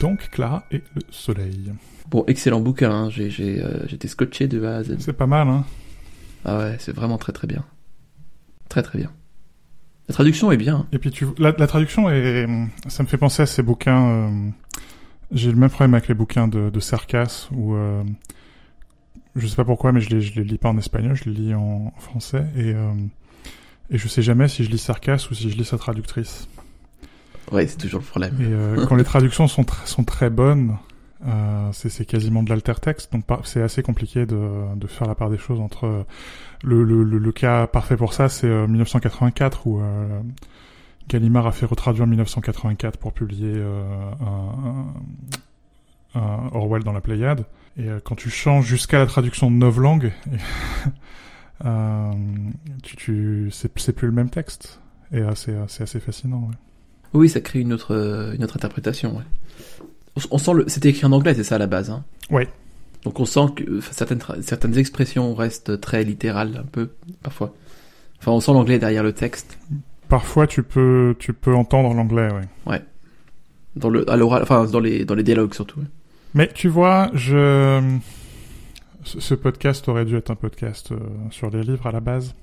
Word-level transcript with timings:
Donc 0.00 0.28
Clara 0.30 0.64
et 0.70 0.82
le 0.94 1.02
soleil. 1.10 1.72
Bon, 2.10 2.24
excellent 2.26 2.60
bouquin, 2.60 2.90
hein. 2.90 3.10
euh, 3.18 3.80
j'étais 3.86 4.08
scotché 4.08 4.46
de 4.48 4.64
A 4.64 4.76
à 4.76 4.82
Z. 4.84 4.96
C'est 4.98 5.12
pas 5.12 5.26
mal, 5.26 5.48
hein 5.48 5.64
Ah 6.44 6.58
ouais, 6.58 6.76
c'est 6.78 6.94
vraiment 6.94 7.18
très 7.18 7.32
très 7.32 7.46
bien. 7.46 7.64
Très 8.68 8.82
très 8.82 8.98
bien. 8.98 9.10
La 10.08 10.14
traduction 10.14 10.52
est 10.52 10.56
bien. 10.56 10.86
Et 10.92 10.98
puis 10.98 11.10
tu, 11.10 11.26
la, 11.38 11.52
la 11.56 11.66
traduction 11.66 12.10
est, 12.10 12.46
ça 12.88 13.02
me 13.02 13.08
fait 13.08 13.16
penser 13.16 13.42
à 13.42 13.46
ces 13.46 13.62
bouquins. 13.62 14.06
euh, 14.08 14.48
J'ai 15.32 15.50
le 15.50 15.56
même 15.56 15.70
problème 15.70 15.94
avec 15.94 16.08
les 16.08 16.14
bouquins 16.14 16.46
de, 16.48 16.70
de 16.70 16.80
Cercas 16.80 17.48
où 17.52 17.74
euh, 17.74 18.02
je 19.36 19.46
sais 19.46 19.56
pas 19.56 19.64
pourquoi, 19.64 19.92
mais 19.92 20.00
je 20.00 20.10
les, 20.10 20.20
je 20.20 20.34
les 20.34 20.44
lis 20.44 20.58
pas 20.58 20.68
en 20.68 20.76
espagnol, 20.78 21.14
je 21.16 21.24
les 21.24 21.32
lis 21.34 21.54
en, 21.54 21.92
français 21.98 22.44
et 22.56 22.74
euh, 22.74 22.92
et 23.90 23.98
je 23.98 24.08
sais 24.08 24.22
jamais 24.22 24.48
si 24.48 24.64
je 24.64 24.70
lis 24.70 24.78
Cercas 24.78 25.26
ou 25.30 25.34
si 25.34 25.50
je 25.50 25.56
lis 25.56 25.64
sa 25.64 25.78
traductrice. 25.78 26.48
Ouais, 27.52 27.66
c'est 27.66 27.76
toujours 27.76 28.00
le 28.00 28.06
problème. 28.06 28.34
Et 28.40 28.44
euh, 28.46 28.86
quand 28.86 28.96
les 28.96 29.04
traductions 29.04 29.46
sont 29.48 29.62
tr- 29.62 29.86
sont 29.86 30.04
très 30.04 30.30
bonnes, 30.30 30.76
euh, 31.26 31.68
c'est 31.72 32.04
quasiment 32.04 32.42
de 32.42 32.50
l'altertexte, 32.50 33.12
donc 33.12 33.24
c'est 33.44 33.62
assez 33.62 33.82
compliqué 33.82 34.26
de 34.26 34.74
de 34.76 34.86
faire 34.86 35.06
la 35.06 35.14
part 35.14 35.30
des 35.30 35.38
choses 35.38 35.60
entre 35.60 35.86
euh, 35.86 36.02
le 36.62 36.82
le 36.84 37.02
le, 37.04 37.32
cas 37.32 37.66
parfait 37.66 37.96
pour 37.96 38.12
ça, 38.14 38.28
c'est 38.28 38.46
euh, 38.46 38.66
1984 38.66 39.66
où 39.66 39.80
euh, 39.80 40.20
Gallimard 41.08 41.46
a 41.46 41.52
fait 41.52 41.66
retraduire 41.66 42.06
1984 42.06 42.98
pour 42.98 43.12
publier 43.12 43.52
euh, 43.56 43.82
un, 44.20 44.84
un- 46.14 46.20
un 46.20 46.50
Orwell 46.52 46.82
dans 46.84 46.92
la 46.92 47.00
Pléiade. 47.00 47.44
Et 47.76 47.88
euh, 47.88 47.98
quand 48.02 48.14
tu 48.14 48.30
changes 48.30 48.66
jusqu'à 48.66 48.98
la 48.98 49.06
traduction 49.06 49.50
de 49.50 49.56
neuf 49.56 49.76
langues, 49.78 50.12
euh, 51.64 52.12
tu, 52.82 52.96
tu, 52.96 53.48
c'est, 53.50 53.68
plus 53.92 54.06
le 54.06 54.12
même 54.12 54.30
texte. 54.30 54.80
Et 55.12 55.18
euh, 55.18 55.34
c'est 55.34 55.82
assez 55.82 56.00
fascinant. 56.00 56.48
ouais. 56.48 56.56
Oui, 57.14 57.28
ça 57.28 57.40
crée 57.40 57.60
une 57.60 57.72
autre, 57.72 57.94
euh, 57.94 58.34
une 58.34 58.44
autre 58.44 58.56
interprétation. 58.56 59.16
Ouais. 59.16 59.24
On, 60.30 60.38
sent 60.38 60.52
le, 60.54 60.64
c'était 60.68 60.90
écrit 60.90 61.06
en 61.06 61.12
anglais, 61.12 61.34
c'est 61.34 61.44
ça 61.44 61.56
à 61.56 61.58
la 61.58 61.66
base. 61.66 61.90
Hein? 61.90 62.04
Ouais. 62.30 62.48
Donc 63.04 63.20
on 63.20 63.24
sent 63.24 63.46
que 63.56 63.64
euh, 63.64 63.80
certaines, 63.90 64.20
certaines 64.42 64.78
expressions 64.78 65.34
restent 65.34 65.80
très 65.80 66.04
littérales 66.04 66.56
un 66.60 66.66
peu 66.66 66.90
parfois. 67.22 67.54
Enfin, 68.20 68.32
on 68.32 68.40
sent 68.40 68.52
l'anglais 68.52 68.78
derrière 68.78 69.02
le 69.02 69.12
texte, 69.12 69.58
Parfois, 70.08 70.46
tu 70.46 70.62
peux, 70.62 71.16
tu 71.18 71.32
peux 71.32 71.54
entendre 71.54 71.94
l'anglais, 71.94 72.28
ouais. 72.66 72.82
dans 73.74 73.88
le, 73.88 74.08
à 74.10 74.16
l'oral, 74.16 74.42
enfin 74.42 74.64
dans 74.66 74.80
les, 74.80 75.04
dans 75.04 75.14
les 75.14 75.22
dialogues 75.22 75.54
surtout. 75.54 75.80
ouais. 75.80 75.86
Mais 76.34 76.48
tu 76.52 76.68
vois, 76.68 77.10
je, 77.14 77.98
ce 79.04 79.20
ce 79.20 79.34
podcast 79.34 79.88
aurait 79.88 80.04
dû 80.04 80.16
être 80.16 80.30
un 80.30 80.34
podcast 80.36 80.92
euh, 80.92 80.98
sur 81.30 81.50
les 81.50 81.62
livres 81.62 81.86
à 81.86 81.92
la 81.92 82.00
base, 82.00 82.34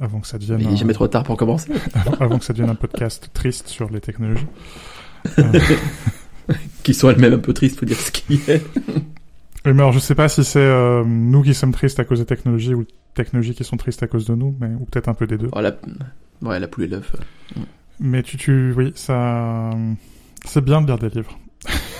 avant 0.00 0.20
que 0.20 0.26
ça 0.26 0.38
devienne, 0.38 0.60
il 0.60 0.68
un, 0.68 0.76
jamais 0.76 0.92
trop 0.92 1.08
tard 1.08 1.22
pour 1.24 1.36
commencer. 1.36 1.72
avant 2.20 2.38
que 2.38 2.44
ça 2.44 2.52
devienne 2.52 2.70
un 2.70 2.74
podcast 2.74 3.30
triste 3.32 3.68
sur 3.68 3.90
les 3.90 4.00
technologies. 4.00 4.46
Euh, 5.38 6.54
Qui 6.84 6.94
sont 6.94 7.10
elles-mêmes 7.10 7.32
un 7.32 7.38
peu 7.38 7.52
tristes, 7.52 7.80
faut 7.80 7.86
dire 7.86 7.98
ce 7.98 8.12
qui 8.12 8.40
est. 8.46 8.64
Oui, 9.64 9.72
mais 9.72 9.80
alors 9.80 9.90
je 9.90 9.98
sais 9.98 10.14
pas 10.14 10.28
si 10.28 10.44
c'est 10.44 10.60
euh, 10.60 11.02
nous 11.04 11.42
qui 11.42 11.52
sommes 11.52 11.72
tristes 11.72 11.98
à 11.98 12.04
cause 12.04 12.20
des 12.20 12.26
technologies 12.26 12.74
ou 12.74 12.84
technologies 13.14 13.56
qui 13.56 13.64
sont 13.64 13.76
tristes 13.76 14.04
à 14.04 14.06
cause 14.06 14.26
de 14.26 14.36
nous, 14.36 14.54
mais 14.60 14.68
ou 14.68 14.84
peut-être 14.84 15.08
un 15.08 15.14
peu 15.14 15.26
des 15.26 15.36
deux. 15.36 15.48
Oh, 15.50 15.60
la, 15.60 15.72
ouais, 16.42 16.60
la 16.60 16.68
poule 16.68 16.84
et 16.84 16.86
l'œuf. 16.86 17.16
Mais 17.98 18.22
tu, 18.22 18.36
tu, 18.36 18.72
oui, 18.76 18.92
ça, 18.94 19.70
c'est 20.44 20.64
bien 20.64 20.80
de 20.80 20.86
lire 20.86 20.98
des 20.98 21.08
livres. 21.08 21.36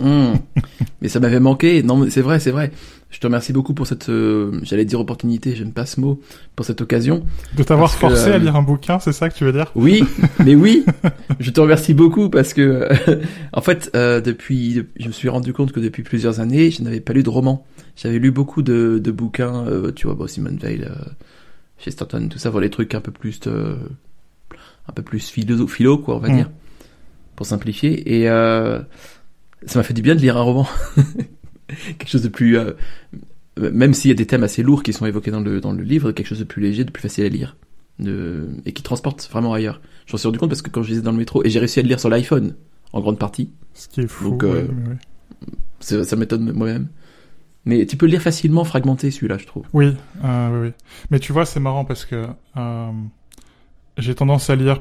Hum. 0.00 0.38
Mais 1.00 1.08
ça 1.08 1.20
m'avait 1.20 1.40
manqué. 1.40 1.82
Non, 1.82 1.96
mais 1.96 2.10
c'est 2.10 2.20
vrai, 2.22 2.38
c'est 2.40 2.50
vrai. 2.50 2.70
Je 3.10 3.20
te 3.20 3.26
remercie 3.26 3.52
beaucoup 3.52 3.72
pour 3.72 3.86
cette, 3.86 4.08
euh, 4.08 4.58
j'allais 4.62 4.84
dire 4.84 4.98
opportunité, 5.00 5.54
j'aime 5.54 5.72
pas 5.72 5.86
ce 5.86 6.00
mot, 6.00 6.20
pour 6.56 6.66
cette 6.66 6.80
occasion. 6.80 7.24
De 7.56 7.62
t'avoir 7.62 7.92
que, 7.92 7.98
forcé 7.98 8.30
à 8.30 8.34
euh, 8.34 8.38
lire 8.38 8.56
un 8.56 8.62
bouquin, 8.62 8.98
c'est 8.98 9.12
ça 9.12 9.28
que 9.30 9.34
tu 9.34 9.44
veux 9.44 9.52
dire? 9.52 9.70
Oui, 9.76 10.02
mais 10.44 10.54
oui, 10.54 10.84
je 11.38 11.50
te 11.50 11.60
remercie 11.60 11.94
beaucoup 11.94 12.28
parce 12.28 12.52
que, 12.52 12.88
en 13.52 13.60
fait, 13.60 13.90
euh, 13.94 14.20
depuis, 14.20 14.82
je 14.98 15.06
me 15.06 15.12
suis 15.12 15.28
rendu 15.28 15.52
compte 15.52 15.72
que 15.72 15.80
depuis 15.80 16.02
plusieurs 16.02 16.40
années, 16.40 16.70
je 16.70 16.82
n'avais 16.82 17.00
pas 17.00 17.12
lu 17.12 17.22
de 17.22 17.30
roman. 17.30 17.64
J'avais 17.94 18.18
lu 18.18 18.32
beaucoup 18.32 18.62
de, 18.62 19.00
de 19.02 19.10
bouquins, 19.12 19.66
euh, 19.66 19.92
tu 19.92 20.06
vois, 20.08 20.16
bon, 20.16 20.26
Simone 20.26 20.58
Veil, 20.58 20.82
euh, 20.82 20.94
Chesterton, 21.78 22.28
tout 22.28 22.38
ça, 22.38 22.50
voilà, 22.50 22.66
les 22.66 22.70
trucs 22.70 22.94
un 22.94 23.00
peu 23.00 23.12
plus, 23.12 23.38
euh, 23.46 23.76
un 24.88 24.92
peu 24.92 25.02
plus 25.02 25.28
philo, 25.30 25.66
philo 25.68 25.96
quoi, 25.98 26.16
on 26.16 26.18
va 26.18 26.28
Mm. 26.28 26.36
dire, 26.36 26.50
pour 27.36 27.46
simplifier. 27.46 28.14
Et 28.20 28.28
euh, 28.28 28.80
ça 29.66 29.78
m'a 29.78 29.82
fait 29.82 29.94
du 29.94 30.02
bien 30.02 30.14
de 30.14 30.20
lire 30.20 30.36
un 30.36 30.42
roman, 30.42 30.66
quelque 31.68 32.08
chose 32.08 32.22
de 32.22 32.28
plus, 32.28 32.58
euh, 32.58 32.72
même 33.58 33.94
s'il 33.94 34.10
y 34.10 34.12
a 34.12 34.16
des 34.16 34.26
thèmes 34.26 34.44
assez 34.44 34.62
lourds 34.62 34.82
qui 34.82 34.92
sont 34.92 35.06
évoqués 35.06 35.30
dans 35.30 35.40
le 35.40 35.60
dans 35.60 35.72
le 35.72 35.82
livre, 35.82 36.12
quelque 36.12 36.26
chose 36.26 36.38
de 36.38 36.44
plus 36.44 36.62
léger, 36.62 36.84
de 36.84 36.90
plus 36.90 37.02
facile 37.02 37.24
à 37.24 37.28
lire, 37.28 37.56
de, 37.98 38.48
et 38.64 38.72
qui 38.72 38.82
transporte 38.82 39.28
vraiment 39.30 39.52
ailleurs. 39.52 39.80
Je 40.06 40.12
m'en 40.12 40.18
suis 40.18 40.26
rendu 40.26 40.38
compte 40.38 40.50
parce 40.50 40.62
que 40.62 40.70
quand 40.70 40.82
je 40.82 40.90
lisais 40.90 41.02
dans 41.02 41.12
le 41.12 41.18
métro, 41.18 41.44
et 41.44 41.50
j'ai 41.50 41.58
réussi 41.58 41.80
à 41.80 41.82
le 41.82 41.88
lire 41.88 42.00
sur 42.00 42.08
l'iPhone, 42.08 42.54
en 42.92 43.00
grande 43.00 43.18
partie. 43.18 43.50
Ce 43.74 43.88
qui 43.88 44.00
est 44.00 44.06
fou. 44.06 44.30
Donc, 44.30 44.44
euh, 44.44 44.66
oui. 44.88 44.96
Ça, 45.80 46.16
m'étonne 46.16 46.52
moi-même. 46.52 46.88
Mais 47.64 47.84
tu 47.84 47.96
peux 47.96 48.06
le 48.06 48.12
lire 48.12 48.22
facilement 48.22 48.64
fragmenté 48.64 49.10
celui-là, 49.10 49.38
je 49.38 49.46
trouve. 49.46 49.64
Oui, 49.72 49.94
euh, 50.24 50.50
oui, 50.52 50.68
oui. 50.68 50.72
Mais 51.10 51.18
tu 51.18 51.32
vois, 51.32 51.44
c'est 51.44 51.60
marrant 51.60 51.84
parce 51.84 52.04
que 52.04 52.26
euh, 52.56 52.90
j'ai 53.98 54.14
tendance 54.14 54.50
à 54.50 54.56
lire 54.56 54.80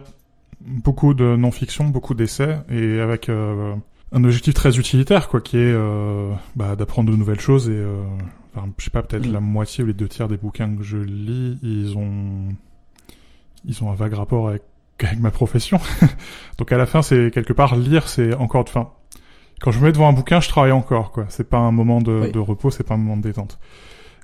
beaucoup 0.61 1.13
de 1.13 1.35
non-fiction, 1.35 1.85
beaucoup 1.85 2.13
d'essais, 2.13 2.59
et 2.69 2.99
avec 2.99 3.29
euh, 3.29 3.73
un 4.11 4.23
objectif 4.23 4.53
très 4.53 4.77
utilitaire, 4.77 5.27
quoi, 5.29 5.41
qui 5.41 5.57
est 5.57 5.61
euh, 5.73 6.31
bah, 6.55 6.75
d'apprendre 6.75 7.11
de 7.11 7.15
nouvelles 7.17 7.39
choses. 7.39 7.69
Et 7.69 7.73
euh, 7.73 8.01
enfin, 8.55 8.67
je 8.77 8.83
sais 8.85 8.89
pas, 8.91 9.01
peut-être 9.03 9.27
Mm. 9.27 9.33
la 9.33 9.39
moitié 9.39 9.83
ou 9.83 9.87
les 9.87 9.93
deux 9.93 10.07
tiers 10.07 10.27
des 10.27 10.37
bouquins 10.37 10.73
que 10.75 10.83
je 10.83 10.97
lis, 10.97 11.57
ils 11.63 11.97
ont 11.97 12.49
ils 13.65 13.83
ont 13.83 13.91
un 13.91 13.95
vague 13.95 14.13
rapport 14.13 14.49
avec, 14.49 14.61
avec 15.03 15.19
ma 15.19 15.31
profession. 15.31 15.79
Donc 16.57 16.71
à 16.71 16.77
la 16.77 16.85
fin, 16.85 17.01
c'est 17.01 17.31
quelque 17.31 17.53
part 17.53 17.75
lire, 17.75 18.07
c'est 18.07 18.33
encore, 18.35 18.61
enfin, 18.67 18.89
quand 19.59 19.71
je 19.71 19.79
me 19.79 19.85
mets 19.85 19.91
devant 19.91 20.07
un 20.07 20.13
bouquin, 20.13 20.39
je 20.39 20.49
travaille 20.49 20.71
encore, 20.71 21.11
quoi. 21.11 21.25
C'est 21.29 21.49
pas 21.49 21.57
un 21.57 21.71
moment 21.71 21.99
de, 22.01 22.21
Oui. 22.25 22.31
de 22.31 22.39
repos, 22.39 22.69
c'est 22.69 22.83
pas 22.83 22.93
un 22.93 22.97
moment 22.97 23.17
de 23.17 23.23
détente. 23.23 23.57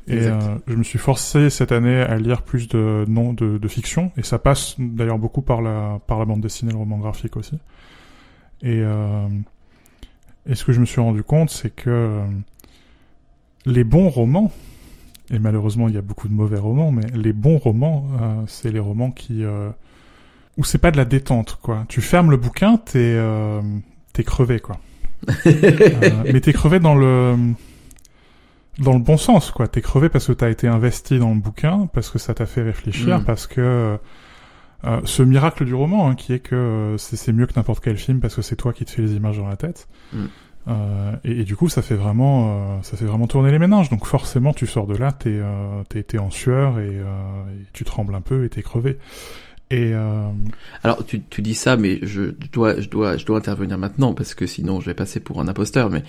Et 0.08 0.18
euh, 0.18 0.40
je 0.68 0.76
me 0.76 0.84
suis 0.84 0.98
forcé 1.00 1.50
cette 1.52 1.72
année 1.72 2.02
à 2.02 2.18
lire 2.18 2.42
plus 2.42 2.68
de 2.68 3.06
non 3.08 3.34
de, 3.34 3.58
de 3.60 3.68
fiction, 3.68 4.12
et 4.18 4.24
ça 4.24 4.40
passe 4.40 4.76
d'ailleurs 4.80 5.20
beaucoup 5.20 5.42
par 5.44 5.62
la 5.62 6.00
par 6.08 6.18
la 6.18 6.26
bande 6.26 6.42
dessinée, 6.42 6.72
le 6.72 6.78
roman 6.80 6.98
graphique 6.98 7.38
aussi. 7.38 7.56
Et 8.64 8.82
euh, 8.82 9.28
et 10.48 10.56
ce 10.56 10.66
que 10.66 10.72
je 10.74 10.80
me 10.80 10.86
suis 10.86 11.02
rendu 11.02 11.24
compte, 11.24 11.50
c'est 11.50 11.70
que 11.70 11.90
euh, 11.90 12.26
les 13.66 13.84
bons 13.84 14.10
romans, 14.10 14.52
et 15.32 15.40
malheureusement 15.40 15.88
il 15.88 15.94
y 15.96 15.98
a 15.98 16.02
beaucoup 16.02 16.28
de 16.28 16.34
mauvais 16.34 16.58
romans, 16.60 16.92
mais 16.92 17.06
les 17.14 17.34
bons 17.34 17.58
romans, 17.58 18.08
euh, 18.22 18.42
c'est 18.48 18.72
les 18.72 18.80
romans 18.80 19.12
qui 19.12 19.44
euh, 19.44 19.70
où 20.58 20.64
c'est 20.64 20.78
pas 20.80 20.92
de 20.92 20.98
la 20.98 21.06
détente, 21.06 21.60
quoi. 21.62 21.86
Tu 21.88 22.02
fermes 22.02 22.32
le 22.32 22.38
bouquin, 22.38 22.78
t'es 22.78 23.00
euh, 23.00 23.62
t'es 24.14 24.24
crevé, 24.24 24.60
quoi. 24.60 24.80
Mais 25.46 26.42
t'es 26.42 26.52
crevé 26.54 26.80
dans 26.80 26.96
le 26.96 27.36
dans 28.80 28.94
le 28.94 29.00
bon 29.00 29.18
sens, 29.18 29.52
quoi. 29.52 29.68
T'es 29.68 29.82
crevé 29.82 30.10
parce 30.10 30.28
que 30.28 30.32
t'as 30.34 30.50
été 30.50 30.68
investi 30.68 31.20
dans 31.20 31.34
le 31.34 31.40
bouquin, 31.40 31.88
parce 31.94 32.10
que 32.10 32.18
ça 32.20 32.34
t'a 32.34 32.46
fait 32.46 32.64
réfléchir, 32.64 33.20
Mm. 33.20 33.26
parce 33.26 33.46
que 33.48 33.98
euh, 34.86 35.02
ce 35.06 35.24
miracle 35.24 35.66
du 35.66 35.74
roman, 35.74 36.10
hein, 36.10 36.16
qui 36.16 36.34
est 36.34 36.40
que 36.40 36.56
euh, 36.56 36.98
c'est 36.98 37.32
mieux 37.34 37.46
que 37.46 37.54
n'importe 37.56 37.84
quel 37.84 37.98
film 37.98 38.20
parce 38.20 38.36
que 38.36 38.42
c'est 38.42 38.56
toi 38.56 38.74
qui 38.74 38.86
te 38.86 38.92
fais 38.92 39.02
les 39.02 39.14
images 39.14 39.38
dans 39.38 39.48
la 39.48 39.58
tête. 39.58 39.88
Mm. 40.14 40.26
Euh, 40.68 41.16
et, 41.24 41.42
et 41.42 41.44
du 41.44 41.56
coup, 41.56 41.70
ça 41.70 41.82
fait 41.82 41.96
vraiment, 41.96 42.78
euh, 42.78 42.82
ça 42.84 42.98
fait 42.98 43.06
vraiment 43.06 43.28
tourner 43.28 43.52
les 43.52 43.60
méninges. 43.60 43.90
Donc 43.90 44.06
forcément, 44.06 44.54
tu 44.54 44.68
sors 44.68 44.88
de 44.88 44.96
là, 44.96 45.12
t'es, 45.12 45.30
euh, 45.32 45.84
t'es, 45.90 46.18
en 46.18 46.30
sueur 46.30 46.80
et, 46.80 46.90
euh, 46.90 47.06
et 47.52 47.66
tu 47.74 47.84
trembles 47.84 48.16
un 48.16 48.22
peu 48.22 48.46
et 48.46 48.50
t'es 48.50 48.62
crevé. 48.62 48.98
Et 49.72 49.94
euh, 49.94 50.30
Alors 50.84 51.06
tu, 51.06 51.22
tu 51.30 51.42
dis 51.42 51.54
ça, 51.54 51.78
mais 51.78 52.00
je 52.04 52.24
dois 52.52 52.80
je 52.82 52.90
dois 52.90 53.16
je 53.16 53.26
dois 53.26 53.38
intervenir 53.38 53.78
maintenant 53.78 54.14
parce 54.14 54.36
que 54.36 54.46
sinon 54.46 54.82
je 54.82 54.88
vais 54.88 54.94
passer 54.94 55.22
pour 55.22 55.40
un 55.40 55.48
imposteur. 55.48 55.90
Mais 55.90 56.04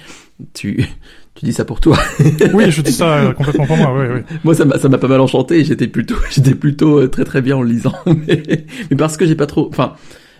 tu 0.52 0.84
tu 1.34 1.44
dis 1.44 1.52
ça 1.52 1.64
pour 1.64 1.80
toi. 1.80 1.96
oui, 2.54 2.70
je 2.70 2.82
dis 2.82 2.92
ça 2.92 3.18
euh, 3.18 3.32
complètement 3.34 3.66
pour 3.66 3.76
moi. 3.76 3.94
Oui, 3.96 4.06
oui. 4.14 4.36
Moi 4.42 4.54
ça 4.54 4.64
m'a 4.64 4.78
ça 4.78 4.88
m'a 4.88 4.98
pas 4.98 5.08
mal 5.08 5.20
enchanté. 5.20 5.62
J'étais 5.62 5.86
plutôt 5.86 6.16
j'étais 6.30 6.56
plutôt 6.56 6.98
euh, 6.98 7.08
très 7.08 7.24
très 7.24 7.40
bien 7.40 7.56
en 7.56 7.62
le 7.62 7.68
lisant. 7.68 7.94
Mais, 8.06 8.42
mais 8.90 8.96
parce 8.96 9.16
que 9.16 9.26
j'ai 9.26 9.36
pas 9.36 9.46
trop. 9.46 9.68
Enfin, 9.68 9.94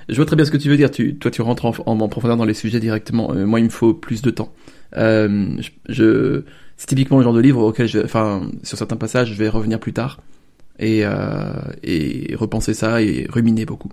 je 0.09 0.17
vois 0.17 0.27
très 0.27 0.37
bien 0.37 0.45
ce 0.45 0.51
que 0.51 0.57
tu 0.57 0.69
veux 0.69 0.77
dire. 0.77 0.91
Tu 0.91 1.15
toi 1.15 1.31
tu 1.31 1.43
rentres 1.43 1.65
en, 1.65 1.75
en, 1.87 2.01
en 2.01 2.09
profondeur 2.09 2.37
dans 2.37 2.45
les 2.45 2.55
sujets 2.55 2.81
directement. 2.81 3.33
Moi 3.35 3.61
il 3.61 3.67
me 3.67 3.71
faut 3.71 3.95
plus 3.95 4.21
de 4.21 4.31
temps. 4.31 4.53
Euh, 4.97 5.57
je, 5.61 5.71
je 5.89 6.43
c'est 6.77 6.87
typiquement 6.87 7.19
le 7.19 7.25
genre 7.25 7.33
de 7.33 7.41
livre 7.41 7.63
auquel 7.63 7.87
je 7.87 8.01
enfin 8.01 8.43
sur 8.63 8.77
certains 8.77 8.97
passages 8.97 9.33
je 9.33 9.39
vais 9.39 9.49
revenir 9.49 9.79
plus 9.79 9.93
tard 9.93 10.19
et 10.79 11.01
euh, 11.05 11.53
et 11.83 12.35
repenser 12.37 12.75
ça 12.75 13.03
et 13.03 13.27
ruminer 13.31 13.65
beaucoup. 13.67 13.91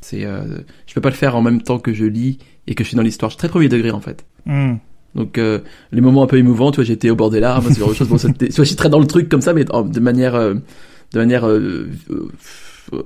C'est 0.00 0.24
euh, 0.24 0.42
je 0.86 0.94
peux 0.94 1.00
pas 1.00 1.10
le 1.10 1.14
faire 1.14 1.36
en 1.36 1.42
même 1.42 1.62
temps 1.62 1.78
que 1.78 1.92
je 1.92 2.04
lis 2.04 2.38
et 2.66 2.74
que 2.74 2.82
je 2.84 2.88
suis 2.88 2.96
dans 2.96 3.02
l'histoire. 3.02 3.30
Je 3.30 3.34
suis 3.34 3.38
très 3.38 3.48
premier 3.48 3.68
degré 3.68 3.90
en 3.92 4.00
fait. 4.00 4.24
Hmm. 4.46 4.74
Donc 5.14 5.38
euh, 5.38 5.60
les 5.92 6.00
moments 6.00 6.22
un 6.22 6.26
peu 6.26 6.38
émouvants, 6.38 6.70
tu 6.72 6.76
vois, 6.76 6.84
j'étais 6.84 7.10
au 7.10 7.16
bord 7.16 7.30
des 7.30 7.38
larmes, 7.40 7.72
ce 7.72 7.78
genre 7.78 7.90
de 7.90 7.94
choses. 7.94 8.08
Bon, 8.08 8.16
tu 8.16 8.26
vois, 8.28 8.48
je 8.48 8.62
suis 8.62 8.76
très 8.76 8.88
dans 8.88 8.98
le 9.00 9.06
truc 9.06 9.28
comme 9.28 9.42
ça, 9.42 9.52
mais 9.52 9.70
en- 9.70 9.82
de 9.82 10.00
manière, 10.00 10.34
euh, 10.34 10.54
de 11.12 11.18
manière 11.18 11.46
euh, 11.46 11.88
euh, 12.10 13.02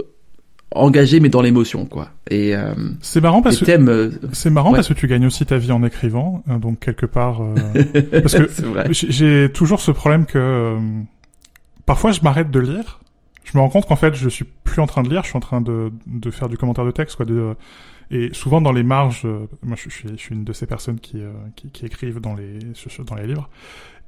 engagée, 0.72 1.20
mais 1.20 1.28
dans 1.28 1.42
l'émotion, 1.42 1.84
quoi. 1.86 2.10
Et 2.30 2.54
euh, 2.56 2.74
C'est 3.00 3.20
marrant 3.20 3.42
parce 3.42 3.58
que 3.58 4.10
c'est 4.32 4.50
marrant 4.50 4.70
Ouais. 4.70 4.76
parce 4.76 4.88
que 4.88 4.94
tu 4.94 5.06
gagnes 5.06 5.26
aussi 5.26 5.44
ta 5.46 5.58
vie 5.58 5.72
en 5.72 5.82
écrivant, 5.84 6.42
hein, 6.48 6.58
donc 6.58 6.80
quelque 6.80 7.06
part. 7.06 7.40
euh, 7.42 7.82
parce 8.22 8.34
que. 8.36 8.48
J'ai 8.92 9.10
j'ai 9.10 9.52
toujours 9.52 9.80
ce 9.80 9.90
problème 9.90 10.26
que 10.26 10.38
euh, 10.38 10.78
parfois 11.86 12.12
je 12.12 12.20
m'arrête 12.22 12.50
de 12.50 12.60
lire. 12.60 13.00
Je 13.44 13.56
me 13.56 13.62
rends 13.62 13.68
compte 13.68 13.86
qu'en 13.86 13.96
fait 13.96 14.14
je 14.14 14.28
suis 14.28 14.44
plus 14.44 14.80
en 14.80 14.86
train 14.86 15.02
de 15.02 15.08
lire, 15.08 15.22
je 15.22 15.28
suis 15.28 15.36
en 15.36 15.40
train 15.40 15.60
de, 15.60 15.92
de 16.06 16.30
faire 16.30 16.48
du 16.48 16.58
commentaire 16.58 16.84
de 16.84 16.90
texte, 16.90 17.16
quoi. 17.16 17.24
De, 17.24 17.54
Et 18.10 18.30
souvent 18.34 18.60
dans 18.60 18.72
les 18.72 18.82
marges, 18.82 19.22
euh, 19.24 19.46
moi 19.62 19.76
je, 19.76 19.88
suis, 19.88 20.08
je 20.08 20.16
suis 20.16 20.34
une 20.34 20.44
de 20.44 20.52
ces 20.52 20.66
personnes 20.66 20.98
qui, 20.98 21.20
euh, 21.22 21.32
qui, 21.54 21.70
qui, 21.70 21.86
écrivent 21.86 22.20
dans 22.20 22.34
les, 22.34 22.58
dans 23.06 23.14
les 23.14 23.26
livres. 23.26 23.48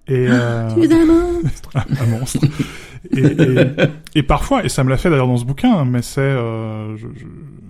Et, 0.09 0.27
euh, 0.27 0.75
tu 0.75 0.85
es 0.85 0.93
un 0.93 1.05
monstre. 1.05 1.71
un 2.01 2.07
monstre. 2.07 2.45
et, 3.13 3.21
et, 3.21 3.59
et, 4.15 4.23
parfois, 4.23 4.65
et 4.65 4.71
ça 4.71 4.83
me 4.83 4.89
l'a 4.89 4.97
fait 4.97 5.11
d'ailleurs 5.11 5.27
dans 5.27 5.37
ce 5.37 5.45
bouquin, 5.45 5.71
hein, 5.71 5.85
mais 5.85 6.01
c'est, 6.01 6.21
euh, 6.21 6.97
je, 6.97 7.09
je, 7.15 7.27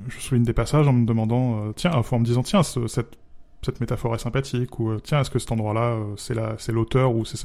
je, 0.08 0.20
souligne 0.20 0.44
des 0.44 0.52
passages 0.52 0.86
en 0.86 0.92
me 0.92 1.04
demandant, 1.04 1.66
euh, 1.66 1.72
tiens, 1.74 1.90
en 1.90 2.18
me 2.18 2.24
disant, 2.24 2.44
tiens, 2.44 2.62
ce, 2.62 2.86
cette, 2.86 3.18
cette 3.62 3.80
métaphore 3.80 4.14
est 4.14 4.20
sympathique, 4.20 4.78
ou 4.78 5.00
tiens, 5.00 5.20
est-ce 5.20 5.30
que 5.30 5.40
cet 5.40 5.50
endroit-là, 5.50 5.96
c'est 6.16 6.34
la, 6.34 6.54
c'est 6.58 6.70
l'auteur 6.70 7.12
ou 7.12 7.24
c'est 7.24 7.44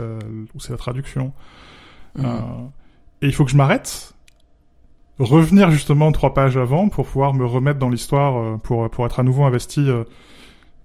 ou 0.54 0.60
c'est 0.60 0.72
la 0.72 0.78
traduction? 0.78 1.34
Mmh. 2.16 2.26
et 3.24 3.26
il 3.26 3.34
faut 3.34 3.44
que 3.44 3.50
je 3.50 3.58
m'arrête 3.58 4.14
revenir 5.20 5.72
justement 5.72 6.12
trois 6.12 6.34
pages 6.34 6.58
avant 6.58 6.90
pour 6.90 7.06
pouvoir 7.06 7.34
me 7.34 7.46
remettre 7.46 7.80
dans 7.80 7.90
l'histoire, 7.90 8.38
euh, 8.38 8.58
pour, 8.58 8.90
pour 8.90 9.06
être 9.06 9.20
à 9.20 9.24
nouveau 9.24 9.44
investi, 9.44 9.90
euh, 9.90 10.04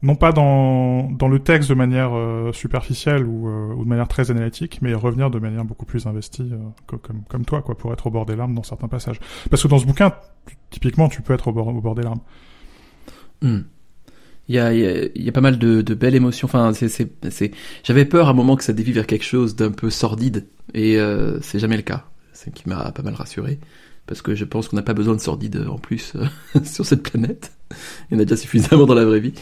non 0.03 0.15
pas 0.15 0.33
dans, 0.33 1.11
dans 1.11 1.29
le 1.29 1.41
texte 1.41 1.69
de 1.69 1.75
manière 1.75 2.11
euh, 2.15 2.53
superficielle 2.53 3.27
ou, 3.27 3.49
ou, 3.49 3.85
de 3.85 3.89
manière 3.89 4.09
très 4.09 4.31
analytique, 4.31 4.81
mais 4.81 4.95
revenir 4.95 5.31
de 5.31 5.39
manière 5.39 5.65
beaucoup 5.65 5.87
plus 5.87 6.07
investie, 6.07 6.53
comme, 6.87 7.23
comme 7.29 7.45
toi, 7.45 7.63
quoi, 7.63 7.77
pour 7.77 7.93
être 7.93 8.07
au 8.07 8.11
bord 8.11 8.27
des 8.27 8.37
larmes 8.37 8.55
dans 8.55 8.63
certains 8.63 8.89
passages. 8.89 9.19
Parce 9.51 9.63
que 9.63 9.69
dans 9.69 9.79
ce 9.79 9.87
bouquin, 9.87 10.13
typiquement, 10.71 11.09
tu 11.09 11.23
peux 11.23 11.35
être 11.35 11.49
au 11.49 11.53
bord, 11.53 11.69
au 11.69 11.81
bord 11.81 11.97
des 11.97 12.03
larmes. 12.03 12.21
Hmm. 13.43 13.61
Il 14.49 14.55
y 14.55 14.59
a, 14.59 14.73
il 14.73 15.23
y 15.23 15.29
a, 15.29 15.33
pas 15.33 15.41
mal 15.41 15.59
de, 15.59 15.83
de 15.83 15.95
belles 15.95 16.15
émotions. 16.15 16.47
Enfin, 16.47 16.73
c'est, 16.73 16.89
c'est, 16.89 17.51
j'avais 17.85 18.05
peur 18.05 18.29
à 18.29 18.31
un 18.31 18.35
moment 18.35 18.57
que 18.57 18.65
ça 18.65 18.73
dévie 18.73 18.93
vers 18.93 19.07
quelque 19.07 19.25
chose 19.25 19.57
d'un 19.57 19.71
peu 19.71 19.91
sordide, 19.91 20.47
et 20.75 20.99
euh, 20.99 21.39
c'est 21.43 21.59
jamais 21.59 21.77
le 21.77 21.83
cas. 21.83 22.07
C'est 22.33 22.53
qui 22.53 22.69
m'a 22.69 22.93
pas 22.93 23.03
mal 23.03 23.15
rassuré 23.15 23.59
parce 24.07 24.23
que 24.23 24.35
je 24.35 24.47
pense 24.47 24.69
qu'on 24.69 24.77
n'a 24.77 24.83
pas 24.83 24.95
besoin 24.95 25.15
de 25.15 25.21
sordide 25.21 25.67
en 25.69 25.77
plus 25.77 26.15
euh, 26.17 26.61
sur 26.65 26.87
cette 26.87 27.03
planète. 27.03 27.53
Il 28.11 28.15
y 28.15 28.17
en 28.17 28.21
a 28.21 28.25
déjà 28.25 28.37
suffisamment 28.37 28.87
dans 28.87 28.95
la 28.95 29.05
vraie 29.05 29.21
vie. 29.21 29.35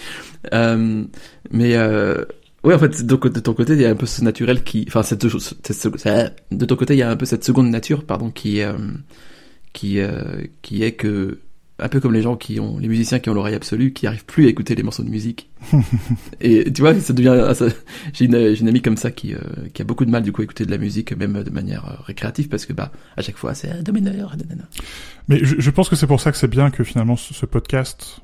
Euh, 0.52 1.04
mais 1.52 1.76
euh, 1.76 2.24
oui, 2.66 2.74
en 2.74 2.80
fait, 2.80 3.06
de, 3.06 3.14
ton 3.14 3.54
côté, 3.54 3.74
il 3.74 3.80
y 3.80 3.84
a 3.84 3.90
un 3.90 3.94
peu 3.94 4.06
ce 4.06 4.24
naturel 4.24 4.64
qui, 4.64 4.84
enfin, 4.88 5.04
cette, 5.04 5.24
cette, 5.28 6.36
de 6.50 6.64
ton 6.64 6.74
côté, 6.74 6.94
il 6.94 6.98
y 6.98 7.02
a 7.02 7.08
un 7.08 7.16
peu 7.16 7.24
cette 7.24 7.44
seconde 7.44 7.70
nature, 7.70 8.04
pardon, 8.04 8.32
qui, 8.32 8.60
euh, 8.60 8.72
qui, 9.72 10.00
euh, 10.00 10.42
qui 10.62 10.82
est 10.82 10.90
que 10.90 11.38
un 11.78 11.88
peu 11.88 12.00
comme 12.00 12.14
les 12.14 12.22
gens 12.22 12.36
qui 12.36 12.58
ont, 12.58 12.78
les 12.78 12.88
musiciens 12.88 13.18
qui 13.18 13.28
ont 13.28 13.34
l'oreille 13.34 13.54
absolue, 13.54 13.92
qui 13.92 14.06
arrivent 14.06 14.24
plus 14.24 14.46
à 14.46 14.48
écouter 14.48 14.74
les 14.74 14.82
morceaux 14.82 15.02
de 15.02 15.10
musique. 15.10 15.50
et 16.40 16.72
tu 16.72 16.80
vois, 16.80 16.98
ça 16.98 17.12
devient, 17.12 17.52
j'ai 18.14 18.24
une, 18.24 18.34
une, 18.34 18.68
amie 18.68 18.80
comme 18.80 18.96
ça 18.96 19.10
qui, 19.10 19.34
euh, 19.34 19.38
qui 19.74 19.82
a 19.82 19.84
beaucoup 19.84 20.06
de 20.06 20.10
mal 20.10 20.22
du 20.22 20.32
coup 20.32 20.40
à 20.40 20.44
écouter 20.44 20.64
de 20.64 20.70
la 20.70 20.78
musique, 20.78 21.14
même 21.16 21.42
de 21.42 21.50
manière 21.50 21.86
euh, 21.86 22.02
récréative, 22.04 22.48
parce 22.48 22.64
que 22.64 22.72
bah 22.72 22.92
à 23.16 23.22
chaque 23.22 23.36
fois 23.36 23.52
c'est 23.54 23.70
un 23.70 23.82
do 23.82 23.92
mineur. 23.92 24.34
Mais 25.28 25.38
je, 25.42 25.56
je, 25.58 25.70
pense 25.70 25.88
que 25.88 25.96
c'est 25.96 26.06
pour 26.06 26.20
ça 26.20 26.32
que 26.32 26.38
c'est 26.38 26.48
bien 26.48 26.70
que 26.70 26.82
finalement 26.82 27.16
ce, 27.16 27.34
ce, 27.34 27.44
podcast, 27.44 28.20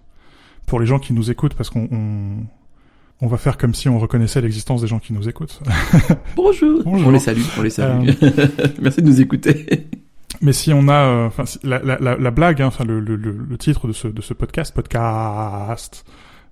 pour 0.66 0.80
les 0.80 0.86
gens 0.86 0.98
qui 0.98 1.12
nous 1.12 1.30
écoutent, 1.30 1.54
parce 1.54 1.68
qu'on 1.68 1.88
on, 1.90 2.46
on 3.20 3.26
va 3.26 3.36
faire 3.36 3.58
comme 3.58 3.74
si 3.74 3.88
on 3.88 3.98
reconnaissait 3.98 4.40
l'existence 4.40 4.80
des 4.80 4.86
gens 4.86 4.98
qui 4.98 5.12
nous 5.12 5.28
écoutent. 5.28 5.60
Bonjour. 6.36 6.82
Bonjour. 6.84 7.08
On 7.08 7.10
les 7.10 7.18
salue, 7.18 7.42
on 7.58 7.62
les 7.62 7.70
salue. 7.70 8.08
Euh... 8.22 8.48
Merci 8.80 9.02
de 9.02 9.06
nous 9.06 9.20
écouter. 9.20 9.88
Mais 10.42 10.52
si 10.52 10.72
on 10.72 10.88
a, 10.88 10.92
euh, 10.92 11.26
enfin, 11.28 11.44
la, 11.62 11.78
la, 11.78 11.98
la, 11.98 12.16
la, 12.16 12.30
blague, 12.30 12.60
hein, 12.60 12.66
enfin, 12.66 12.84
le, 12.84 13.00
le, 13.00 13.16
le, 13.16 13.58
titre 13.58 13.86
de 13.86 13.92
ce, 13.92 14.08
de 14.08 14.20
ce 14.20 14.34
podcast, 14.34 14.74
podcast, 14.74 16.04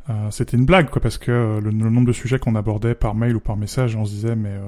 euh, 0.09 0.31
c'était 0.31 0.57
une 0.57 0.65
blague, 0.65 0.91
quoi, 0.91 1.03
parce 1.03 1.19
que 1.19 1.31
euh, 1.31 1.61
le, 1.61 1.73
nombre 1.73 2.07
de 2.07 2.13
sujets 2.13 2.39
qu'on 2.39 2.55
abordait 2.55 2.95
par 2.95 3.15
mail 3.15 3.37
ou 3.37 3.41
par 3.41 3.57
message, 3.57 3.97
on 3.97 4.05
se 4.05 4.13
disait, 4.13 4.37
mais 4.37 4.51
euh, 4.51 4.63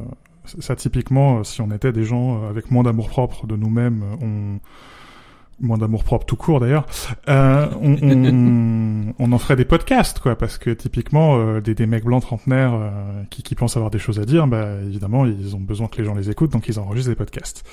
ça, 0.58 0.74
typiquement, 0.74 1.44
si 1.44 1.60
on 1.60 1.70
était 1.70 1.92
des 1.92 2.04
gens 2.04 2.48
avec 2.48 2.70
moins 2.70 2.82
d'amour 2.82 3.08
propre 3.08 3.46
de 3.46 3.56
nous-mêmes, 3.56 4.02
on 4.20 4.58
moins 5.62 5.78
d'amour 5.78 6.04
propre 6.04 6.26
tout 6.26 6.36
court 6.36 6.60
d'ailleurs, 6.60 6.86
euh, 7.28 7.68
on, 7.80 7.96
on, 8.02 9.14
on, 9.18 9.32
en 9.32 9.38
ferait 9.38 9.56
des 9.56 9.64
podcasts 9.64 10.18
quoi, 10.18 10.36
parce 10.36 10.58
que 10.58 10.70
typiquement 10.70 11.36
euh, 11.38 11.60
des, 11.60 11.74
des 11.74 11.86
mecs 11.86 12.04
blancs 12.04 12.22
trentenaires 12.22 12.74
euh, 12.74 13.22
qui, 13.30 13.42
qui 13.42 13.54
pensent 13.54 13.76
avoir 13.76 13.90
des 13.90 13.98
choses 13.98 14.18
à 14.18 14.24
dire, 14.24 14.46
bah 14.46 14.76
évidemment 14.84 15.24
ils 15.24 15.54
ont 15.54 15.60
besoin 15.60 15.88
que 15.88 15.98
les 15.98 16.04
gens 16.04 16.14
les 16.14 16.30
écoutent, 16.30 16.52
donc 16.52 16.68
ils 16.68 16.78
enregistrent 16.78 17.10
des 17.10 17.16
podcasts. 17.16 17.64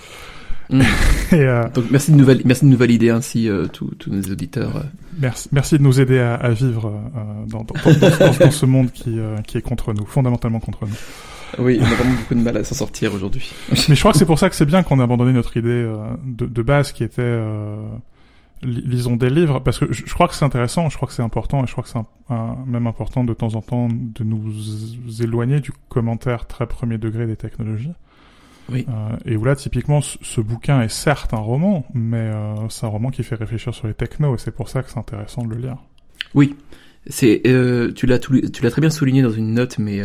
Mm. 0.69 0.81
Et, 1.31 1.35
euh, 1.35 1.69
Donc 1.69 1.85
merci 1.91 2.11
de 2.11 2.17
nous, 2.17 2.25
valider, 2.25 2.43
merci 2.45 2.65
de 2.65 2.69
nous 2.69 2.77
valider 2.77 3.09
ainsi 3.09 3.49
euh, 3.49 3.67
tous, 3.67 3.91
nos 4.07 4.21
auditeurs. 4.21 4.77
Euh. 4.77 4.83
Merci, 5.19 5.49
merci 5.51 5.77
de 5.77 5.83
nous 5.83 5.99
aider 5.99 6.19
à, 6.19 6.35
à 6.35 6.49
vivre 6.49 6.87
euh, 6.87 7.45
dans, 7.47 7.63
dans, 7.63 7.73
dans, 7.73 8.37
dans, 8.39 8.51
ce 8.51 8.65
monde 8.65 8.91
qui, 8.91 9.17
qui 9.45 9.57
est 9.57 9.61
contre 9.61 9.93
nous, 9.93 10.05
fondamentalement 10.05 10.59
contre 10.59 10.85
nous. 10.85 10.95
Oui, 11.63 11.79
on 11.81 11.85
a 11.85 11.89
vraiment 11.95 12.13
beaucoup 12.13 12.35
de 12.35 12.41
mal 12.41 12.57
à 12.57 12.63
s'en 12.63 12.75
sortir 12.75 13.13
aujourd'hui. 13.13 13.51
Mais 13.89 13.95
je 13.95 13.99
crois 13.99 14.11
que 14.11 14.19
c'est 14.19 14.25
pour 14.25 14.37
ça 14.37 14.49
que 14.49 14.55
c'est 14.55 14.67
bien 14.67 14.83
qu'on 14.83 14.99
a 14.99 15.03
abandonné 15.03 15.33
notre 15.33 15.57
idée 15.57 15.91
de, 16.25 16.45
de, 16.45 16.61
base 16.61 16.91
qui 16.91 17.03
était 17.03 17.39
lisons 18.61 19.15
des 19.15 19.31
livres, 19.31 19.59
parce 19.59 19.79
que 19.79 19.91
je, 19.91 20.03
je 20.05 20.13
crois 20.13 20.27
que 20.27 20.35
c'est 20.35 20.45
intéressant, 20.45 20.89
je 20.89 20.95
crois 20.95 21.07
que 21.07 21.13
c'est 21.13 21.23
important, 21.23 21.63
et 21.63 21.67
je 21.67 21.71
crois 21.71 21.83
que 21.83 21.89
c'est 21.89 21.99
même 22.67 22.85
important 22.85 23.23
de 23.23 23.33
temps 23.33 23.55
en 23.55 23.61
temps 23.61 23.87
de 23.89 24.23
nous 24.23 24.53
éloigner 25.21 25.59
du 25.59 25.71
commentaire 25.89 26.45
très 26.45 26.67
premier 26.67 26.99
degré 26.99 27.25
des 27.25 27.35
technologies. 27.35 27.93
Oui. 28.71 28.85
Euh, 28.89 29.17
et 29.25 29.35
où 29.35 29.43
là, 29.43 29.55
typiquement, 29.55 30.01
ce, 30.01 30.41
bouquin 30.41 30.81
est 30.81 30.89
certes 30.89 31.33
un 31.33 31.37
roman, 31.37 31.85
mais 31.93 32.17
euh, 32.17 32.55
c'est 32.69 32.85
un 32.85 32.89
roman 32.89 33.09
qui 33.09 33.23
fait 33.23 33.35
réfléchir 33.35 33.73
sur 33.73 33.87
les 33.87 33.93
technos, 33.93 34.35
et 34.35 34.37
c'est 34.37 34.51
pour 34.51 34.69
ça 34.69 34.83
que 34.83 34.89
c'est 34.89 34.99
intéressant 34.99 35.43
de 35.43 35.53
le 35.53 35.61
lire. 35.61 35.77
Oui, 36.33 36.55
c'est 37.07 37.41
euh, 37.47 37.91
tu 37.91 38.05
l'as 38.05 38.19
tu 38.19 38.61
l'as 38.61 38.71
très 38.71 38.81
bien 38.81 38.89
souligné 38.89 39.21
dans 39.21 39.31
une 39.31 39.53
note, 39.53 39.77
mais 39.79 40.01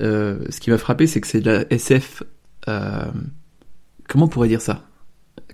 ce 0.00 0.60
qui 0.60 0.70
m'a 0.70 0.78
frappé, 0.78 1.06
c'est 1.06 1.20
que 1.20 1.26
c'est 1.26 1.40
de 1.40 1.50
la 1.50 1.72
SF. 1.72 2.22
Comment 2.66 4.24
on 4.24 4.28
pourrait 4.28 4.48
dire 4.48 4.60
ça? 4.60 4.86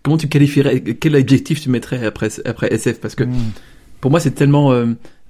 Comment 0.03 0.17
tu 0.17 0.29
qualifierais 0.29 0.81
Quel 0.81 1.17
adjectif 1.17 1.61
tu 1.61 1.69
mettrais 1.69 2.05
après 2.06 2.29
après 2.47 2.73
SF 2.73 3.00
Parce 3.00 3.14
que 3.14 3.25
mm. 3.25 3.35
pour 4.00 4.11
moi, 4.11 4.20
c'est 4.20 4.32
tellement 4.32 4.73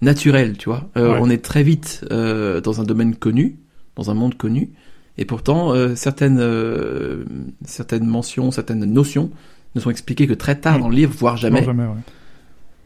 naturel, 0.03 0.59
tu 0.59 0.69
vois. 0.69 0.91
Ouais. 0.97 1.19
On 1.21 1.31
est 1.31 1.43
très 1.43 1.63
vite 1.63 2.05
dans 2.11 2.81
un 2.81 2.85
domaine 2.85 3.15
connu, 3.17 3.59
dans 3.95 4.11
un 4.11 4.15
monde 4.15 4.37
connu. 4.37 4.73
Et 5.19 5.25
pourtant, 5.25 5.73
euh, 5.73 5.95
certaines, 5.95 6.39
euh, 6.41 7.25
certaines 7.65 8.07
mentions, 8.07 8.51
certaines 8.51 8.85
notions 8.85 9.31
ne 9.75 9.81
sont 9.81 9.91
expliquées 9.91 10.27
que 10.27 10.35
très 10.35 10.59
tard 10.61 10.79
mmh. 10.79 10.81
dans 10.83 10.89
le 10.89 10.97
livre, 10.97 11.15
voire 11.17 11.37
jamais. 11.37 11.65
jamais 11.65 11.85
ouais. 11.85 11.95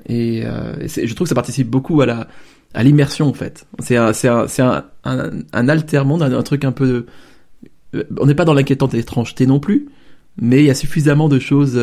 Et, 0.06 0.42
euh, 0.44 0.76
et 0.80 1.06
je 1.06 1.14
trouve 1.14 1.26
que 1.26 1.28
ça 1.28 1.34
participe 1.34 1.68
beaucoup 1.68 2.00
à 2.00 2.06
la 2.06 2.28
à 2.72 2.84
l'immersion 2.84 3.26
en 3.26 3.32
fait. 3.32 3.66
C'est 3.80 3.96
un 3.96 4.12
c'est 4.12 4.28
un 4.28 4.46
c'est 4.46 4.62
un, 4.62 4.84
un, 5.04 5.30
un 5.52 5.68
altermonde, 5.68 6.22
un, 6.22 6.32
un 6.32 6.42
truc 6.42 6.64
un 6.64 6.72
peu. 6.72 7.06
On 8.18 8.26
n'est 8.26 8.36
pas 8.36 8.44
dans 8.44 8.54
l'inquiétante 8.54 8.94
étrangeté 8.94 9.46
non 9.46 9.58
plus, 9.58 9.88
mais 10.40 10.60
il 10.60 10.66
y 10.66 10.70
a 10.70 10.74
suffisamment 10.74 11.28
de 11.28 11.40
choses 11.40 11.78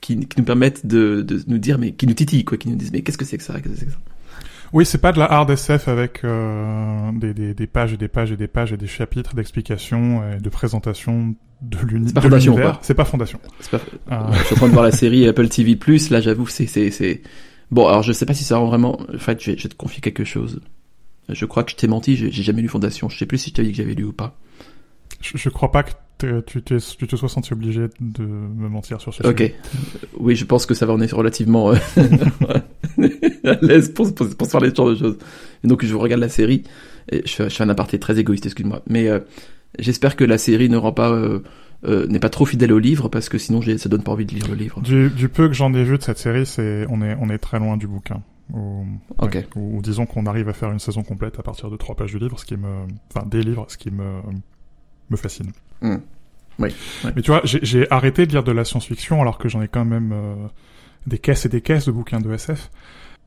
qui, 0.00 0.26
qui 0.26 0.38
nous 0.38 0.44
permettent 0.44 0.86
de, 0.86 1.22
de 1.22 1.42
nous 1.48 1.58
dire, 1.58 1.78
mais 1.78 1.92
qui 1.92 2.06
nous 2.06 2.14
titillent 2.14 2.44
quoi, 2.44 2.56
qui 2.58 2.68
nous 2.68 2.76
disent 2.76 2.92
mais 2.92 3.02
qu'est-ce 3.02 3.18
que 3.18 3.24
c'est 3.24 3.38
que 3.38 3.44
ça, 3.44 3.60
qu'est-ce 3.60 3.74
que 3.74 3.78
c'est 3.80 3.86
que 3.86 3.92
ça? 3.92 3.98
Oui, 4.72 4.86
c'est 4.86 4.98
pas 4.98 5.12
de 5.12 5.18
la 5.18 5.30
hard 5.30 5.50
SF 5.50 5.88
avec 5.88 6.24
euh, 6.24 7.12
des, 7.12 7.34
des, 7.34 7.52
des, 7.52 7.66
pages 7.66 7.92
et 7.92 7.98
des 7.98 8.08
pages 8.08 8.32
et 8.32 8.36
des 8.36 8.48
pages 8.48 8.72
et 8.72 8.78
des 8.78 8.86
chapitres 8.86 9.34
d'explications 9.34 10.22
et 10.32 10.40
de 10.40 10.48
présentation 10.48 11.34
de 11.60 11.78
l'univers. 11.86 12.78
C'est 12.80 12.94
pas 12.94 13.04
Fondation. 13.04 13.38
Pas... 13.70 13.80
Ah. 14.10 14.30
Je 14.32 14.44
suis 14.44 14.54
en 14.54 14.56
train 14.56 14.68
de 14.68 14.72
voir 14.72 14.84
la 14.84 14.90
série 14.90 15.28
Apple 15.28 15.48
TV+. 15.48 15.78
Là, 16.10 16.20
j'avoue, 16.20 16.46
c'est 16.46 16.66
c'est 16.66 17.22
bon. 17.70 17.86
Alors, 17.86 18.02
je 18.02 18.12
sais 18.12 18.24
pas 18.24 18.34
si 18.34 18.44
ça 18.44 18.56
rend 18.56 18.66
vraiment. 18.66 18.98
En 19.14 19.18
fait, 19.18 19.40
je 19.42 19.50
vais, 19.50 19.58
je 19.58 19.64
vais 19.64 19.68
te 19.68 19.74
confier 19.74 20.00
quelque 20.00 20.24
chose. 20.24 20.60
Je 21.28 21.44
crois 21.44 21.64
que 21.64 21.70
je 21.70 21.76
t'ai 21.76 21.86
menti. 21.86 22.16
J'ai 22.16 22.30
jamais 22.30 22.62
lu 22.62 22.68
Fondation. 22.68 23.10
Je 23.10 23.18
sais 23.18 23.26
plus 23.26 23.38
si 23.38 23.50
je 23.50 23.54
t'ai 23.54 23.62
dit 23.62 23.70
que 23.72 23.76
j'avais 23.76 23.94
lu 23.94 24.04
ou 24.04 24.12
pas. 24.12 24.38
Je, 25.20 25.36
je 25.36 25.48
crois 25.50 25.70
pas 25.70 25.82
que 25.82 25.92
tu, 26.40 26.62
tu 26.62 27.06
te 27.06 27.16
sois 27.16 27.28
senti 27.28 27.52
obligé 27.52 27.88
de 28.00 28.22
me 28.22 28.68
mentir 28.68 29.00
sur 29.00 29.12
ce 29.12 29.22
sujet. 29.22 29.28
Ok. 29.28 29.54
Oui, 30.18 30.34
je 30.34 30.44
pense 30.44 30.66
que 30.66 30.74
ça 30.74 30.86
va 30.86 30.94
en 30.94 31.00
être 31.00 31.16
relativement 31.16 31.72
euh, 31.72 31.76
à 33.48 33.58
l'aise 33.62 33.92
pour, 33.92 34.14
pour, 34.14 34.28
pour, 34.36 34.46
se 34.46 34.52
parler 34.52 34.70
de 34.70 34.76
ce 34.76 34.82
genre 34.82 34.90
de 34.90 34.96
choses. 34.96 35.18
Et 35.64 35.68
donc, 35.68 35.84
je 35.84 35.94
regarde 35.94 36.20
la 36.20 36.28
série. 36.28 36.62
Et 37.10 37.22
je, 37.24 37.44
je 37.44 37.48
fais 37.48 37.64
un 37.64 37.68
aparté 37.68 37.98
très 37.98 38.18
égoïste, 38.18 38.46
excuse-moi. 38.46 38.82
Mais 38.88 39.08
euh, 39.08 39.20
j'espère 39.78 40.16
que 40.16 40.24
la 40.24 40.38
série 40.38 40.68
ne 40.68 40.76
rend 40.76 40.92
pas... 40.92 41.10
Euh, 41.10 41.40
euh, 41.84 42.06
n'est 42.06 42.20
pas 42.20 42.28
trop 42.28 42.46
fidèle 42.46 42.72
au 42.72 42.78
livre 42.78 43.08
parce 43.08 43.28
que 43.28 43.38
sinon 43.38 43.60
ça 43.60 43.88
donne 43.88 44.04
pas 44.04 44.12
envie 44.12 44.24
de 44.24 44.32
lire 44.32 44.46
le 44.46 44.54
livre. 44.54 44.80
Du, 44.82 45.10
du 45.10 45.28
peu 45.28 45.48
que 45.48 45.54
j'en 45.54 45.74
ai 45.74 45.82
vu 45.82 45.98
de 45.98 46.02
cette 46.04 46.18
série, 46.18 46.46
c'est 46.46 46.86
on 46.88 47.02
est 47.02 47.16
on 47.20 47.28
est 47.28 47.38
très 47.38 47.58
loin 47.58 47.76
du 47.76 47.88
bouquin. 47.88 48.22
Ou, 48.52 48.86
ok. 49.18 49.34
Ouais, 49.34 49.48
ou, 49.56 49.80
disons 49.82 50.06
qu'on 50.06 50.26
arrive 50.26 50.48
à 50.48 50.52
faire 50.52 50.70
une 50.70 50.78
saison 50.78 51.02
complète 51.02 51.40
à 51.40 51.42
partir 51.42 51.70
de 51.70 51.76
trois 51.76 51.96
pages 51.96 52.12
du 52.12 52.20
livre, 52.20 52.38
ce 52.38 52.44
qui 52.44 52.56
me, 52.56 52.86
enfin 53.12 53.26
des 53.26 53.42
livres, 53.42 53.66
ce 53.68 53.76
qui 53.76 53.90
me 53.90 54.20
me 55.10 55.16
fascine. 55.16 55.50
Mm. 55.80 55.96
Oui. 56.58 56.74
Mais 57.16 57.22
tu 57.22 57.30
vois, 57.30 57.40
j'ai 57.44 57.90
arrêté 57.90 58.26
de 58.26 58.32
lire 58.32 58.44
de 58.44 58.52
la 58.52 58.64
science-fiction 58.64 59.20
alors 59.20 59.38
que 59.38 59.48
j'en 59.48 59.62
ai 59.62 59.68
quand 59.68 59.84
même 59.84 60.12
euh, 60.12 60.34
des 61.06 61.18
caisses 61.18 61.46
et 61.46 61.48
des 61.48 61.62
caisses 61.62 61.86
de 61.86 61.92
bouquins 61.92 62.20
de 62.20 62.32
SF. 62.32 62.70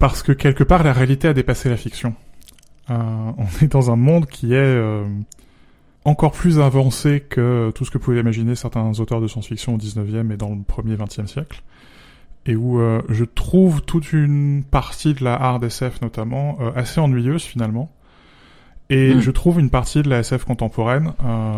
Parce 0.06 0.22
que 0.22 0.34
quelque 0.34 0.64
part, 0.64 0.84
la 0.84 0.94
réalité 0.94 1.28
a 1.28 1.34
dépassé 1.34 1.68
la 1.68 1.78
fiction. 1.78 2.14
Euh, 2.92 2.94
on 3.40 3.48
est 3.64 3.68
dans 3.68 3.90
un 3.90 3.96
monde 3.96 4.28
qui 4.28 4.54
est 4.54 4.58
euh, 4.58 5.04
encore 6.04 6.32
plus 6.32 6.60
avancé 6.60 7.22
que 7.28 7.72
tout 7.74 7.86
ce 7.86 7.90
que 7.90 7.98
pouvaient 7.98 8.20
imaginer 8.20 8.54
certains 8.54 9.00
auteurs 9.00 9.20
de 9.20 9.28
science-fiction 9.28 9.74
au 9.74 9.78
19e 9.80 10.32
et 10.32 10.38
dans 10.38 10.50
le 10.50 10.62
premier 10.62 10.96
20e 10.96 11.26
siècle. 11.26 11.64
Et 12.46 12.56
où 12.56 12.80
euh, 12.80 13.02
je 13.10 13.26
trouve 13.26 13.82
toute 13.82 14.14
une 14.14 14.64
partie 14.64 15.16
de 15.16 15.24
la 15.24 15.34
hard 15.42 15.64
SF 15.64 16.00
notamment 16.04 16.60
assez 16.76 17.02
ennuyeuse 17.02 17.42
finalement. 17.42 17.92
Et 18.92 19.16
mmh. 19.16 19.22
je 19.22 19.32
trouve 19.32 19.60
une 19.60 19.72
partie 19.72 20.04
de 20.04 20.10
la 20.12 20.20
SF 20.20 20.44
contemporaine, 20.44 21.14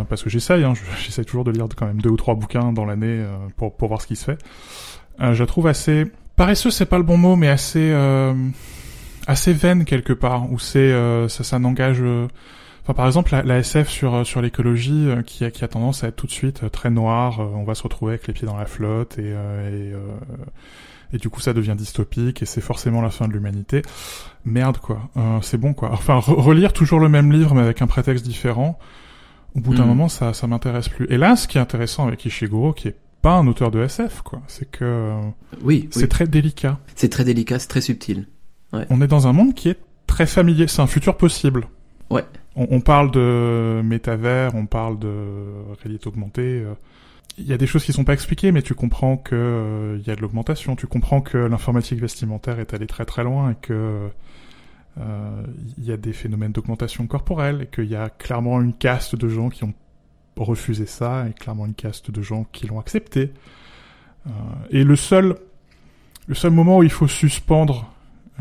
parce 0.08 0.24
que 0.24 0.30
j'essaye, 0.30 0.64
hein, 0.64 0.74
j'essaye 1.04 1.26
toujours 1.26 1.44
de 1.44 1.52
lire 1.52 1.66
quand 1.76 1.86
même 1.86 2.00
deux 2.00 2.12
ou 2.12 2.16
trois 2.16 2.36
bouquins 2.36 2.72
dans 2.72 2.86
l'année 2.86 3.26
pour, 3.58 3.76
pour 3.76 3.90
voir 3.90 4.02
ce 4.02 4.08
qui 4.08 4.16
se 4.16 4.24
fait. 4.24 4.38
Je 5.20 5.38
la 5.38 5.46
trouve 5.48 5.68
assez 5.68 6.06
paresseuse, 6.38 6.74
c'est 6.74 6.86
pas 6.86 6.98
le 6.98 7.04
bon 7.04 7.18
mot, 7.18 7.36
mais 7.36 7.50
assez, 7.50 7.92
euh, 7.92 8.34
assez 9.28 9.52
vaine 9.52 9.84
quelque 9.84 10.14
part, 10.14 10.50
où 10.50 10.60
c'est 10.60 10.94
ça, 11.28 11.44
ça 11.44 11.60
n'engage. 11.60 12.02
Enfin, 12.84 12.94
par 12.94 13.06
exemple, 13.06 13.34
la, 13.34 13.44
la 13.44 13.58
SF 13.58 13.90
sur 13.90 14.26
sur 14.26 14.42
l'écologie 14.42 15.10
qui 15.26 15.44
a 15.44 15.52
qui 15.52 15.66
a 15.66 15.68
tendance 15.68 16.06
à 16.06 16.08
être 16.08 16.16
tout 16.16 16.28
de 16.28 16.32
suite 16.32 16.72
très 16.72 16.90
noire. 16.90 17.42
on 17.42 17.66
va 17.66 17.76
se 17.76 17.84
retrouver 17.84 18.14
avec 18.14 18.28
les 18.28 18.34
pieds 18.34 18.48
dans 18.48 18.56
la 18.56 18.66
flotte 18.66 19.20
et, 19.20 19.32
et 19.32 19.94
et 21.14 21.18
du 21.18 21.30
coup 21.30 21.40
ça 21.40 21.54
devient 21.54 21.76
dystopique 21.78 22.42
et 22.42 22.46
c'est 22.46 22.62
forcément 22.62 23.02
la 23.02 23.10
fin 23.10 23.28
de 23.28 23.34
l'humanité. 23.34 23.82
Merde 24.46 24.78
quoi, 24.78 25.10
euh, 25.18 25.40
c'est 25.42 25.58
bon 25.58 25.74
quoi. 25.74 25.92
Enfin 25.94 26.16
relire 26.20 26.74
toujours 26.74 27.00
le 27.00 27.10
même 27.10 27.32
livre 27.32 27.54
mais 27.56 27.62
avec 27.62 27.82
un 27.82 27.88
prétexte 27.88 28.26
différent, 28.26 28.78
au 29.56 29.60
bout 29.60 29.74
d'un 29.74 29.86
mm. 29.86 29.88
moment 29.88 30.10
ça 30.10 30.34
ça 30.34 30.48
m'intéresse 30.48 30.90
plus. 30.90 31.08
Et 31.10 31.18
là 31.18 31.36
ce 31.36 31.48
qui 31.48 31.58
est 31.58 31.62
intéressant 31.62 32.08
avec 32.08 32.26
Ishiguro 32.26 32.74
qui 32.74 32.90
est 32.90 32.96
pas 33.22 33.34
un 33.34 33.48
auteur 33.48 33.72
de 33.72 33.82
SF 33.82 34.22
quoi, 34.22 34.42
c'est 34.48 34.70
que 34.70 35.20
oui, 35.62 35.90
c'est 35.92 36.08
très 36.08 36.28
délicat. 36.28 36.80
C'est 36.96 37.10
très 37.10 37.24
délicat, 37.24 37.60
c'est 37.60 37.68
très 37.68 37.82
subtil. 37.82 38.28
Ouais. 38.74 38.86
On 38.90 39.02
est 39.02 39.08
dans 39.08 39.28
un 39.28 39.34
monde 39.34 39.54
qui 39.54 39.70
est 39.70 39.80
très 40.08 40.26
familier, 40.26 40.68
c'est 40.68 40.82
un 40.82 40.88
futur 40.88 41.18
possible. 41.18 41.68
Ouais. 42.10 42.24
On, 42.56 42.68
on 42.72 42.82
parle 42.82 43.12
de 43.12 43.82
métavers, 43.84 44.56
on 44.56 44.66
parle 44.66 45.00
de 45.00 45.14
réalité 45.82 46.08
augmentée. 46.08 46.64
Euh, 46.66 46.74
il 47.38 47.46
y 47.46 47.54
a 47.54 47.58
des 47.58 47.68
choses 47.68 47.84
qui 47.84 47.94
sont 47.94 48.04
pas 48.04 48.14
expliquées, 48.14 48.52
mais 48.52 48.64
tu 48.64 48.74
comprends 48.74 49.16
que 49.16 49.36
il 49.96 50.02
euh, 50.02 50.08
y 50.08 50.10
a 50.10 50.16
de 50.16 50.22
l'augmentation, 50.22 50.76
tu 50.76 50.88
comprends 50.88 51.22
que 51.22 51.38
l'informatique 51.38 52.00
vestimentaire 52.00 52.60
est 52.60 52.74
allée 52.74 52.88
très 52.88 53.06
très 53.06 53.24
loin 53.24 53.52
et 53.52 53.56
que 53.62 54.10
il 54.98 55.04
euh, 55.04 55.44
y 55.78 55.92
a 55.92 55.98
des 55.98 56.14
phénomènes 56.14 56.52
d'augmentation 56.52 57.06
corporelle 57.06 57.62
et 57.62 57.68
qu'il 57.68 57.86
y 57.86 57.96
a 57.96 58.10
clairement 58.10 58.60
une 58.60 58.74
caste 58.74 59.16
de 59.16 59.30
gens 59.30 59.50
qui 59.50 59.64
ont 59.64 59.74
refusé 60.44 60.86
ça 60.86 61.28
et 61.30 61.34
clairement 61.34 61.66
une 61.66 61.74
caste 61.74 62.12
de 62.12 62.22
gens 62.22 62.46
qui 62.52 62.68
l'ont 62.68 62.80
accepté. 62.80 63.32
Euh, 64.28 64.30
et 64.70 64.84
le 64.84 64.96
seul 64.96 65.36
le 66.28 66.36
seul 66.36 66.52
moment 66.52 66.80
où 66.80 66.84
il 66.84 66.92
faut 66.92 67.08
suspendre 67.08 67.94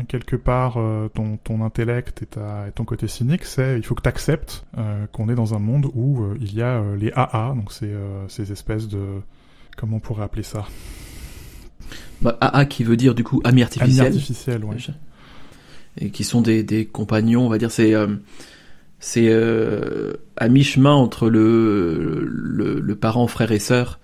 quelque 0.07 0.35
part 0.35 0.77
euh, 0.77 1.09
ton, 1.09 1.37
ton 1.37 1.63
intellect 1.63 2.21
et, 2.21 2.25
ta, 2.25 2.67
et 2.67 2.71
ton 2.71 2.85
côté 2.85 3.07
cynique, 3.07 3.45
c'est 3.45 3.77
il 3.77 3.83
faut 3.83 3.95
que 3.95 4.01
tu 4.01 4.09
acceptes 4.09 4.65
euh, 4.77 5.07
qu'on 5.11 5.29
est 5.29 5.35
dans 5.35 5.55
un 5.55 5.59
monde 5.59 5.87
où 5.95 6.23
euh, 6.23 6.37
il 6.39 6.53
y 6.53 6.61
a 6.61 6.83
les 6.95 7.11
AA, 7.13 7.53
donc 7.55 7.71
c'est 7.71 7.93
ces 8.27 8.51
espèces 8.51 8.87
de 8.87 9.21
comment 9.75 9.97
on 9.97 9.99
pourrait 9.99 10.23
appeler 10.23 10.43
ça? 10.43 10.65
Bah, 12.21 12.37
AA 12.41 12.65
qui 12.65 12.83
veut 12.83 12.97
dire 12.97 13.15
du 13.15 13.23
coup 13.23 13.41
ami 13.43 13.63
artificiel. 13.63 14.07
Ami 14.07 14.15
artificiel, 14.15 14.65
ouais. 14.65 14.77
Et 15.99 16.11
qui 16.11 16.23
sont 16.23 16.41
des, 16.41 16.63
des 16.63 16.85
compagnons, 16.85 17.45
on 17.45 17.49
va 17.49 17.57
dire 17.57 17.71
c'est 17.71 17.93
c'est 18.99 19.31
à 20.37 20.47
mi-chemin 20.49 20.93
entre 20.93 21.29
le, 21.29 22.25
le, 22.27 22.79
le 22.79 22.95
parent 22.95 23.27
frère 23.27 23.51
et 23.51 23.59
sœur 23.59 23.99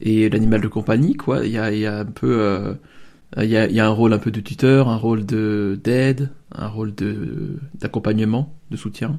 et 0.00 0.28
l'animal 0.30 0.60
de 0.60 0.68
compagnie 0.68 1.14
quoi. 1.14 1.44
Il 1.44 1.52
y 1.52 1.58
a 1.58 1.72
il 1.72 1.80
y 1.80 1.86
a 1.86 1.98
un 1.98 2.04
peu 2.04 2.76
il 3.36 3.44
y 3.44 3.56
a, 3.56 3.68
y 3.68 3.78
a, 3.80 3.86
un 3.86 3.90
rôle 3.90 4.12
un 4.12 4.18
peu 4.18 4.30
de 4.30 4.40
tuteur, 4.40 4.88
un 4.88 4.96
rôle 4.96 5.24
de 5.24 5.78
d'aide, 5.82 6.30
un 6.52 6.68
rôle 6.68 6.94
de 6.94 7.58
d'accompagnement, 7.74 8.54
de 8.70 8.76
soutien. 8.76 9.18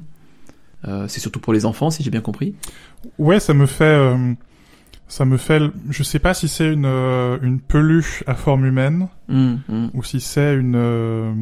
Euh, 0.88 1.06
c'est 1.08 1.20
surtout 1.20 1.40
pour 1.40 1.52
les 1.52 1.64
enfants, 1.64 1.90
si 1.90 2.02
j'ai 2.02 2.10
bien 2.10 2.20
compris. 2.20 2.54
Ouais, 3.18 3.40
ça 3.40 3.54
me 3.54 3.66
fait, 3.66 3.84
euh, 3.84 4.34
ça 5.08 5.24
me 5.24 5.36
fait. 5.36 5.62
Je 5.90 6.02
sais 6.02 6.18
pas 6.18 6.34
si 6.34 6.48
c'est 6.48 6.72
une 6.72 6.86
euh, 6.86 7.38
une 7.42 7.60
peluche 7.60 8.24
à 8.26 8.34
forme 8.34 8.66
humaine 8.66 9.08
mmh, 9.28 9.54
mmh. 9.68 9.86
ou 9.94 10.02
si 10.02 10.20
c'est 10.20 10.54
une 10.54 10.74
euh, 10.76 11.32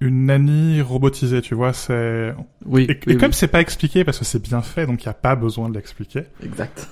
une 0.00 0.26
nanny 0.26 0.80
robotisée. 0.80 1.42
Tu 1.42 1.54
vois, 1.54 1.72
c'est. 1.72 2.34
Oui. 2.64 2.86
Et, 2.88 2.98
oui, 3.06 3.16
comme 3.16 3.30
oui. 3.30 3.34
c'est 3.34 3.48
pas 3.48 3.60
expliqué 3.60 4.04
parce 4.04 4.18
que 4.18 4.24
c'est 4.24 4.42
bien 4.42 4.62
fait, 4.62 4.86
donc 4.86 5.02
il 5.02 5.06
y 5.06 5.10
a 5.10 5.14
pas 5.14 5.36
besoin 5.36 5.68
de 5.68 5.74
l'expliquer. 5.74 6.24
Exact. 6.42 6.88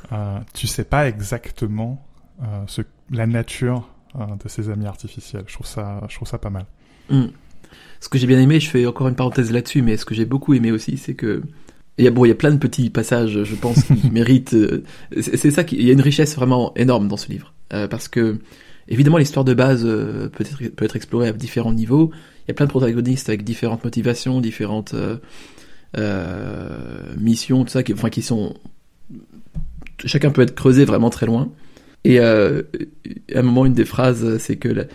tu 0.55 0.67
sais 0.67 0.85
pas 0.85 1.09
exactement 1.09 2.05
ce 2.67 2.83
la 3.11 3.27
nature 3.27 3.89
de 4.15 4.49
ses 4.49 4.71
amis 4.71 4.87
artificiels. 4.87 5.45
Je 5.47 5.55
trouve 5.55 5.67
ça, 5.67 6.03
je 6.09 6.15
trouve 6.15 6.29
ça 6.29 6.39
pas 6.39 6.51
mal. 6.51 6.67
Mm. 7.11 7.27
Ce 8.01 8.09
que 8.09 8.19
j'ai 8.19 8.27
bien 8.27 8.41
aimé, 8.41 8.61
je 8.61 8.71
fais 8.71 8.87
encore 8.87 9.09
une 9.09 9.17
parenthèse 9.17 9.51
là-dessus, 9.51 9.83
mais 9.83 9.97
ce 9.97 10.05
que 10.05 10.15
j'ai 10.15 10.25
beaucoup 10.25 10.55
aimé 10.55 10.71
aussi, 10.71 10.97
c'est 10.97 11.15
que 11.15 11.43
il 11.99 12.05
y 12.05 12.09
a 12.09 12.11
bon, 12.13 12.25
il 12.25 12.29
y 12.29 12.33
a 12.33 12.37
plein 12.37 12.53
de 12.53 12.59
petits 12.59 12.91
passages, 12.91 13.43
je 13.43 13.55
pense, 13.57 13.83
qui 13.83 14.11
méritent. 14.13 14.55
Euh, 14.55 14.85
c'est 15.21 15.51
ça 15.51 15.65
qui, 15.65 15.77
il 15.77 15.83
y 15.83 15.91
a 15.91 15.93
une 15.93 16.01
richesse 16.01 16.37
vraiment 16.37 16.73
énorme 16.77 17.09
dans 17.09 17.17
ce 17.17 17.29
livre, 17.29 17.53
euh, 17.73 17.89
parce 17.89 18.09
que 18.09 18.39
évidemment 18.87 19.19
l'histoire 19.19 19.45
de 19.45 19.53
base 19.53 19.85
euh, 19.85 20.29
peut 20.29 20.45
être 20.45 20.75
peut 20.75 20.85
être 20.85 20.97
explorée 20.97 21.29
à 21.29 21.33
différents 21.33 21.73
niveaux. 21.73 22.13
Il 22.49 22.53
y 22.53 22.53
a 22.53 22.55
plein 22.55 22.65
de 22.67 22.71
protagonistes 22.71 23.29
avec 23.29 23.45
différentes 23.45 23.85
motivations, 23.85 24.41
différentes 24.41 24.95
euh, 25.97 27.15
missions, 27.19 27.65
tout 27.65 27.71
ça, 27.71 27.83
qui, 27.83 27.93
enfin 27.93 28.09
qui 28.09 28.23
sont 28.23 28.55
chacun 30.05 30.31
peut 30.31 30.43
être 30.43 30.55
creusé 30.55 30.85
vraiment 30.85 31.11
très 31.11 31.27
loin. 31.27 31.51
Et 32.05 32.21
euh, 32.21 32.63
à 33.35 33.41
un 33.41 33.43
moment, 33.43 33.67
une 33.67 33.75
des 33.75 33.85
phrases, 33.85 34.39
c'est 34.39 34.57
que 34.57 34.87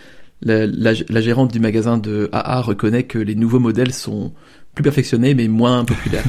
la, 0.42 1.20
gérante 1.20 1.52
du 1.52 1.60
magasin 1.60 1.98
de 1.98 2.28
AA 2.32 2.60
reconnaît 2.60 3.04
que 3.04 3.18
les 3.18 3.34
nouveaux 3.34 3.60
modèles 3.60 3.92
sont 3.92 4.32
plus 4.74 4.82
perfectionnés 4.82 5.34
mais 5.34 5.48
moins 5.48 5.84
populaires. 5.84 6.24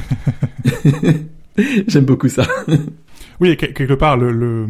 J'aime 1.87 2.05
beaucoup 2.05 2.29
ça. 2.29 2.45
oui, 3.39 3.57
quelque 3.57 3.93
part, 3.93 4.17
le, 4.17 4.67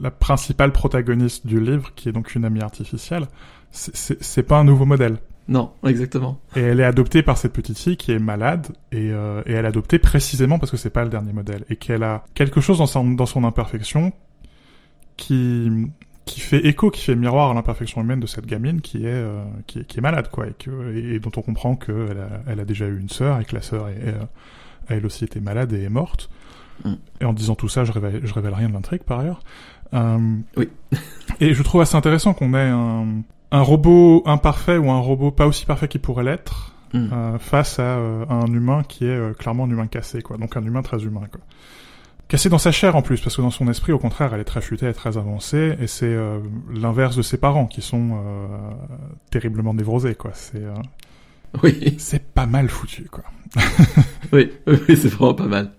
la 0.00 0.10
principale 0.10 0.72
protagoniste 0.72 1.46
du 1.46 1.60
livre, 1.60 1.92
qui 1.94 2.08
est 2.08 2.12
donc 2.12 2.34
une 2.34 2.44
amie 2.44 2.62
artificielle, 2.62 3.26
c'est 3.72 4.42
pas 4.42 4.58
un 4.58 4.64
nouveau 4.64 4.84
modèle. 4.84 5.18
Non, 5.48 5.72
exactement. 5.84 6.40
Et 6.56 6.60
elle 6.60 6.80
est 6.80 6.84
adoptée 6.84 7.22
par 7.22 7.38
cette 7.38 7.52
petite 7.52 7.78
fille 7.78 7.96
qui 7.96 8.10
est 8.10 8.18
malade 8.18 8.68
et, 8.90 9.10
euh, 9.12 9.42
et 9.46 9.52
elle 9.52 9.64
est 9.64 9.68
adoptée 9.68 10.00
précisément 10.00 10.58
parce 10.58 10.72
que 10.72 10.76
c'est 10.76 10.90
pas 10.90 11.04
le 11.04 11.10
dernier 11.10 11.32
modèle 11.32 11.64
et 11.70 11.76
qu'elle 11.76 12.02
a 12.02 12.24
quelque 12.34 12.60
chose 12.60 12.78
dans 12.78 12.86
son, 12.86 13.12
dans 13.12 13.26
son 13.26 13.44
imperfection 13.44 14.12
qui 15.16 15.70
qui 16.24 16.40
fait 16.40 16.66
écho, 16.66 16.90
qui 16.90 17.02
fait 17.02 17.14
miroir 17.14 17.52
à 17.52 17.54
l'imperfection 17.54 18.00
humaine 18.00 18.18
de 18.18 18.26
cette 18.26 18.46
gamine 18.46 18.80
qui 18.80 19.06
est 19.06 19.10
euh, 19.10 19.44
qui, 19.68 19.84
qui 19.84 19.98
est 19.98 20.00
malade 20.00 20.28
quoi 20.32 20.48
et, 20.48 20.54
que, 20.58 20.92
et, 20.96 21.20
dont 21.20 21.30
on 21.36 21.42
comprend 21.42 21.76
qu'elle 21.76 22.18
a, 22.18 22.42
elle 22.48 22.58
a 22.58 22.64
déjà 22.64 22.88
eu 22.88 22.98
une 22.98 23.08
sœur 23.08 23.38
et 23.38 23.44
que 23.44 23.54
la 23.54 23.62
sœur 23.62 23.88
est, 23.88 24.08
euh, 24.08 24.24
elle 24.88 25.06
aussi 25.06 25.24
était 25.24 25.40
malade 25.40 25.72
et 25.72 25.84
est 25.84 25.88
morte. 25.88 26.28
Mm. 26.84 26.94
Et 27.20 27.24
en 27.24 27.32
disant 27.32 27.54
tout 27.54 27.68
ça, 27.68 27.84
je 27.84 27.92
révèle, 27.92 28.20
je 28.24 28.34
révèle 28.34 28.54
rien 28.54 28.68
de 28.68 28.74
l'intrigue 28.74 29.02
par 29.02 29.20
ailleurs. 29.20 29.40
Euh, 29.94 30.36
oui. 30.56 30.68
et 31.40 31.54
je 31.54 31.62
trouve 31.62 31.80
assez 31.80 31.96
intéressant 31.96 32.34
qu'on 32.34 32.54
ait 32.54 32.68
un, 32.68 33.22
un 33.50 33.62
robot 33.62 34.22
imparfait 34.26 34.76
ou 34.76 34.90
un 34.90 35.00
robot 35.00 35.30
pas 35.30 35.46
aussi 35.46 35.66
parfait 35.66 35.88
qu'il 35.88 36.00
pourrait 36.00 36.24
l'être 36.24 36.74
mm. 36.92 37.08
euh, 37.12 37.38
face 37.38 37.78
à, 37.78 37.96
à, 37.96 38.34
un 38.34 38.46
humain 38.46 38.82
qui 38.88 39.04
est 39.04 39.16
euh, 39.16 39.32
clairement 39.32 39.64
un 39.64 39.70
humain 39.70 39.86
cassé 39.86 40.22
quoi. 40.22 40.36
Donc 40.36 40.56
un 40.56 40.64
humain 40.64 40.82
très 40.82 41.02
humain 41.04 41.22
quoi 41.30 41.40
cassée 42.28 42.48
dans 42.48 42.58
sa 42.58 42.72
chair 42.72 42.96
en 42.96 43.02
plus, 43.02 43.20
parce 43.20 43.36
que 43.36 43.42
dans 43.42 43.50
son 43.50 43.68
esprit, 43.68 43.92
au 43.92 43.98
contraire, 43.98 44.34
elle 44.34 44.40
est 44.40 44.44
très 44.44 44.60
futée, 44.60 44.88
et 44.88 44.92
très 44.92 45.16
avancée, 45.16 45.76
et 45.80 45.86
c'est 45.86 46.06
euh, 46.06 46.40
l'inverse 46.74 47.16
de 47.16 47.22
ses 47.22 47.36
parents 47.36 47.66
qui 47.66 47.82
sont 47.82 48.10
euh, 48.12 48.46
terriblement 49.30 49.74
névrosés, 49.74 50.14
quoi. 50.14 50.32
C'est 50.34 50.62
euh, 50.62 50.74
oui, 51.62 51.94
c'est 51.98 52.24
pas 52.24 52.46
mal 52.46 52.68
foutu, 52.68 53.08
quoi. 53.10 53.24
oui, 54.32 54.50
oui, 54.66 54.96
c'est 54.96 55.08
vraiment 55.08 55.34
pas 55.34 55.46
mal. 55.46 55.72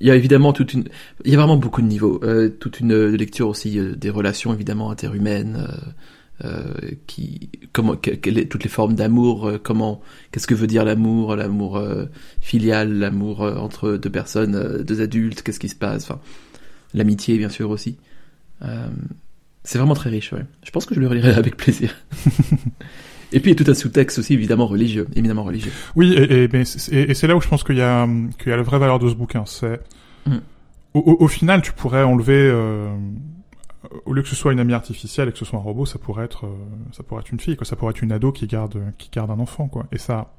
Il 0.00 0.06
y 0.06 0.10
a 0.10 0.14
évidemment 0.14 0.52
toute 0.52 0.74
une, 0.74 0.84
il 1.24 1.30
y 1.30 1.34
a 1.34 1.38
vraiment 1.38 1.56
beaucoup 1.56 1.80
de 1.80 1.86
niveaux, 1.86 2.20
euh, 2.22 2.50
toute 2.50 2.80
une 2.80 3.06
lecture 3.14 3.48
aussi 3.48 3.78
euh, 3.78 3.94
des 3.94 4.10
relations 4.10 4.52
évidemment 4.52 4.90
interhumaines. 4.90 5.66
Euh, 5.68 5.90
qui 7.06 7.50
comment 7.76 7.94
quelles 7.94 8.48
toutes 8.48 8.64
les 8.64 8.70
formes 8.70 8.94
d'amour 8.94 9.48
euh, 9.48 9.60
comment 9.62 10.00
qu'est-ce 10.32 10.46
que 10.46 10.54
veut 10.54 10.66
dire 10.66 10.84
l'amour 10.84 11.36
l'amour 11.36 11.76
euh, 11.76 12.06
filial 12.40 12.90
l'amour 12.90 13.42
euh, 13.42 13.56
entre 13.56 13.98
deux 13.98 14.08
personnes 14.10 14.54
euh, 14.54 14.82
deux 14.82 15.02
adultes 15.02 15.42
qu'est-ce 15.42 15.60
qui 15.60 15.68
se 15.68 15.74
passe 15.74 16.04
enfin 16.04 16.20
l'amitié 16.94 17.36
bien 17.36 17.50
sûr 17.50 17.70
aussi. 17.70 17.98
C'est 19.64 19.78
vraiment 19.78 19.94
très 19.94 20.08
riche 20.08 20.32
ouais. 20.32 20.44
Je 20.62 20.70
pense 20.70 20.86
que 20.86 20.94
je 20.94 21.00
le 21.00 21.08
relirai 21.08 21.30
avec 21.34 21.56
plaisir. 21.56 21.94
Et 23.32 23.40
puis 23.40 23.50
il 23.50 23.58
y 23.58 23.60
a 23.60 23.64
tout 23.64 23.70
un 23.70 23.74
sous-texte 23.74 24.20
aussi 24.20 24.32
évidemment 24.32 24.66
religieux 24.66 25.06
éminemment 25.16 25.44
religieux. 25.44 25.72
Oui 25.96 26.14
et, 26.14 26.44
et, 26.44 26.50
et 27.10 27.14
c'est 27.14 27.26
là 27.26 27.36
où 27.36 27.40
je 27.42 27.48
pense 27.48 27.64
qu'il 27.64 27.76
y 27.76 27.82
a 27.82 28.08
qu'il 28.38 28.50
y 28.50 28.52
a 28.52 28.56
la 28.56 28.62
vraie 28.62 28.78
valeur 28.78 28.98
de 28.98 29.08
ce 29.10 29.14
bouquin 29.14 29.44
c'est 29.44 29.80
mm. 30.26 30.36
au, 30.94 31.00
au, 31.00 31.24
au, 31.24 31.28
final 31.28 31.60
tu 31.60 31.72
pourrais 31.72 32.04
enlever 32.04 32.50
au 34.04 34.12
lieu 34.12 34.22
que 34.22 34.28
ce 34.28 34.36
soit 34.36 34.52
une 34.52 34.60
amie 34.60 34.74
artificielle 34.74 35.28
et 35.28 35.32
que 35.32 35.38
ce 35.38 35.44
soit 35.44 35.58
un 35.58 35.62
robot, 35.62 35.86
ça 35.86 35.98
pourrait 35.98 36.24
être, 36.24 36.46
euh, 36.46 36.56
ça 36.92 37.02
pourrait 37.02 37.20
être 37.20 37.30
une 37.30 37.40
fille, 37.40 37.56
quoi. 37.56 37.66
Ça 37.66 37.76
pourrait 37.76 37.90
être 37.90 38.02
une 38.02 38.12
ado 38.12 38.32
qui 38.32 38.46
garde, 38.46 38.80
qui 38.98 39.10
garde 39.10 39.30
un 39.30 39.38
enfant, 39.38 39.68
quoi. 39.68 39.86
Et 39.92 39.98
ça, 39.98 40.32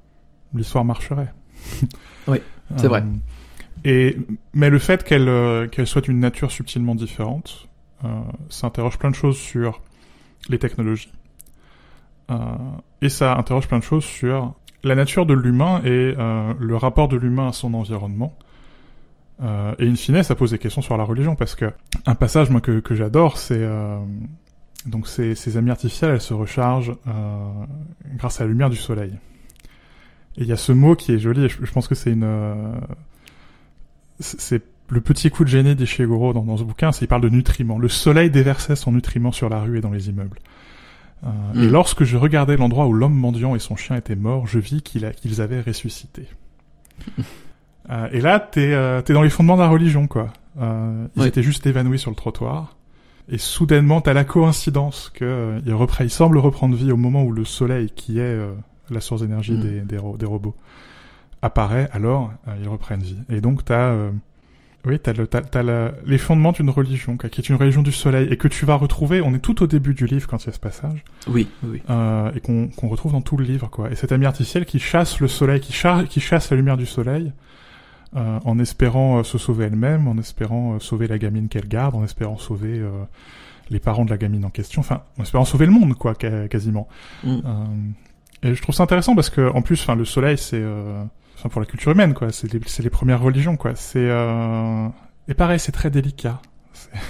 l'histoire 0.53 0.85
marcherait. 0.85 1.33
oui, 2.27 2.41
c'est 2.75 2.85
euh, 2.85 2.89
vrai. 2.89 3.03
Et 3.85 4.17
mais 4.53 4.69
le 4.69 4.79
fait 4.79 5.03
qu'elle 5.03 5.29
euh, 5.29 5.67
qu'elle 5.67 5.87
soit 5.87 6.01
d'une 6.01 6.19
nature 6.19 6.51
subtilement 6.51 6.95
différente, 6.95 7.67
euh, 8.03 8.07
ça 8.49 8.67
interroge 8.67 8.97
plein 8.97 9.11
de 9.11 9.15
choses 9.15 9.37
sur 9.37 9.81
les 10.49 10.59
technologies. 10.59 11.11
et 13.01 13.09
ça 13.09 13.37
interroge 13.37 13.67
plein 13.67 13.79
de 13.79 13.83
choses 13.83 14.03
sur 14.03 14.53
la 14.83 14.95
nature 14.95 15.25
de 15.25 15.33
l'humain 15.33 15.81
et 15.83 16.13
le 16.13 16.75
rapport 16.75 17.07
de 17.07 17.17
l'humain 17.17 17.47
à 17.47 17.53
son 17.53 17.73
environnement 17.73 18.37
euh, 19.41 19.75
et 19.79 19.87
in 19.87 19.95
fine, 19.95 20.23
ça 20.23 20.35
pose 20.35 20.51
des 20.51 20.57
questions 20.57 20.81
sur 20.81 20.97
la 20.97 21.03
religion 21.03 21.35
parce 21.35 21.55
que 21.55 21.71
un 22.05 22.15
passage 22.15 22.49
moi 22.49 22.61
que, 22.61 22.79
que 22.79 22.95
j'adore, 22.95 23.37
c'est 23.37 23.59
euh, 23.61 23.97
donc 24.85 25.07
ces, 25.07 25.35
ces 25.35 25.57
amies 25.57 25.71
artificielles, 25.71 26.11
elles 26.11 26.21
se 26.21 26.33
rechargent 26.33 26.95
euh, 27.07 27.49
grâce 28.15 28.41
à 28.41 28.45
la 28.45 28.49
lumière 28.49 28.69
du 28.69 28.77
soleil. 28.77 29.11
Et 30.37 30.41
il 30.41 30.47
y 30.47 30.51
a 30.51 30.57
ce 30.57 30.71
mot 30.71 30.95
qui 30.95 31.11
est 31.13 31.19
joli. 31.19 31.45
Et 31.45 31.49
je, 31.49 31.57
je 31.63 31.71
pense 31.71 31.87
que 31.87 31.95
c'est 31.95 32.11
une 32.11 32.23
euh, 32.23 32.73
c'est 34.19 34.63
le 34.89 35.01
petit 35.01 35.29
coup 35.29 35.43
de 35.43 35.49
génie 35.49 35.75
d'Ishiguro 35.75 36.33
dans, 36.33 36.43
dans 36.43 36.57
ce 36.57 36.63
bouquin, 36.63 36.91
c'est 36.91 37.05
il 37.05 37.07
parle 37.07 37.21
de 37.21 37.29
nutriments. 37.29 37.77
Le 37.77 37.89
soleil 37.89 38.31
déversait 38.31 38.75
son 38.75 38.93
nutriment 38.93 39.31
sur 39.31 39.49
la 39.49 39.59
rue 39.59 39.77
et 39.77 39.81
dans 39.81 39.91
les 39.91 40.09
immeubles. 40.09 40.39
Euh, 41.25 41.29
Et 41.55 41.67
lorsque 41.67 42.03
je 42.03 42.15
regardais 42.15 42.57
l'endroit 42.57 42.87
où 42.87 42.93
l'homme 42.93 43.15
mendiant 43.15 43.55
et 43.55 43.59
son 43.59 43.75
chien 43.75 43.95
étaient 43.97 44.15
morts, 44.15 44.47
je 44.47 44.59
vis 44.59 44.81
qu'ils 44.81 45.11
qu'ils 45.11 45.41
avaient 45.41 45.61
ressuscité. 45.61 46.27
Euh, 47.89 48.07
et 48.11 48.21
là, 48.21 48.39
t'es 48.39 48.73
euh, 48.73 49.01
t'es 49.01 49.13
dans 49.13 49.21
les 49.23 49.29
fondements 49.29 49.55
de 49.55 49.61
la 49.61 49.67
religion, 49.69 50.07
quoi. 50.07 50.27
Euh, 50.59 51.07
ils 51.15 51.21
Ouais. 51.21 51.27
étaient 51.27 51.43
juste 51.43 51.65
évanouis 51.67 51.99
sur 51.99 52.09
le 52.11 52.15
trottoir. 52.15 52.75
Et 53.29 53.37
soudainement, 53.37 53.99
t'as 54.01 54.13
la 54.13 54.23
coïncidence 54.23 55.11
que 55.13 55.25
euh, 55.25 55.99
ils 56.01 56.09
semblent 56.09 56.37
reprendre 56.37 56.75
vie 56.75 56.91
au 56.91 56.97
moment 56.97 57.23
où 57.23 57.31
le 57.31 57.43
soleil, 57.45 57.89
qui 57.95 58.19
est 58.19 58.21
euh, 58.21 58.53
la 58.89 59.01
source 59.01 59.21
d'énergie 59.21 59.51
Mm. 59.53 59.61
des, 59.61 59.81
des, 59.81 59.97
ro- 59.97 60.17
des 60.17 60.25
robots, 60.25 60.55
apparaît. 61.41 61.89
Alors, 61.91 62.31
ils 62.61 62.67
reprennent 62.67 63.01
vie. 63.01 63.17
Et 63.29 63.41
donc, 63.41 63.65
t'as 63.65 63.89
euh, 63.89 64.11
oui, 64.85 64.97
t'as 64.99 65.11
le, 65.13 65.27
t'as, 65.27 65.63
la- 65.63 65.91
les 66.05 66.17
fondements 66.17 66.53
d'une 66.53 66.69
religion, 66.69 67.17
quoi, 67.17 67.29
qui 67.29 67.41
est 67.41 67.49
une 67.49 67.55
religion 67.57 67.81
du 67.81 67.91
soleil, 67.91 68.27
et 68.31 68.37
que 68.37 68.47
tu 68.47 68.65
vas 68.65 68.75
retrouver. 68.75 69.21
On 69.21 69.33
est 69.33 69.39
tout 69.39 69.61
au 69.61 69.67
début 69.67 69.93
du 69.93 70.05
livre 70.05 70.27
quand 70.27 70.43
il 70.43 70.47
y 70.47 70.49
a 70.49 70.53
ce 70.53 70.59
passage 70.59 71.03
Oui, 71.27 71.47
oui, 71.63 71.81
euh, 71.89 72.31
et 72.33 72.39
qu'on 72.39 72.67
qu'on 72.69 72.87
retrouve 72.87 73.11
dans 73.11 73.21
tout 73.21 73.35
le 73.37 73.43
livre, 73.43 73.69
quoi. 73.69 73.91
Et 73.91 73.95
cet 73.95 74.11
ami 74.13 74.25
artificiel 74.25 74.65
qui 74.65 74.79
chasse 74.79 75.19
le 75.19 75.27
soleil, 75.27 75.59
qui, 75.59 75.73
cha- 75.73 76.03
qui 76.05 76.21
chasse 76.21 76.49
la 76.49 76.55
lumière 76.57 76.77
du 76.77 76.85
soleil, 76.85 77.33
euh, 78.15 78.39
en 78.45 78.59
espérant 78.59 79.19
euh, 79.19 79.23
se 79.23 79.37
sauver 79.37 79.65
elle-même, 79.65 80.07
en 80.07 80.17
espérant 80.17 80.75
euh, 80.75 80.79
sauver 80.79 81.07
la 81.07 81.17
gamine 81.17 81.49
qu'elle 81.49 81.67
garde, 81.67 81.95
en 81.95 82.03
espérant 82.03 82.37
sauver 82.37 82.79
euh, 82.79 82.89
les 83.69 83.79
parents 83.79 84.05
de 84.05 84.09
la 84.09 84.17
gamine 84.17 84.45
en 84.45 84.49
question, 84.49 84.79
enfin, 84.79 85.03
en 85.19 85.23
espérant 85.23 85.45
sauver 85.45 85.65
le 85.65 85.71
monde, 85.73 85.93
quoi, 85.95 86.15
quasiment. 86.15 86.87
Mm. 87.23 87.37
Euh, 87.45 87.65
et 88.43 88.55
je 88.55 88.61
trouve 88.61 88.73
ça 88.75 88.83
intéressant 88.83 89.15
parce 89.15 89.29
que, 89.29 89.49
en 89.51 89.61
plus, 89.61 89.81
enfin, 89.81 89.95
le 89.95 90.05
soleil, 90.05 90.37
c'est, 90.37 90.59
euh, 90.61 91.03
enfin, 91.37 91.49
pour 91.49 91.59
la 91.59 91.65
culture 91.67 91.91
humaine, 91.91 92.13
quoi, 92.13 92.31
c'est 92.31 92.51
les, 92.53 92.59
les 92.79 92.89
premières 92.89 93.21
religions, 93.21 93.57
quoi. 93.57 93.75
C'est, 93.75 93.97
euh... 93.97 94.87
et 95.27 95.33
pareil, 95.33 95.59
c'est 95.59 95.71
très 95.71 95.89
délicat. 95.89 96.39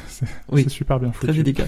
C'est, 0.08 0.26
Oui, 0.50 0.70
super 0.70 1.00
bien 1.00 1.12
foutu. 1.12 1.28
Très 1.28 1.44
délicat. 1.44 1.66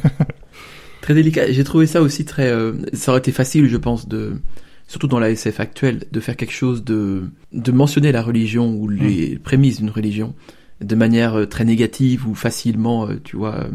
très 1.01 1.13
délicat. 1.13 1.51
J'ai 1.51 1.63
trouvé 1.63 1.85
ça 1.85 2.01
aussi 2.01 2.25
très. 2.25 2.47
euh, 2.47 2.73
ça 2.93 3.11
aurait 3.11 3.19
été 3.19 3.31
facile, 3.31 3.67
je 3.67 3.77
pense, 3.77 4.07
de 4.07 4.41
surtout 4.89 5.07
dans 5.07 5.19
la 5.19 5.29
SF 5.29 5.59
actuelle, 5.61 6.03
de 6.11 6.19
faire 6.19 6.35
quelque 6.35 6.51
chose 6.53 6.83
de 6.83 7.23
de 7.53 7.71
mentionner 7.71 8.11
la 8.11 8.21
religion 8.21 8.73
ou 8.75 8.89
les 8.89 9.37
prémices 9.39 9.77
d'une 9.79 9.89
religion 9.91 10.33
de 10.81 10.95
manière 10.95 11.35
euh, 11.35 11.45
très 11.45 11.63
négative 11.65 12.27
ou 12.27 12.33
facilement, 12.35 13.07
euh, 13.07 13.15
tu 13.23 13.37
vois. 13.37 13.55
euh, 13.55 13.69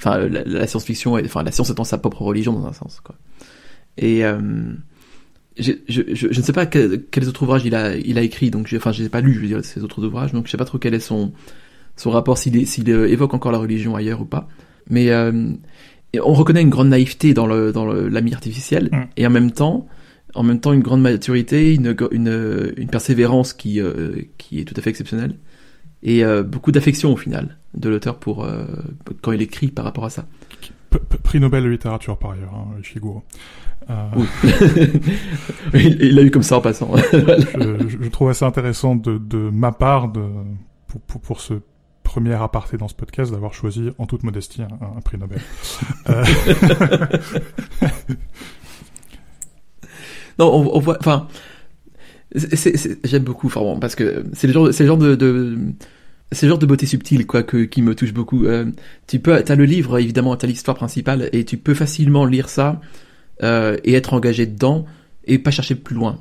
Enfin, 0.00 0.18
la, 0.28 0.44
la 0.44 0.66
science-fiction, 0.68 1.14
enfin 1.24 1.42
la 1.42 1.50
science 1.50 1.70
étant 1.70 1.82
sa 1.84 1.98
propre 1.98 2.22
religion 2.22 2.52
dans 2.52 2.66
un 2.66 2.72
sens, 2.72 3.00
quoi. 3.02 3.16
Et 3.96 4.24
euh, 4.24 4.38
je, 5.58 5.72
je, 5.88 6.02
je 6.14 6.26
ne 6.28 6.32
sais 6.44 6.52
pas 6.52 6.66
que- 6.66 6.94
quels 7.10 7.28
autres 7.28 7.42
ouvrages 7.42 7.64
il 7.64 7.74
a, 7.74 7.96
il 7.96 8.16
a 8.16 8.22
écrit, 8.22 8.50
donc 8.52 8.72
enfin, 8.76 8.92
je 8.92 9.02
n'ai 9.02 9.08
pas 9.08 9.20
lu, 9.20 9.34
je 9.34 9.40
veux 9.40 9.46
dire, 9.48 9.64
ces 9.64 9.82
autres 9.82 10.04
ouvrages, 10.06 10.32
donc 10.32 10.46
je 10.46 10.52
sais 10.52 10.56
pas 10.56 10.64
trop 10.64 10.78
quel 10.78 10.94
est 10.94 11.00
son, 11.00 11.32
son 11.96 12.10
rapport, 12.12 12.38
s'il, 12.38 12.56
évoque 12.88 13.34
encore 13.34 13.50
la 13.50 13.58
religion 13.58 13.96
ailleurs 13.96 14.20
ou 14.20 14.24
pas. 14.24 14.48
Mais 14.88 15.10
euh, 15.10 15.32
on 16.22 16.32
reconnaît 16.32 16.62
une 16.62 16.70
grande 16.70 16.90
naïveté 16.90 17.34
dans 17.34 17.46
le 17.48 17.72
dans 17.72 17.84
le- 17.84 18.08
l'ami 18.08 18.32
artificiel, 18.32 18.88
Mm. 18.92 19.02
et 19.16 19.26
en 19.26 19.30
même 19.30 19.50
temps, 19.50 19.88
en 20.34 20.42
même 20.42 20.60
temps 20.60 20.72
une 20.72 20.82
grande 20.82 21.00
maturité, 21.02 21.74
une 21.74 21.96
une, 22.12 22.72
une 22.76 22.88
persévérance 22.88 23.52
qui 23.52 23.80
euh, 23.80 24.16
qui 24.38 24.60
est 24.60 24.64
tout 24.64 24.74
à 24.76 24.80
fait 24.82 24.90
exceptionnelle, 24.90 25.34
et 26.02 26.24
euh, 26.24 26.42
beaucoup 26.42 26.72
d'affection 26.72 27.12
au 27.12 27.16
final 27.16 27.56
de 27.74 27.88
l'auteur 27.88 28.18
pour 28.18 28.44
euh, 28.44 28.64
quand 29.22 29.32
il 29.32 29.42
écrit 29.42 29.68
par 29.68 29.84
rapport 29.84 30.04
à 30.04 30.10
ça. 30.10 30.26
P- 30.90 30.98
p- 30.98 31.18
prix 31.22 31.38
Nobel 31.40 31.64
de 31.64 31.68
littérature, 31.68 32.18
par 32.18 32.30
ailleurs, 32.32 32.54
hein, 32.54 32.68
Ishiguro. 32.80 33.22
Oui. 34.16 34.26
il 35.74 36.14
l'a 36.14 36.22
eu 36.22 36.30
comme 36.30 36.42
ça 36.42 36.56
en 36.58 36.60
passant. 36.60 36.90
je, 37.12 37.88
je- 37.88 37.98
je 38.02 38.08
trouve 38.08 38.28
assez 38.30 38.44
intéressant 38.44 38.96
de, 38.96 39.18
de 39.18 39.36
ma 39.50 39.72
part 39.72 40.08
de, 40.10 40.22
pour, 40.86 41.00
pour, 41.02 41.20
pour 41.20 41.40
ce 41.40 41.54
premier 42.02 42.32
aparté 42.34 42.76
dans 42.78 42.88
ce 42.88 42.94
podcast 42.94 43.30
d'avoir 43.32 43.52
choisi 43.52 43.90
en 43.98 44.06
toute 44.06 44.22
modestie 44.22 44.62
un, 44.62 44.68
un 44.96 45.00
prix 45.02 45.18
Nobel. 45.18 45.40
Euh, 46.08 46.24
Non, 50.38 50.46
on, 50.54 50.76
on 50.76 50.78
voit, 50.80 50.96
enfin, 51.00 51.26
c'est- 52.34 52.56
c'est- 52.56 52.76
c'est- 52.76 52.98
j'aime 53.06 53.24
beaucoup, 53.24 53.46
enfin 53.48 53.60
bon, 53.60 53.78
parce 53.78 53.94
que 53.94 54.24
c'est 54.32 54.46
le 54.46 54.52
genre, 54.52 54.72
c'est 54.72 54.84
le 54.84 54.88
genre 54.88 54.98
de, 54.98 55.14
de 55.14 55.58
c'est 56.30 56.44
le 56.46 56.50
genre 56.50 56.58
de 56.58 56.66
beauté 56.66 56.84
subtile, 56.86 57.26
quoi, 57.26 57.42
que, 57.42 57.64
qui 57.64 57.80
me 57.82 57.94
touche 57.94 58.12
beaucoup. 58.12 58.44
Euh, 58.44 58.66
tu 59.06 59.18
peux, 59.18 59.42
t'as 59.42 59.54
le 59.56 59.64
livre, 59.64 59.98
évidemment, 59.98 60.36
t'as 60.36 60.46
l'histoire 60.46 60.76
principale, 60.76 61.30
et 61.32 61.44
tu 61.44 61.56
peux 61.56 61.74
facilement 61.74 62.24
lire 62.26 62.48
ça 62.50 62.80
euh, 63.42 63.76
et 63.84 63.94
être 63.94 64.12
engagé 64.14 64.44
dedans 64.46 64.84
et 65.24 65.38
pas 65.38 65.50
chercher 65.50 65.74
plus 65.74 65.94
loin. 65.94 66.20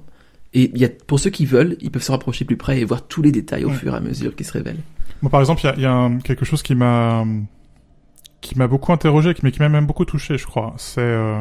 Et 0.53 0.71
il 0.73 0.79
y 0.79 0.85
a, 0.85 0.89
pour 0.89 1.19
ceux 1.19 1.29
qui 1.29 1.45
veulent, 1.45 1.75
ils 1.81 1.91
peuvent 1.91 2.01
se 2.03 2.11
rapprocher 2.11 2.45
plus 2.45 2.55
près 2.57 2.79
et 2.79 2.85
voir 2.85 3.05
tous 3.07 3.21
les 3.21 3.31
détails 3.33 3.65
au 3.65 3.69
Ouais. 3.69 3.75
fur 3.75 3.93
et 3.93 3.97
à 3.97 3.99
mesure 3.99 4.35
qui 4.35 4.43
se 4.45 4.53
révèlent. 4.53 4.79
moi, 5.21 5.29
par 5.31 5.39
exemple, 5.41 5.61
il 5.63 5.65
y 5.65 5.69
a, 5.69 5.73
il 5.75 5.81
y 5.81 5.85
a 5.85 5.91
un- 5.91 6.19
quelque 6.19 6.45
chose 6.45 6.61
qui 6.63 6.73
m'a 6.75 7.25
qui 8.39 8.57
m'a 8.57 8.67
beaucoup 8.67 8.93
interrogé, 8.93 9.33
qui- 9.33 9.41
mais 9.43 9.51
qui 9.51 9.59
m'a 9.59 9.67
même 9.67 9.87
beaucoup 9.87 10.05
touché, 10.05 10.37
je 10.37 10.45
crois. 10.45 10.73
C'est 10.77 11.01
euh, 11.01 11.39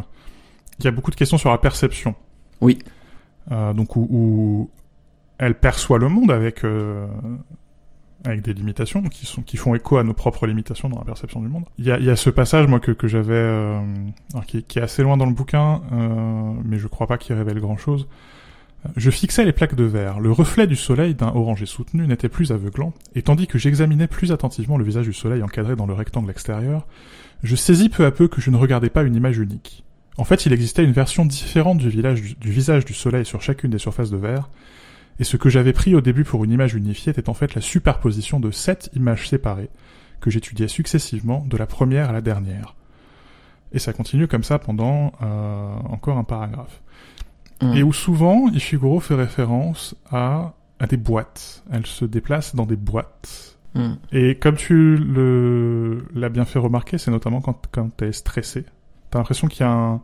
il 0.81 0.85
y 0.87 0.89
a 0.89 0.91
beaucoup 0.91 1.11
de 1.11 1.17
questions 1.17 1.37
sur 1.39 1.51
la 1.51 1.59
perception. 1.59 2.15
Oui. 2.61 2.79
Euh, 3.53 3.73
donc 3.73 3.97
où, 3.97 4.07
où 4.11 4.71
elle 5.39 5.55
perçoit 5.55 5.99
le 5.99 6.09
monde 6.09 6.31
avec 6.31 6.65
euh, 6.65 7.07
avec 8.25 8.43
des 8.43 8.55
limitations 8.55 9.03
qui 9.03 9.27
sont 9.27 9.43
qui 9.43 9.57
font 9.57 9.75
écho 9.75 9.99
à 9.99 10.05
nos 10.05 10.15
propres 10.15 10.47
limitations 10.47 10.89
dans 10.89 10.99
la 10.99 11.05
perception 11.05 11.41
du 11.41 11.49
monde. 11.49 11.65
Il 11.79 11.85
y 11.85 11.93
a, 11.93 11.99
y 11.99 12.11
a 12.11 12.17
ce 12.17 12.31
passage 12.31 12.67
moi 12.67 12.81
que 12.81 12.93
que 12.93 13.09
j'avais 13.09 13.35
euh, 13.35 13.81
qui, 14.47 14.63
qui 14.63 14.79
est 14.79 14.83
assez 14.83 15.03
loin 15.03 15.17
dans 15.17 15.27
le 15.27 15.33
bouquin, 15.33 15.83
euh, 15.93 16.53
mais 16.65 16.79
je 16.79 16.89
crois 16.89 17.07
pas 17.07 17.19
qu'il 17.19 17.35
révèle 17.37 17.61
grand 17.61 17.77
chose. 17.77 18.09
Je 18.97 19.11
fixais 19.11 19.45
les 19.45 19.53
plaques 19.53 19.75
de 19.75 19.85
verre. 19.85 20.21
Le 20.21 20.31
reflet 20.31 20.69
du 20.69 20.77
soleil 20.77 21.15
d'un 21.15 21.29
orangé 21.29 21.67
soutenu 21.67 22.07
n'était 22.07 22.29
plus 22.29 22.53
aveuglant, 22.53 22.93
et 23.17 23.23
tandis 23.23 23.49
que 23.49 23.59
j'examinais 23.59 24.07
plus 24.07 24.31
attentivement 24.31 24.77
le 24.77 24.85
visage 24.85 25.07
du 25.07 25.13
soleil 25.13 25.43
encadré 25.43 25.75
dans 25.75 25.87
le 25.87 25.95
rectangle 25.95 26.31
extérieur, 26.31 26.87
je 27.43 27.57
saisis 27.57 27.89
peu 27.89 28.05
à 28.05 28.13
peu 28.13 28.29
que 28.29 28.41
je 28.41 28.51
ne 28.51 28.57
regardais 28.57 28.91
pas 28.91 29.03
une 29.03 29.17
image 29.17 29.39
unique. 29.39 29.85
En 30.19 30.25
fait, 30.25 30.47
il 30.47 30.53
existait 30.53 30.85
une 30.85 30.93
version 30.93 31.27
différente 31.27 31.79
du, 31.79 31.89
village, 31.89 32.23
du, 32.23 32.51
visage 32.51 32.85
du 32.85 32.95
soleil 32.95 33.27
sur 33.27 33.43
chacune 33.43 33.71
des 33.71 33.79
surfaces 33.79 34.11
de 34.11 34.17
verre, 34.17 34.49
et 35.19 35.25
ce 35.25 35.37
que 35.37 35.49
j'avais 35.49 35.73
pris 35.73 35.95
au 35.95 36.01
début 36.01 36.25
pour 36.25 36.45
une 36.45 36.51
image 36.51 36.75
unifiée 36.75 37.11
était 37.11 37.29
en 37.29 37.35
fait 37.35 37.55
la 37.55 37.61
superposition 37.61 38.41
de 38.41 38.51
sept 38.51 38.91
images 38.95 39.29
séparées, 39.29 39.71
que 40.21 40.31
j'étudiais 40.31 40.69
successivement 40.69 41.45
de 41.47 41.57
la 41.57 41.67
première 41.67 42.11
à 42.11 42.13
la 42.13 42.21
dernière. 42.21 42.75
Et 43.73 43.79
ça 43.79 43.93
continue 43.93 44.29
comme 44.29 44.45
ça 44.45 44.59
pendant 44.59 45.13
euh, 45.23 45.75
encore 45.89 46.19
un 46.19 46.25
paragraphe. 46.25 46.81
Mm. 47.63 47.75
Et 47.75 47.83
où 47.83 47.93
souvent, 47.93 48.49
Ishiguro 48.49 49.01
fait 49.01 49.15
référence 49.15 49.95
à, 50.11 50.55
à 50.79 50.87
des 50.87 50.97
boîtes. 50.97 51.65
Elle 51.71 51.87
se 51.87 52.05
déplace 52.05 52.55
dans 52.55 52.67
des 52.67 52.77
boîtes. 52.77 53.59
Mm. 53.75 53.93
Et 54.13 54.35
comme 54.37 54.57
tu 54.57 54.97
le, 54.97 56.07
l'as 56.15 56.29
bien 56.29 56.45
fait 56.45 56.59
remarquer, 56.59 56.99
c'est 56.99 57.11
notamment 57.11 57.41
quand, 57.41 57.67
quand 57.71 57.91
elle 58.03 58.09
est 58.09 58.13
stressée. 58.13 58.65
T'as 59.17 59.21
l'impression 59.21 59.49
qu'il 59.49 59.61
y 59.61 59.65
a 59.65 59.73
un, 59.73 60.03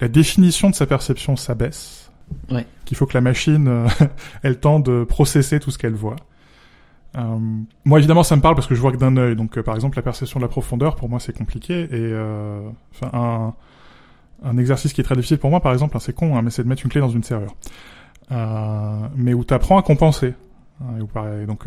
la 0.00 0.06
définition 0.06 0.70
de 0.70 0.76
sa 0.76 0.86
perception 0.86 1.34
s'abaisse. 1.34 2.12
Ouais. 2.52 2.64
Qu'il 2.84 2.96
faut 2.96 3.04
que 3.04 3.14
la 3.14 3.20
machine, 3.20 3.66
euh, 3.66 3.88
ait 4.44 4.48
le 4.48 4.54
temps 4.54 4.78
de 4.78 5.02
processer 5.02 5.58
tout 5.58 5.72
ce 5.72 5.78
qu'elle 5.78 5.94
voit. 5.94 6.14
Euh, 7.16 7.36
moi, 7.84 7.98
évidemment, 7.98 8.22
ça 8.22 8.36
me 8.36 8.40
parle 8.40 8.54
parce 8.54 8.68
que 8.68 8.76
je 8.76 8.80
vois 8.80 8.92
que 8.92 8.96
d'un 8.96 9.16
œil. 9.16 9.34
Donc, 9.34 9.58
euh, 9.58 9.64
par 9.64 9.74
exemple, 9.74 9.96
la 9.96 10.02
perception 10.02 10.38
de 10.38 10.44
la 10.44 10.48
profondeur, 10.48 10.94
pour 10.94 11.08
moi, 11.08 11.18
c'est 11.18 11.36
compliqué. 11.36 11.80
Et, 11.80 11.88
euh, 11.90 12.60
enfin, 12.92 13.10
un, 14.44 14.48
un 14.48 14.56
exercice 14.56 14.92
qui 14.92 15.00
est 15.00 15.04
très 15.04 15.16
difficile 15.16 15.38
pour 15.38 15.50
moi, 15.50 15.58
par 15.58 15.72
exemple, 15.72 15.96
hein, 15.96 16.00
c'est 16.00 16.12
con, 16.14 16.36
hein, 16.36 16.42
mais 16.42 16.50
c'est 16.50 16.62
de 16.62 16.68
mettre 16.68 16.84
une 16.84 16.92
clé 16.92 17.00
dans 17.00 17.08
une 17.08 17.24
serrure. 17.24 17.56
Mais 19.16 19.34
où 19.34 19.42
t'apprends 19.42 19.78
à 19.78 19.82
compenser. 19.82 20.34
Hein, 20.80 20.98
et 21.00 21.02
où 21.02 21.08
pareil, 21.08 21.44
donc, 21.46 21.66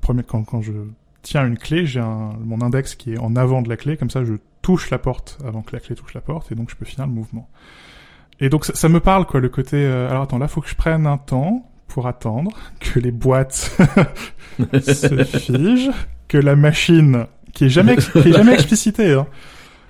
premier, 0.00 0.22
quand, 0.22 0.42
quand 0.44 0.62
je 0.62 0.72
tiens 1.20 1.46
une 1.46 1.58
clé, 1.58 1.84
j'ai 1.84 2.00
mon 2.00 2.62
index 2.62 2.94
qui 2.94 3.12
est 3.12 3.18
en 3.18 3.36
avant 3.36 3.60
de 3.60 3.68
la 3.68 3.76
clé, 3.76 3.98
comme 3.98 4.08
ça 4.08 4.24
je 4.24 4.32
touche 4.64 4.88
la 4.90 4.98
porte 4.98 5.38
avant 5.46 5.60
que 5.62 5.72
la 5.76 5.80
clé 5.80 5.94
touche 5.94 6.14
la 6.14 6.22
porte, 6.22 6.50
et 6.50 6.54
donc 6.54 6.70
je 6.70 6.74
peux 6.76 6.86
finir 6.86 7.06
le 7.06 7.12
mouvement. 7.12 7.48
Et 8.40 8.48
donc 8.48 8.64
ça, 8.64 8.74
ça 8.74 8.88
me 8.88 8.98
parle, 8.98 9.26
quoi, 9.26 9.38
le 9.40 9.48
côté... 9.50 9.76
euh, 9.76 10.08
alors 10.10 10.22
attends, 10.22 10.38
là, 10.38 10.48
faut 10.48 10.60
que 10.62 10.68
je 10.68 10.74
prenne 10.74 11.06
un 11.06 11.18
temps 11.18 11.70
pour 11.86 12.06
attendre 12.08 12.50
que 12.80 12.98
les 12.98 13.12
boîtes 13.12 13.76
se 14.80 15.24
figent, 15.24 15.90
que 16.28 16.38
la 16.38 16.56
machine, 16.56 17.26
qui 17.52 17.66
est 17.66 17.68
jamais, 17.68 17.96
qui 17.96 18.18
est 18.18 18.32
jamais 18.32 18.54
explicitée, 18.54 19.12
hein, 19.12 19.26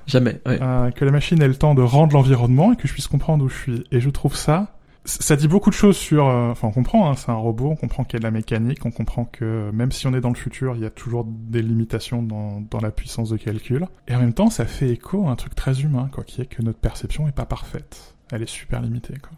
Jamais. 0.06 0.40
Ouais. 0.44 0.58
euh, 0.60 0.90
que 0.90 1.04
la 1.06 1.10
machine 1.12 1.40
ait 1.40 1.48
le 1.48 1.54
temps 1.54 1.74
de 1.74 1.80
rendre 1.82 2.12
l'environnement 2.12 2.72
et 2.72 2.76
que 2.76 2.86
je 2.86 2.92
puisse 2.92 3.06
comprendre 3.06 3.44
où 3.44 3.48
je 3.48 3.56
suis. 3.56 3.84
Et 3.92 4.00
je 4.00 4.10
trouve 4.10 4.36
ça, 4.36 4.76
ça 5.04 5.36
dit 5.36 5.48
beaucoup 5.48 5.70
de 5.70 5.74
choses 5.74 5.96
sur. 5.96 6.26
euh, 6.28 6.50
Enfin, 6.50 6.68
on 6.68 6.72
comprend, 6.72 7.10
hein, 7.10 7.14
c'est 7.14 7.30
un 7.30 7.34
robot, 7.34 7.70
on 7.70 7.76
comprend 7.76 8.04
qu'il 8.04 8.14
y 8.14 8.16
a 8.16 8.20
de 8.20 8.24
la 8.24 8.30
mécanique, 8.30 8.84
on 8.86 8.90
comprend 8.90 9.24
que 9.26 9.70
même 9.72 9.92
si 9.92 10.06
on 10.06 10.14
est 10.14 10.20
dans 10.20 10.30
le 10.30 10.34
futur, 10.34 10.74
il 10.76 10.82
y 10.82 10.86
a 10.86 10.90
toujours 10.90 11.24
des 11.26 11.62
limitations 11.62 12.22
dans, 12.22 12.60
dans 12.70 12.80
la 12.80 12.90
puissance 12.90 13.28
de 13.30 13.36
calcul. 13.36 13.86
Et 14.08 14.14
en 14.14 14.20
même 14.20 14.32
temps, 14.34 14.50
ça 14.50 14.64
fait 14.66 14.90
écho 14.90 15.26
à 15.28 15.30
un 15.30 15.36
truc 15.36 15.54
très 15.54 15.82
humain, 15.82 16.08
quoi, 16.12 16.24
qui 16.24 16.40
est 16.40 16.46
que 16.46 16.62
notre 16.62 16.78
perception 16.78 17.28
est 17.28 17.32
pas 17.32 17.44
parfaite. 17.46 18.14
Elle 18.32 18.42
est 18.42 18.48
super 18.48 18.80
limitée, 18.80 19.14
quoi. 19.20 19.32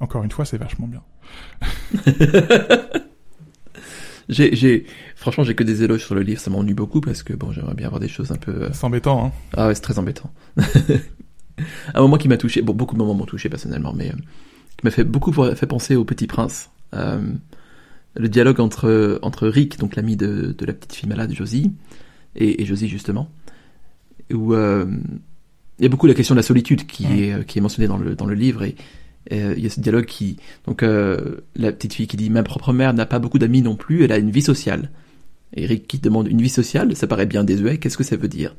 Encore 0.00 0.22
une 0.24 0.30
fois, 0.30 0.44
c'est 0.44 0.58
vachement 0.58 0.86
bien. 0.88 1.02
J'ai, 4.28 4.56
j'ai, 4.56 4.86
franchement, 5.16 5.44
j'ai 5.44 5.54
que 5.54 5.64
des 5.64 5.82
éloges 5.82 6.04
sur 6.04 6.14
le 6.14 6.22
livre. 6.22 6.40
Ça 6.40 6.50
m'ennuie 6.50 6.72
beaucoup 6.74 7.00
parce 7.00 7.22
que 7.22 7.34
bon, 7.34 7.52
j'aimerais 7.52 7.74
bien 7.74 7.86
avoir 7.86 8.00
des 8.00 8.08
choses 8.08 8.32
un 8.32 8.36
peu. 8.36 8.52
euh, 8.52 8.68
C'est 8.72 8.84
embêtant, 8.84 9.26
hein. 9.26 9.32
Ah 9.56 9.68
ouais, 9.68 9.74
c'est 9.74 9.82
très 9.82 9.98
embêtant. 9.98 10.30
un 11.94 12.00
moment 12.00 12.16
qui 12.16 12.28
m'a 12.28 12.36
touché, 12.36 12.62
bon, 12.62 12.74
beaucoup 12.74 12.94
de 12.94 12.98
moments 12.98 13.14
m'ont 13.14 13.26
touché 13.26 13.48
personnellement, 13.48 13.92
mais 13.92 14.10
euh, 14.10 14.16
qui 14.76 14.84
m'a 14.84 14.90
fait 14.90 15.04
beaucoup 15.04 15.32
fait 15.32 15.66
penser 15.66 15.96
au 15.96 16.04
Petit 16.04 16.26
Prince. 16.26 16.70
Euh, 16.94 17.20
le 18.16 18.28
dialogue 18.28 18.60
entre 18.60 19.18
entre 19.22 19.48
Rick, 19.48 19.78
donc 19.78 19.96
l'ami 19.96 20.16
de, 20.16 20.54
de 20.56 20.66
la 20.66 20.72
petite 20.72 20.94
fille 20.94 21.08
malade 21.08 21.32
Josie, 21.32 21.72
et, 22.36 22.62
et 22.62 22.64
Josie 22.64 22.88
justement, 22.88 23.28
où 24.32 24.54
euh, 24.54 24.86
il 25.78 25.82
y 25.82 25.86
a 25.86 25.88
beaucoup 25.88 26.06
la 26.06 26.14
question 26.14 26.34
de 26.34 26.38
la 26.38 26.44
solitude 26.44 26.86
qui 26.86 27.06
est 27.06 27.44
qui 27.46 27.58
est 27.58 27.62
mentionnée 27.62 27.88
dans 27.88 27.98
le 27.98 28.14
dans 28.14 28.26
le 28.26 28.34
livre 28.34 28.62
et, 28.62 28.76
il 29.30 29.58
y 29.58 29.66
a 29.66 29.70
ce 29.70 29.80
dialogue 29.80 30.04
qui 30.04 30.36
donc 30.66 30.82
la 30.82 31.72
petite 31.72 31.94
fille 31.94 32.06
qui 32.06 32.18
dit 32.18 32.28
ma 32.28 32.42
propre 32.42 32.74
mère 32.74 32.92
n'a 32.92 33.06
pas 33.06 33.18
beaucoup 33.18 33.38
d'amis 33.38 33.62
non 33.62 33.74
plus, 33.74 34.04
elle 34.04 34.12
a 34.12 34.18
une 34.18 34.30
vie 34.30 34.42
sociale. 34.42 34.90
Eric 35.56 35.86
qui 35.86 35.98
demande 35.98 36.28
une 36.28 36.42
vie 36.42 36.50
sociale, 36.50 36.94
ça 36.94 37.06
paraît 37.06 37.26
bien 37.26 37.42
désuet, 37.42 37.78
qu'est-ce 37.78 37.96
que 37.96 38.04
ça 38.04 38.16
veut 38.16 38.28
dire? 38.28 38.54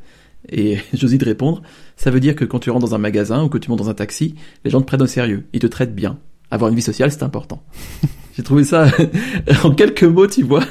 Et 0.50 0.78
Josie 0.94 1.18
de 1.18 1.26
répondre, 1.26 1.62
ça 1.96 2.12
veut 2.12 2.20
dire 2.20 2.36
que 2.36 2.46
quand 2.46 2.60
tu 2.60 2.70
rentres 2.70 2.86
dans 2.86 2.96
un 2.96 3.00
magasin 3.00 3.44
ou 3.44 3.50
que 3.50 3.58
tu 3.58 3.70
montes 3.70 3.80
dans 3.80 3.90
un 3.90 3.94
taxi, 3.94 4.36
les 4.64 4.72
gens 4.72 4.82
te 4.82 4.86
prennent 4.86 5.02
au 5.02 5.08
sérieux, 5.08 5.46
ils 5.54 5.60
te 5.60 5.68
traitent 5.68 5.96
bien. 5.96 6.18
Avoir 6.52 6.70
une 6.70 6.76
vie 6.76 6.82
sociale, 6.82 7.12
c'est 7.12 7.24
important. 7.24 7.64
J'ai 8.36 8.44
trouvé 8.44 8.64
ça 8.64 8.88
en 9.64 9.72
quelques 9.72 10.04
mots, 10.04 10.28
tu 10.28 10.44
vois, 10.44 10.64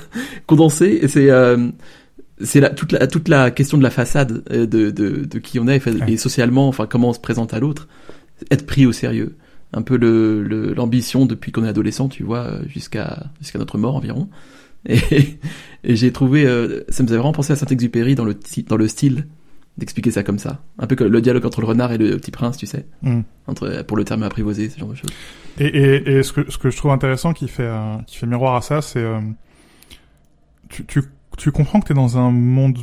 condensé. 0.46 0.98
Et 1.02 1.08
c'est 1.08 1.30
euh, 1.30 1.70
c'est 2.40 2.60
la, 2.60 2.70
toute 2.70 2.92
la 2.92 3.06
toute 3.06 3.28
la 3.28 3.50
question 3.50 3.78
de 3.78 3.82
la 3.82 3.90
façade 3.90 4.44
euh, 4.50 4.66
de 4.66 4.90
de, 4.90 5.24
de 5.24 5.38
qui 5.38 5.58
on 5.58 5.66
est 5.66 5.82
et 6.08 6.16
socialement, 6.16 6.68
enfin 6.68 6.86
comment 6.86 7.10
on 7.10 7.12
se 7.14 7.20
présente 7.20 7.54
à 7.54 7.60
l'autre, 7.60 7.88
être 8.50 8.66
pris 8.66 8.86
au 8.86 8.92
sérieux. 8.92 9.36
Un 9.72 9.82
peu 9.82 9.96
le 9.96 10.74
l'ambition 10.74 11.26
depuis 11.26 11.52
qu'on 11.52 11.64
est 11.64 11.68
adolescent, 11.68 12.08
tu 12.08 12.22
vois, 12.22 12.50
jusqu'à 12.68 13.24
jusqu'à 13.40 13.58
notre 13.58 13.78
mort 13.78 13.96
environ. 13.96 14.28
Et, 14.86 15.38
et 15.82 15.96
j'ai 15.96 16.12
trouvé, 16.12 16.46
euh, 16.46 16.82
ça 16.88 17.02
me 17.02 17.08
faisait 17.08 17.18
vraiment 17.18 17.32
penser 17.32 17.52
à 17.52 17.56
Saint-Exupéry 17.56 18.14
dans 18.14 18.24
le 18.24 18.36
dans 18.68 18.76
le 18.76 18.88
style 18.88 19.26
d'expliquer 19.76 20.10
ça 20.10 20.22
comme 20.22 20.38
ça. 20.38 20.62
Un 20.78 20.86
peu 20.86 20.96
comme 20.96 21.08
le 21.08 21.20
dialogue 21.20 21.44
entre 21.46 21.60
le 21.60 21.66
renard 21.66 21.92
et 21.92 21.98
le 21.98 22.16
petit 22.16 22.30
prince, 22.30 22.56
tu 22.56 22.66
sais. 22.66 22.86
Mm. 23.02 23.20
Entre, 23.46 23.82
pour 23.82 23.96
le 23.96 24.04
terme 24.04 24.22
apprivoisé, 24.22 24.68
ce 24.68 24.78
genre 24.78 24.88
de 24.88 24.94
choses. 24.94 25.10
Et, 25.58 25.66
et, 25.66 26.18
et 26.18 26.22
ce, 26.22 26.32
que, 26.32 26.50
ce 26.50 26.58
que 26.58 26.70
je 26.70 26.76
trouve 26.76 26.92
intéressant 26.92 27.32
qui 27.32 27.48
fait, 27.48 27.64
euh, 27.66 27.96
qui 28.06 28.16
fait 28.16 28.26
miroir 28.26 28.54
à 28.54 28.62
ça, 28.62 28.82
c'est... 28.82 29.02
Euh, 29.02 29.20
tu, 30.68 30.84
tu, 30.86 31.02
tu 31.36 31.50
comprends 31.50 31.80
que 31.80 31.86
tu 31.86 31.92
es 31.92 31.96
dans 31.96 32.18
un 32.18 32.30
monde 32.30 32.78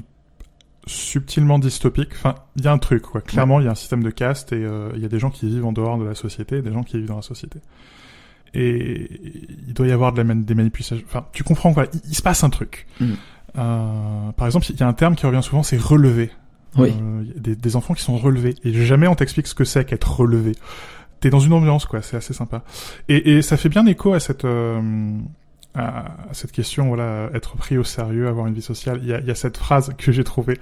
subtilement 0.85 1.59
dystopique. 1.59 2.09
Enfin, 2.13 2.35
il 2.57 2.65
y 2.65 2.67
a 2.67 2.71
un 2.73 2.77
truc, 2.77 3.03
quoi. 3.03 3.21
Clairement, 3.21 3.61
il 3.61 3.65
y 3.65 3.67
a 3.67 3.71
un 3.71 3.75
système 3.75 4.03
de 4.03 4.09
caste 4.09 4.51
et 4.51 4.63
euh, 4.63 4.91
il 4.95 5.01
y 5.01 5.05
a 5.05 5.09
des 5.09 5.19
gens 5.19 5.29
qui 5.29 5.47
vivent 5.47 5.65
en 5.65 5.71
dehors 5.71 5.97
de 5.97 6.05
la 6.05 6.15
société 6.15 6.57
et 6.57 6.61
des 6.61 6.73
gens 6.73 6.83
qui 6.83 6.97
vivent 6.97 7.07
dans 7.07 7.17
la 7.17 7.21
société. 7.21 7.59
Et 8.53 9.09
il 9.67 9.73
doit 9.73 9.87
y 9.87 9.93
avoir 9.93 10.11
de 10.11 10.21
la, 10.21 10.33
des 10.33 10.55
manipulations. 10.55 10.97
Enfin, 11.05 11.25
tu 11.31 11.43
comprends, 11.45 11.73
quoi. 11.73 11.85
Il, 12.09 12.15
se 12.15 12.21
passe 12.21 12.43
un 12.43 12.49
truc. 12.49 12.87
Mm. 12.99 13.13
par 13.53 14.45
exemple, 14.45 14.65
il 14.69 14.77
y 14.77 14.83
a 14.83 14.87
un 14.87 14.93
terme 14.93 15.15
qui 15.15 15.25
revient 15.25 15.43
souvent, 15.43 15.63
c'est 15.63 15.77
relever. 15.77 16.31
Oui. 16.77 16.93
Euh, 17.01 17.23
des, 17.35 17.55
des, 17.55 17.75
enfants 17.75 17.93
qui 17.93 18.03
sont 18.03 18.17
relevés. 18.17 18.55
Et 18.63 18.73
jamais 18.73 19.07
on 19.07 19.15
t'explique 19.15 19.47
ce 19.47 19.55
que 19.55 19.65
c'est 19.65 19.85
qu'être 19.85 20.19
relevé. 20.19 20.53
T'es 21.19 21.29
dans 21.29 21.39
une 21.39 21.53
ambiance, 21.53 21.85
quoi. 21.85 22.01
C'est 22.01 22.17
assez 22.17 22.33
sympa. 22.33 22.63
Et, 23.09 23.33
et, 23.33 23.41
ça 23.41 23.57
fait 23.57 23.69
bien 23.69 23.85
écho 23.85 24.13
à 24.13 24.19
cette 24.19 24.45
euh, 24.45 24.81
à 25.75 26.05
cette 26.33 26.51
question, 26.51 26.87
voilà, 26.87 27.29
être 27.33 27.55
pris 27.55 27.77
au 27.77 27.83
sérieux, 27.83 28.27
avoir 28.27 28.47
une 28.47 28.53
vie 28.53 28.61
sociale. 28.61 28.99
Il 29.03 29.09
y 29.09 29.13
a, 29.13 29.19
il 29.19 29.27
y 29.27 29.31
a 29.31 29.35
cette 29.35 29.57
phrase 29.57 29.93
que 29.97 30.11
j'ai 30.11 30.23
trouvée. 30.23 30.59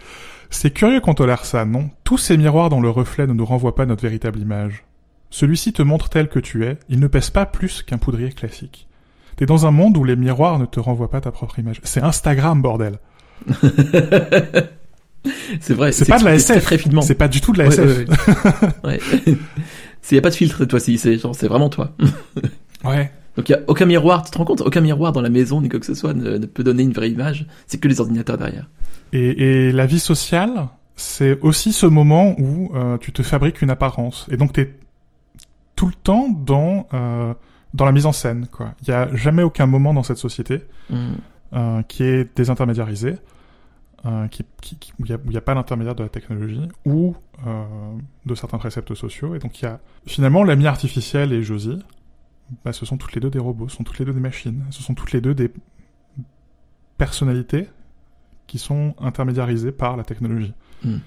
C'est 0.50 0.72
curieux 0.72 1.00
qu'on 1.00 1.14
tolère 1.14 1.46
ça, 1.46 1.66
non? 1.66 1.90
Tous 2.04 2.18
ces 2.18 2.38
miroirs 2.38 2.70
dont 2.70 2.82
le 2.82 2.90
reflet 2.90 3.26
ne 3.26 3.34
nous 3.34 3.46
renvoie 3.46 3.76
pas 3.76 3.86
notre 3.86 4.04
véritable 4.04 4.40
image. 4.40 4.84
Celui-ci 5.32 5.74
te 5.74 5.82
montre 5.82 6.10
tel 6.10 6.28
que 6.28 6.40
tu 6.40 6.66
es. 6.66 6.78
Il 6.90 7.00
ne 7.00 7.08
pèse 7.08 7.30
pas 7.30 7.46
plus 7.46 7.84
qu'un 7.84 7.98
poudrier 7.98 8.32
classique. 8.32 8.88
T'es 9.36 9.46
dans 9.46 9.66
un 9.66 9.72
monde 9.72 9.98
où 9.98 10.04
les 10.04 10.16
miroirs 10.16 10.60
ne 10.60 10.66
te 10.66 10.80
renvoient 10.80 11.10
pas 11.10 11.22
ta 11.22 11.32
propre 11.32 11.60
image. 11.60 11.80
C'est 11.84 12.02
Instagram, 12.02 12.62
bordel. 12.62 13.00
C'est 15.60 15.74
vrai. 15.74 15.92
C'est 15.92 16.08
pas 16.08 16.20
de 16.20 16.26
la 16.26 16.36
SF. 16.36 16.68
C'est 17.02 17.16
pas 17.16 17.28
du 17.28 17.42
tout 17.42 17.54
de 17.54 17.60
la 17.60 17.66
SF. 17.68 18.08
Ouais. 18.84 19.00
Il 20.12 20.16
y 20.16 20.18
a 20.18 20.22
pas 20.22 20.30
de 20.30 20.36
filtre 20.36 20.58
cette 20.58 20.72
fois-ci. 20.72 20.98
C'est 20.98 21.18
genre, 21.18 21.36
c'est 21.36 21.48
vraiment 21.48 21.70
toi. 21.70 21.92
ouais. 22.84 23.12
Donc 23.38 23.48
il 23.48 23.52
y 23.52 23.56
a 23.56 23.60
aucun 23.68 23.86
miroir. 23.86 24.24
Tu 24.24 24.32
te 24.32 24.38
rends 24.38 24.46
compte 24.46 24.62
Aucun 24.62 24.82
miroir 24.82 25.12
dans 25.12 25.22
la 25.22 25.30
maison 25.30 25.62
ni 25.62 25.70
quoi 25.70 25.80
que 25.80 25.86
ce 25.86 25.94
soit 25.94 26.14
ne, 26.14 26.40
peut 26.40 26.64
donner 26.64 26.84
une 26.84 26.94
vraie 26.94 27.12
image. 27.12 27.46
C'est 27.68 27.80
que 27.80 27.88
les 27.88 28.02
ordinateurs 28.02 28.38
derrière. 28.38 28.68
Et, 29.14 29.68
et 29.68 29.72
la 29.72 29.86
vie 29.86 30.00
sociale, 30.00 30.70
c'est 30.96 31.40
aussi 31.42 31.74
ce 31.74 31.86
moment 31.86 32.36
où 32.40 32.72
euh, 32.76 32.98
tu 32.98 33.12
te 33.12 33.24
fabriques 33.24 33.62
une 33.62 33.70
apparence. 33.70 34.28
Et 34.32 34.38
donc 34.38 34.54
t'es 34.54 34.74
tout 35.76 35.88
le 35.88 35.94
temps 35.94 36.28
dans 36.30 36.88
euh, 36.94 37.34
dans 37.74 37.86
la 37.86 37.92
mise 37.92 38.06
en 38.06 38.12
scène. 38.12 38.48
Quoi. 38.52 38.74
Il 38.82 38.90
y 38.90 38.92
a 38.92 39.14
jamais 39.16 39.44
aucun 39.44 39.66
moment 39.66 39.94
dans 39.94 40.04
cette 40.04 40.18
société 40.18 40.62
mm. 40.90 40.98
euh, 41.54 41.82
qui 41.84 42.04
est 42.04 42.36
désintermédiarisé. 42.36 43.16
Euh, 44.06 44.28
qui, 44.30 44.46
qui, 44.62 44.94
où 44.98 45.06
il 45.06 45.20
n'y 45.28 45.36
a, 45.36 45.42
pas 45.42 45.54
l'intermédiaire 45.54 45.94
de 45.94 46.04
la 46.04 46.10
technologie 46.10 46.70
ou 46.86 47.18
euh, 47.46 47.66
de 48.26 48.34
certains 48.34 48.58
préceptes 48.58 48.96
sociaux. 48.96 49.36
Et 49.36 49.40
donc 49.40 49.62
il 49.62 49.66
y 49.66 49.68
a 49.68 49.82
finalement 50.06 50.46
l'ami 50.46 50.68
artificielle 50.68 51.34
et 51.34 51.44
Josie, 51.44 51.84
bah, 52.64 52.72
ce 52.72 52.86
sont 52.86 52.96
toutes 52.96 53.14
les 53.14 53.20
deux 53.20 53.30
des 53.30 53.40
robots, 53.40 53.68
ce 53.68 53.76
sont 53.76 53.84
toutes 53.84 54.00
les 54.00 54.06
deux 54.06 54.14
des 54.14 54.22
machines, 54.22 54.64
ce 54.70 54.82
sont 54.82 54.94
toutes 54.94 55.12
les 55.12 55.20
deux 55.20 55.36
des 55.36 55.52
personnalités 56.98 57.68
qui 58.48 58.58
sont 58.58 58.96
intermédiarisées 59.00 59.74
par 59.74 59.98
la 59.98 60.06
technologie. 60.06 60.54
Hmm. 60.86 61.00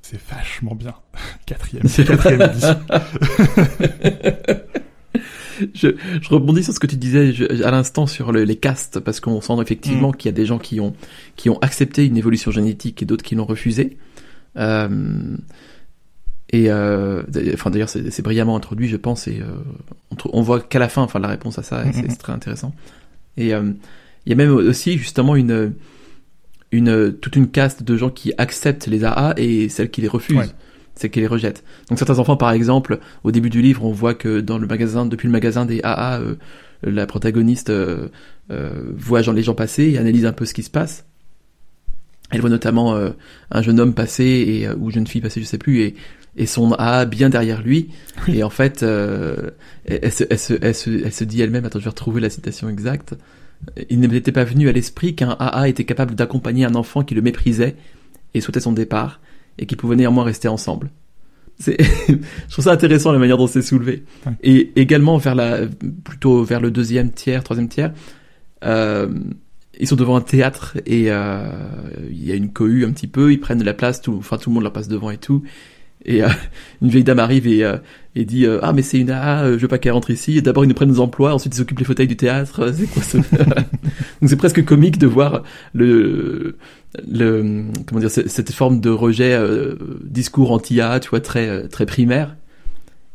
C'est 0.00 0.20
vachement 0.20 0.76
bien. 0.76 0.94
Quatrième, 1.46 1.82
quatrième 2.06 2.42
édition. 2.42 2.80
je, 5.74 5.88
je, 6.20 6.28
rebondis 6.28 6.64
sur 6.64 6.72
ce 6.72 6.80
que 6.80 6.86
tu 6.86 6.96
disais 6.96 7.32
à 7.64 7.70
l'instant 7.70 8.06
sur 8.06 8.32
les 8.32 8.56
castes, 8.56 9.00
parce 9.00 9.20
qu'on 9.20 9.40
sent 9.40 9.54
effectivement 9.60 10.10
mm. 10.10 10.16
qu'il 10.16 10.28
y 10.28 10.34
a 10.34 10.36
des 10.36 10.46
gens 10.46 10.58
qui 10.58 10.80
ont, 10.80 10.94
qui 11.36 11.50
ont 11.50 11.58
accepté 11.58 12.06
une 12.06 12.16
évolution 12.16 12.50
génétique 12.50 13.02
et 13.02 13.04
d'autres 13.06 13.24
qui 13.24 13.34
l'ont 13.34 13.44
refusé. 13.44 13.96
Euh, 14.56 15.36
et 16.50 16.70
euh, 16.70 17.22
enfin 17.54 17.70
d'ailleurs 17.70 17.88
c'est 17.88 18.22
brillamment 18.22 18.56
introduit, 18.56 18.88
je 18.88 18.96
pense, 18.96 19.26
et 19.26 19.40
euh, 19.40 19.46
on, 20.32 20.42
voit 20.42 20.60
qu'à 20.60 20.78
la 20.78 20.88
fin, 20.88 21.02
enfin 21.02 21.18
la 21.18 21.28
réponse 21.28 21.58
à 21.58 21.62
ça, 21.62 21.84
c'est 21.92 22.16
très 22.16 22.32
intéressant. 22.32 22.74
Et 23.36 23.48
il 23.48 24.30
y 24.30 24.32
a 24.32 24.36
même 24.36 24.52
aussi 24.52 24.96
justement 24.96 25.36
une 25.36 25.74
une 26.72 27.12
toute 27.12 27.36
une 27.36 27.48
caste 27.48 27.82
de 27.82 27.96
gens 27.96 28.10
qui 28.10 28.32
acceptent 28.38 28.86
les 28.86 29.04
AA 29.04 29.34
et 29.36 29.68
celles 29.68 29.90
qui 29.90 30.00
les 30.00 30.08
refusent 30.08 30.54
c'est 30.96 31.10
qu'il 31.10 31.22
les 31.22 31.28
rejette. 31.28 31.62
Donc 31.88 31.98
certains 31.98 32.18
enfants, 32.18 32.36
par 32.36 32.50
exemple, 32.50 32.98
au 33.22 33.30
début 33.30 33.50
du 33.50 33.62
livre, 33.62 33.84
on 33.84 33.92
voit 33.92 34.14
que 34.14 34.40
dans 34.40 34.58
le 34.58 34.66
magasin, 34.66 35.06
depuis 35.06 35.28
le 35.28 35.32
magasin 35.32 35.66
des 35.66 35.80
AA, 35.82 36.20
euh, 36.20 36.34
la 36.82 37.06
protagoniste 37.06 37.70
euh, 37.70 38.08
euh, 38.50 38.70
voit 38.96 39.20
les 39.20 39.42
gens 39.42 39.54
passer 39.54 39.84
et 39.84 39.98
analyse 39.98 40.24
un 40.24 40.32
peu 40.32 40.46
ce 40.46 40.54
qui 40.54 40.62
se 40.62 40.70
passe. 40.70 41.04
Elle 42.30 42.40
voit 42.40 42.50
notamment 42.50 42.98
un 43.52 43.62
jeune 43.62 43.78
homme 43.78 43.94
passer 43.94 44.24
et 44.24 44.68
ou 44.68 44.90
jeune 44.90 45.06
fille 45.06 45.20
passer, 45.20 45.40
je 45.40 45.46
sais 45.46 45.58
plus, 45.58 45.82
et, 45.82 45.94
et 46.36 46.46
son 46.46 46.72
AA 46.72 47.04
bien 47.04 47.28
derrière 47.28 47.62
lui. 47.62 47.90
Et 48.26 48.42
en 48.42 48.50
fait, 48.50 48.82
elle, 48.82 50.12
se, 50.12 50.24
elle, 50.28 50.38
se, 50.40 50.54
elle, 50.60 50.74
se, 50.74 50.90
elle 51.04 51.12
se 51.12 51.22
dit 51.22 51.40
elle-même, 51.40 51.64
attends, 51.64 51.78
je 51.78 51.84
vais 51.84 51.90
retrouver 51.90 52.20
la 52.20 52.28
citation 52.28 52.68
exacte. 52.68 53.14
Il 53.90 54.00
n'était 54.00 54.32
pas 54.32 54.42
venu 54.42 54.68
à 54.68 54.72
l'esprit 54.72 55.14
qu'un 55.14 55.36
AA 55.38 55.68
était 55.68 55.84
capable 55.84 56.16
d'accompagner 56.16 56.64
un 56.64 56.74
enfant 56.74 57.04
qui 57.04 57.14
le 57.14 57.22
méprisait 57.22 57.76
et 58.34 58.40
souhaitait 58.40 58.58
son 58.58 58.72
départ 58.72 59.20
et 59.58 59.66
qui 59.66 59.76
pouvaient 59.76 59.96
néanmoins 59.96 60.24
rester 60.24 60.48
ensemble. 60.48 60.90
C'est, 61.58 61.76
je 62.08 62.52
trouve 62.52 62.64
ça 62.64 62.72
intéressant 62.72 63.12
la 63.12 63.18
manière 63.18 63.38
dont 63.38 63.46
c'est 63.46 63.62
soulevé. 63.62 64.04
Et 64.42 64.72
également 64.76 65.16
vers 65.16 65.34
la, 65.34 65.60
plutôt 66.04 66.44
vers 66.44 66.60
le 66.60 66.70
deuxième 66.70 67.10
tiers, 67.10 67.42
troisième 67.44 67.68
tiers, 67.68 67.92
euh, 68.64 69.08
ils 69.78 69.86
sont 69.86 69.96
devant 69.96 70.16
un 70.16 70.22
théâtre 70.22 70.76
et 70.86 71.06
euh, 71.10 71.48
il 72.10 72.24
y 72.24 72.32
a 72.32 72.34
une 72.34 72.52
cohue 72.52 72.84
un 72.84 72.92
petit 72.92 73.06
peu, 73.06 73.32
ils 73.32 73.40
prennent 73.40 73.58
de 73.58 73.64
la 73.64 73.74
place, 73.74 74.00
tout, 74.00 74.14
enfin 74.18 74.38
tout 74.38 74.50
le 74.50 74.54
monde 74.54 74.62
leur 74.62 74.72
passe 74.72 74.88
devant 74.88 75.10
et 75.10 75.18
tout. 75.18 75.42
Et 76.06 76.24
euh, 76.24 76.28
une 76.82 76.88
vieille 76.88 77.04
dame 77.04 77.18
arrive 77.18 77.46
et, 77.46 77.62
euh, 77.64 77.76
dit 78.14 78.46
ah 78.62 78.72
mais 78.72 78.80
c'est 78.80 78.98
une 78.98 79.10
AA, 79.10 79.52
je 79.52 79.56
veux 79.58 79.68
pas 79.68 79.76
qu'elle 79.76 79.92
rentre 79.92 80.10
ici. 80.10 80.40
D'abord 80.40 80.64
ils 80.64 80.68
nous 80.68 80.74
prennent 80.74 80.88
nos 80.88 81.00
emplois, 81.00 81.34
ensuite 81.34 81.54
ils 81.54 81.60
occupent 81.60 81.80
les 81.80 81.84
fauteuils 81.84 82.08
du 82.08 82.16
théâtre. 82.16 82.72
C'est 82.72 82.86
quoi 82.86 83.02
ça 83.02 83.18
Donc 84.20 84.30
c'est 84.30 84.36
presque 84.36 84.64
comique 84.64 84.96
de 84.96 85.06
voir 85.06 85.42
le 85.74 86.56
comment 87.86 88.00
dire 88.00 88.10
cette 88.10 88.52
forme 88.52 88.80
de 88.80 88.90
rejet 88.90 89.34
euh, 89.34 89.76
discours 90.02 90.52
anti-A, 90.52 91.00
tu 91.00 91.10
vois, 91.10 91.20
très 91.20 91.48
euh, 91.48 91.68
très 91.68 91.86
primaire, 91.86 92.36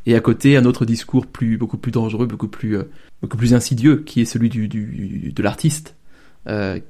et 0.05 0.15
à 0.15 0.19
côté 0.19 0.57
un 0.57 0.65
autre 0.65 0.85
discours 0.85 1.27
plus 1.27 1.57
beaucoup 1.57 1.77
plus 1.77 1.91
dangereux, 1.91 2.25
beaucoup 2.25 2.47
plus 2.47 2.77
euh, 2.77 2.83
beaucoup 3.21 3.37
plus 3.37 3.53
insidieux, 3.53 3.97
qui 3.97 4.21
est 4.21 4.25
celui 4.25 4.49
du 4.49 4.67
de 4.67 5.43
l'artiste, 5.43 5.95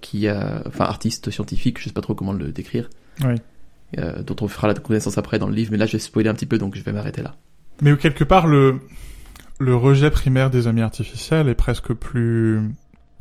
qui 0.02 0.28
a 0.28 0.64
enfin 0.66 0.86
artiste 0.86 1.30
scientifique, 1.30 1.80
je 1.80 1.86
sais 1.86 1.94
pas 1.94 2.02
trop 2.02 2.16
comment 2.16 2.34
le 2.34 2.52
décrire, 2.52 2.90
oui. 3.24 3.36
Dont 3.98 4.36
on 4.42 4.48
fera 4.48 4.68
la 4.68 4.74
connaissance 4.74 5.18
après 5.18 5.38
dans 5.40 5.48
le 5.48 5.54
livre, 5.54 5.72
mais 5.72 5.78
là 5.78 5.86
j'ai 5.86 6.00
spoilé 6.00 6.30
un 6.30 6.34
petit 6.34 6.46
peu, 6.46 6.58
donc 6.58 6.76
je 6.76 6.84
vais 6.84 6.94
m'arrêter 6.94 7.22
là. 7.22 7.36
Mais 7.82 7.96
quelque 7.98 8.24
part 8.24 8.48
le 8.48 8.80
le 9.60 9.76
rejet 9.76 10.10
primaire 10.10 10.50
des 10.50 10.68
amis 10.68 10.82
artificiels 10.82 11.50
est 11.50 11.56
presque 11.56 11.94
plus 11.94 12.62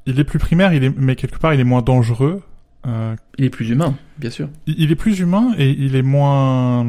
il 0.07 0.21
est 0.21 0.25
plus 0.25 0.39
primaire, 0.39 0.73
il 0.73 0.85
est, 0.85 0.97
mais 0.97 1.17
quelque 1.17 1.39
part 1.39 1.55
il 1.55 1.61
est 1.61 1.65
moins 1.65 1.83
dangereux 1.83 2.43
euh, 2.87 3.15
il 3.37 3.45
est 3.45 3.51
plus 3.51 3.69
humain, 3.71 3.95
bien 4.19 4.31
sûr. 4.31 4.49
Il 4.67 4.91
est 4.91 4.97
plus 4.97 5.21
humain 5.21 5.53
et 5.59 5.71
il 5.71 5.97
est 5.97 6.03
moins... 6.03 6.87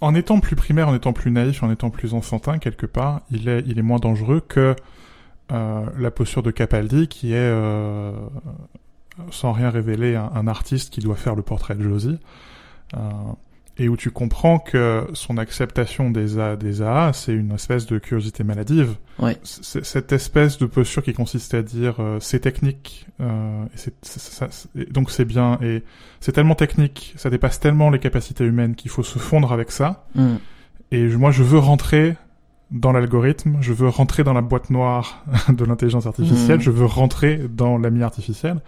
En 0.00 0.14
étant 0.14 0.38
plus 0.38 0.54
primaire, 0.54 0.88
en 0.88 0.94
étant 0.94 1.12
plus 1.12 1.30
naïf, 1.30 1.62
en 1.62 1.70
étant 1.72 1.90
plus 1.90 2.14
enfantin 2.14 2.58
quelque 2.58 2.86
part, 2.86 3.22
il 3.30 3.48
est, 3.48 3.64
il 3.66 3.78
est 3.78 3.82
moins 3.82 3.98
dangereux 3.98 4.40
que 4.40 4.76
euh, 5.50 5.86
la 5.98 6.10
posture 6.10 6.42
de 6.42 6.52
Capaldi 6.52 7.08
qui 7.08 7.32
est, 7.32 7.36
euh, 7.36 8.12
sans 9.30 9.52
rien 9.52 9.70
révéler, 9.70 10.14
un, 10.16 10.46
artiste 10.46 10.92
qui 10.92 11.00
doit 11.00 11.16
faire 11.16 11.34
le 11.34 11.42
portrait 11.42 11.74
de 11.74 11.82
Josie. 11.82 12.18
Euh, 12.94 12.98
et 13.80 13.88
où 13.88 13.96
tu 13.96 14.10
comprends 14.10 14.58
que 14.58 15.06
son 15.12 15.38
acceptation 15.38 16.10
des 16.10 16.40
A, 16.40 16.56
des 16.56 16.82
AA, 16.82 17.12
c'est 17.12 17.32
une 17.32 17.52
espèce 17.52 17.86
de 17.86 17.98
curiosité 17.98 18.42
maladive. 18.42 18.96
Ouais. 19.20 19.36
Cette 19.44 20.10
espèce 20.12 20.58
de 20.58 20.66
posture 20.66 21.00
qui 21.04 21.12
consiste 21.12 21.54
à 21.54 21.62
dire 21.62 21.94
euh, 22.00 22.18
c'est 22.20 22.40
technique, 22.40 23.06
euh, 23.20 23.64
et 23.66 23.78
ça- 24.02 24.48
c'est- 24.50 24.68
et 24.76 24.86
donc 24.86 25.12
c'est 25.12 25.24
bien, 25.24 25.58
et 25.62 25.84
c'est 26.18 26.32
tellement 26.32 26.56
technique, 26.56 27.14
ça 27.16 27.30
dépasse 27.30 27.60
tellement 27.60 27.90
les 27.90 28.00
capacités 28.00 28.44
humaines 28.44 28.74
qu'il 28.74 28.90
faut 28.90 29.04
se 29.04 29.20
fondre 29.20 29.52
avec 29.52 29.70
ça. 29.70 30.06
Mm. 30.16 30.34
Et 30.90 31.08
je- 31.08 31.16
moi, 31.16 31.30
je 31.30 31.44
veux 31.44 31.58
rentrer 31.60 32.16
dans 32.72 32.90
l'algorithme, 32.90 33.58
je 33.60 33.72
veux 33.72 33.88
rentrer 33.88 34.24
dans 34.24 34.32
la 34.34 34.42
boîte 34.42 34.70
noire 34.70 35.24
de 35.50 35.64
l'intelligence 35.64 36.06
artificielle, 36.06 36.56
Mhm. 36.56 36.62
je 36.62 36.70
veux 36.72 36.84
rentrer 36.86 37.40
dans 37.48 37.78
l'ami 37.78 38.02
artificiel. 38.02 38.58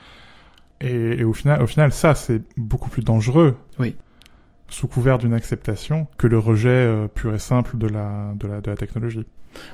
Et, 0.80 1.20
et 1.20 1.24
au 1.24 1.32
final, 1.32 1.62
au 1.62 1.66
final, 1.66 1.92
ça, 1.92 2.14
c'est 2.14 2.42
beaucoup 2.56 2.90
plus 2.90 3.02
dangereux. 3.02 3.56
Oui. 3.78 3.96
Sous 4.68 4.86
couvert 4.86 5.18
d'une 5.18 5.34
acceptation 5.34 6.06
que 6.16 6.26
le 6.26 6.38
rejet 6.38 6.68
euh, 6.68 7.08
pur 7.08 7.34
et 7.34 7.38
simple 7.40 7.76
de 7.76 7.88
la, 7.88 8.32
de 8.36 8.46
la, 8.46 8.60
de 8.60 8.70
la 8.70 8.76
technologie. 8.76 9.26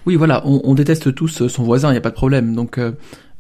Oui, 0.07 0.16
voilà, 0.16 0.40
on, 0.47 0.62
on 0.64 0.75
déteste 0.75 1.14
tous 1.14 1.42
euh, 1.42 1.49
son 1.49 1.64
voisin, 1.64 1.90
il 1.90 1.92
n'y 1.92 1.99
a 1.99 2.01
pas 2.01 2.11
de 2.11 2.14
problème. 2.14 2.55
Donc, 2.55 2.79
euh, 2.79 2.92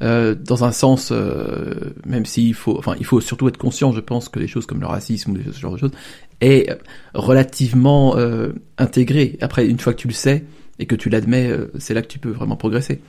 euh, 0.02 0.34
dans 0.34 0.64
un 0.64 0.72
sens, 0.72 1.08
euh, 1.10 1.94
même 2.04 2.26
s'il 2.26 2.52
faut, 2.52 2.76
enfin, 2.78 2.94
il 2.98 3.06
faut 3.06 3.22
surtout 3.22 3.48
être 3.48 3.56
conscient, 3.56 3.90
je 3.92 4.00
pense, 4.00 4.28
que 4.28 4.38
les 4.38 4.48
choses 4.48 4.66
comme 4.66 4.80
le 4.80 4.86
racisme 4.86 5.32
ou 5.32 5.38
ce 5.50 5.58
genre 5.58 5.72
de 5.72 5.78
choses 5.78 5.92
est 6.42 6.68
relativement 7.14 8.18
euh, 8.18 8.52
intégré. 8.76 9.38
Après, 9.40 9.66
une 9.66 9.78
fois 9.78 9.94
que 9.94 9.98
tu 9.98 10.08
le 10.08 10.12
sais 10.12 10.44
et 10.78 10.84
que 10.84 10.94
tu 10.94 11.08
l'admets, 11.08 11.50
euh, 11.50 11.72
c'est 11.78 11.94
là 11.94 12.02
que 12.02 12.08
tu 12.08 12.18
peux 12.18 12.30
vraiment 12.32 12.56
progresser. 12.56 13.00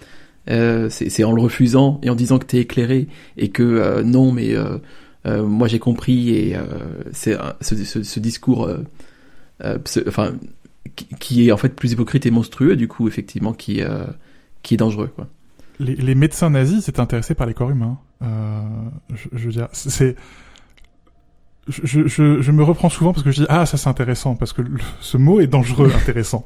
Euh, 0.50 0.90
c'est 0.90 1.24
en 1.24 1.34
le 1.34 1.42
refusant 1.42 2.00
et 2.04 2.10
en 2.10 2.16
disant 2.16 2.40
que 2.40 2.46
t'es 2.46 2.60
éclairé 2.60 3.08
et 3.36 3.50
que 3.50 3.64
euh, 3.64 4.04
non, 4.04 4.32
mais 4.32 4.56
euh, 4.56 5.46
moi 5.46 5.68
j'ai 5.68 5.80
compris 5.80 6.30
et 6.30 6.56
c'est 7.12 7.38
ce, 7.62 8.20
discours, 8.20 8.70
enfin, 10.08 10.34
qui, 11.20 11.48
est 11.48 11.52
en 11.52 11.58
fait 11.58 11.76
plus 11.76 11.92
hypocrite 11.92 12.26
et 12.26 12.32
monstrueux 12.32 12.76
du 12.76 12.88
coup 12.88 13.08
effectivement 13.08 13.54
qui 13.54 13.82
qui 14.64 14.74
est 14.74 14.78
dangereux. 14.78 15.12
Les, 15.80 15.96
les 15.96 16.16
médecins 16.16 16.50
nazis 16.50 16.86
s'étaient 16.86 17.02
intéressés 17.02 17.36
par 17.36 17.46
les 17.46 17.54
corps 17.54 17.70
humains. 17.70 18.00
Je 18.22 19.46
veux 19.46 19.52
dire, 19.52 19.68
c'est... 19.74 20.16
Je, 21.70 22.08
je, 22.08 22.42
je 22.42 22.52
me 22.52 22.64
reprends 22.64 22.90
souvent 22.90 23.12
parce 23.14 23.24
que 23.24 23.32
je 23.32 23.42
dis 23.42 23.46
ah 23.50 23.66
ça 23.66 23.76
c'est 23.78 23.90
intéressant 23.90 24.36
parce 24.36 24.54
que 24.54 24.62
le- 24.62 24.78
ce 25.02 25.18
mot 25.18 25.40
est 25.42 25.48
dangereux 25.48 25.92
intéressant 26.02 26.46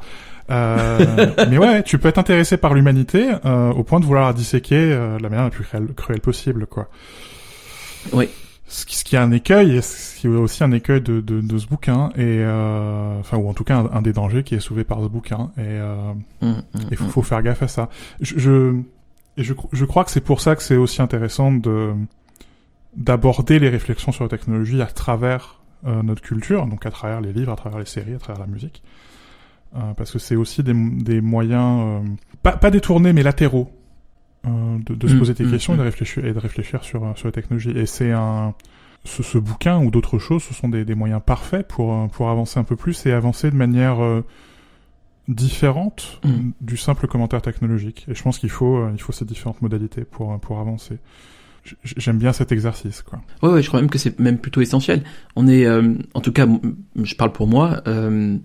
euh, 0.50 1.28
mais 1.50 1.58
ouais 1.58 1.84
tu 1.84 1.98
peux 2.00 2.08
être 2.10 2.18
intéressé 2.18 2.58
par 2.58 2.74
l'humanité 2.74 3.30
euh, 3.46 3.72
au 3.72 3.84
point 3.84 4.00
de 4.00 4.06
vouloir 4.06 4.26
la 4.28 4.34
disséquer 4.34 4.76
euh, 4.92 5.18
de 5.18 5.24
la 5.24 5.30
manière 5.30 5.46
la 5.46 5.52
plus 5.52 5.64
cruelle, 5.64 5.88
cruelle 5.96 6.22
possible 6.22 6.66
quoi 6.66 6.88
Oui. 8.14 8.30
ce 8.68 8.86
qui, 8.86 8.96
ce 8.96 9.04
qui 9.04 9.16
est 9.16 9.20
un 9.20 9.32
écueil 9.32 9.78
et 9.78 9.82
ce 9.82 10.18
qui 10.20 10.28
est 10.28 10.30
aussi 10.30 10.64
un 10.64 10.72
écueil 10.72 11.02
de, 11.02 11.22
de, 11.22 11.40
de 11.42 11.58
ce 11.58 11.68
bouquin 11.68 12.10
et 12.16 12.40
euh, 12.40 13.20
enfin 13.20 13.38
ou 13.38 13.48
en 13.48 13.54
tout 13.54 13.64
cas 13.64 13.78
un, 13.78 13.90
un 13.94 14.02
des 14.02 14.14
dangers 14.14 14.44
qui 14.44 14.56
est 14.56 14.60
soulevé 14.60 14.84
par 14.86 15.02
ce 15.04 15.08
bouquin 15.08 15.52
et 15.58 15.62
euh, 15.62 15.96
Hum, 16.42 16.64
hum, 16.74 16.82
il 16.90 16.98
faut, 16.98 17.06
faut 17.10 17.22
faire 17.22 17.44
gaffe 17.44 17.62
à 17.62 17.68
ça. 17.68 17.90
Je, 18.22 18.40
je, 18.40 18.74
et 19.38 19.44
je, 19.44 19.54
je 19.72 19.86
crois 19.86 20.04
que 20.04 20.10
c'est 20.12 20.20
pour 20.22 20.42
ça 20.42 20.56
que 20.56 20.64
c'est 20.64 20.76
aussi 20.78 21.02
intéressant 21.04 21.52
de 21.52 21.92
d'aborder 22.96 23.60
les 23.60 23.70
réflexions 23.70 24.12
sur 24.12 24.24
la 24.24 24.30
technologie 24.30 24.82
à 24.82 24.86
travers 24.88 25.62
euh, 25.86 26.04
notre 26.04 26.22
culture, 26.22 26.68
donc 26.68 26.86
à 26.86 26.92
travers 26.92 27.22
les 27.22 27.34
livres, 27.34 27.52
à 27.52 27.56
travers 27.56 27.80
les 27.80 27.86
séries, 27.86 28.14
à 28.16 28.20
travers 28.20 28.40
la 28.42 28.48
musique, 28.48 28.82
Euh, 29.74 29.94
parce 29.96 30.12
que 30.12 30.20
c'est 30.20 30.36
aussi 30.36 30.64
des, 30.64 30.74
des 30.74 31.22
moyens 31.22 31.80
euh, 31.82 32.00
pas, 32.44 32.58
pas 32.58 32.72
détournés 32.72 33.14
mais 33.14 33.24
latéraux 33.24 33.72
euh, 34.46 34.78
de, 34.86 34.96
de 34.96 35.08
se 35.08 35.16
Mm, 35.16 35.20
poser 35.20 35.34
des 35.34 35.46
mm, 35.46 35.52
questions 35.52 35.74
et 35.76 35.78
de 35.78 35.82
mm. 35.84 35.86
réfléchir 35.86 36.26
et 36.26 36.34
de 36.34 36.40
réfléchir 36.40 36.84
sur 36.84 37.06
euh, 37.06 37.16
sur 37.16 37.28
la 37.30 37.32
technologie. 37.32 37.72
Et 37.72 37.86
c'est 37.86 38.12
un 38.12 38.54
ce, 39.06 39.24
ce 39.24 39.38
bouquin 39.40 39.80
ou 39.82 39.90
d'autres 39.90 40.20
choses, 40.20 40.44
ce 40.44 40.54
sont 40.54 40.68
des, 40.68 40.84
des 40.84 40.94
moyens 40.96 41.22
parfaits 41.26 41.66
pour 41.70 42.10
pour 42.12 42.30
avancer 42.30 42.60
un 42.60 42.66
peu 42.66 42.76
plus 42.76 43.06
et 43.06 43.14
avancer 43.14 43.50
de 43.50 43.56
manière 43.56 44.04
euh, 44.04 44.26
différente 45.30 46.20
Mm. 46.26 46.52
du 46.60 46.76
simple 46.76 47.08
commentaire 47.08 47.42
technologique. 47.42 48.06
Et 48.10 48.14
je 48.14 48.22
pense 48.24 48.40
qu'il 48.40 48.50
faut 48.52 48.90
il 48.92 49.00
faut 49.00 49.14
ces 49.14 49.24
différentes 49.26 49.62
modalités 49.62 50.04
pour 50.04 50.38
pour 50.42 50.60
avancer. 50.60 50.98
J'aime 51.84 52.18
bien 52.18 52.34
cet 52.34 52.52
exercice, 52.52 53.02
quoi. 53.02 53.22
Ouais, 53.44 53.50
ouais, 53.50 53.62
je 53.62 53.68
crois 53.68 53.82
même 53.82 53.90
que 53.90 54.00
c'est 54.00 54.20
même 54.20 54.40
plutôt 54.40 54.62
essentiel. 54.62 55.04
On 55.36 55.48
est, 55.48 55.66
euh, 55.66 55.94
en 56.14 56.22
tout 56.22 56.32
cas, 56.32 56.48
je 57.02 57.16
parle 57.16 57.32
pour 57.32 57.48
moi. 57.48 57.82
Euh, 57.88 58.38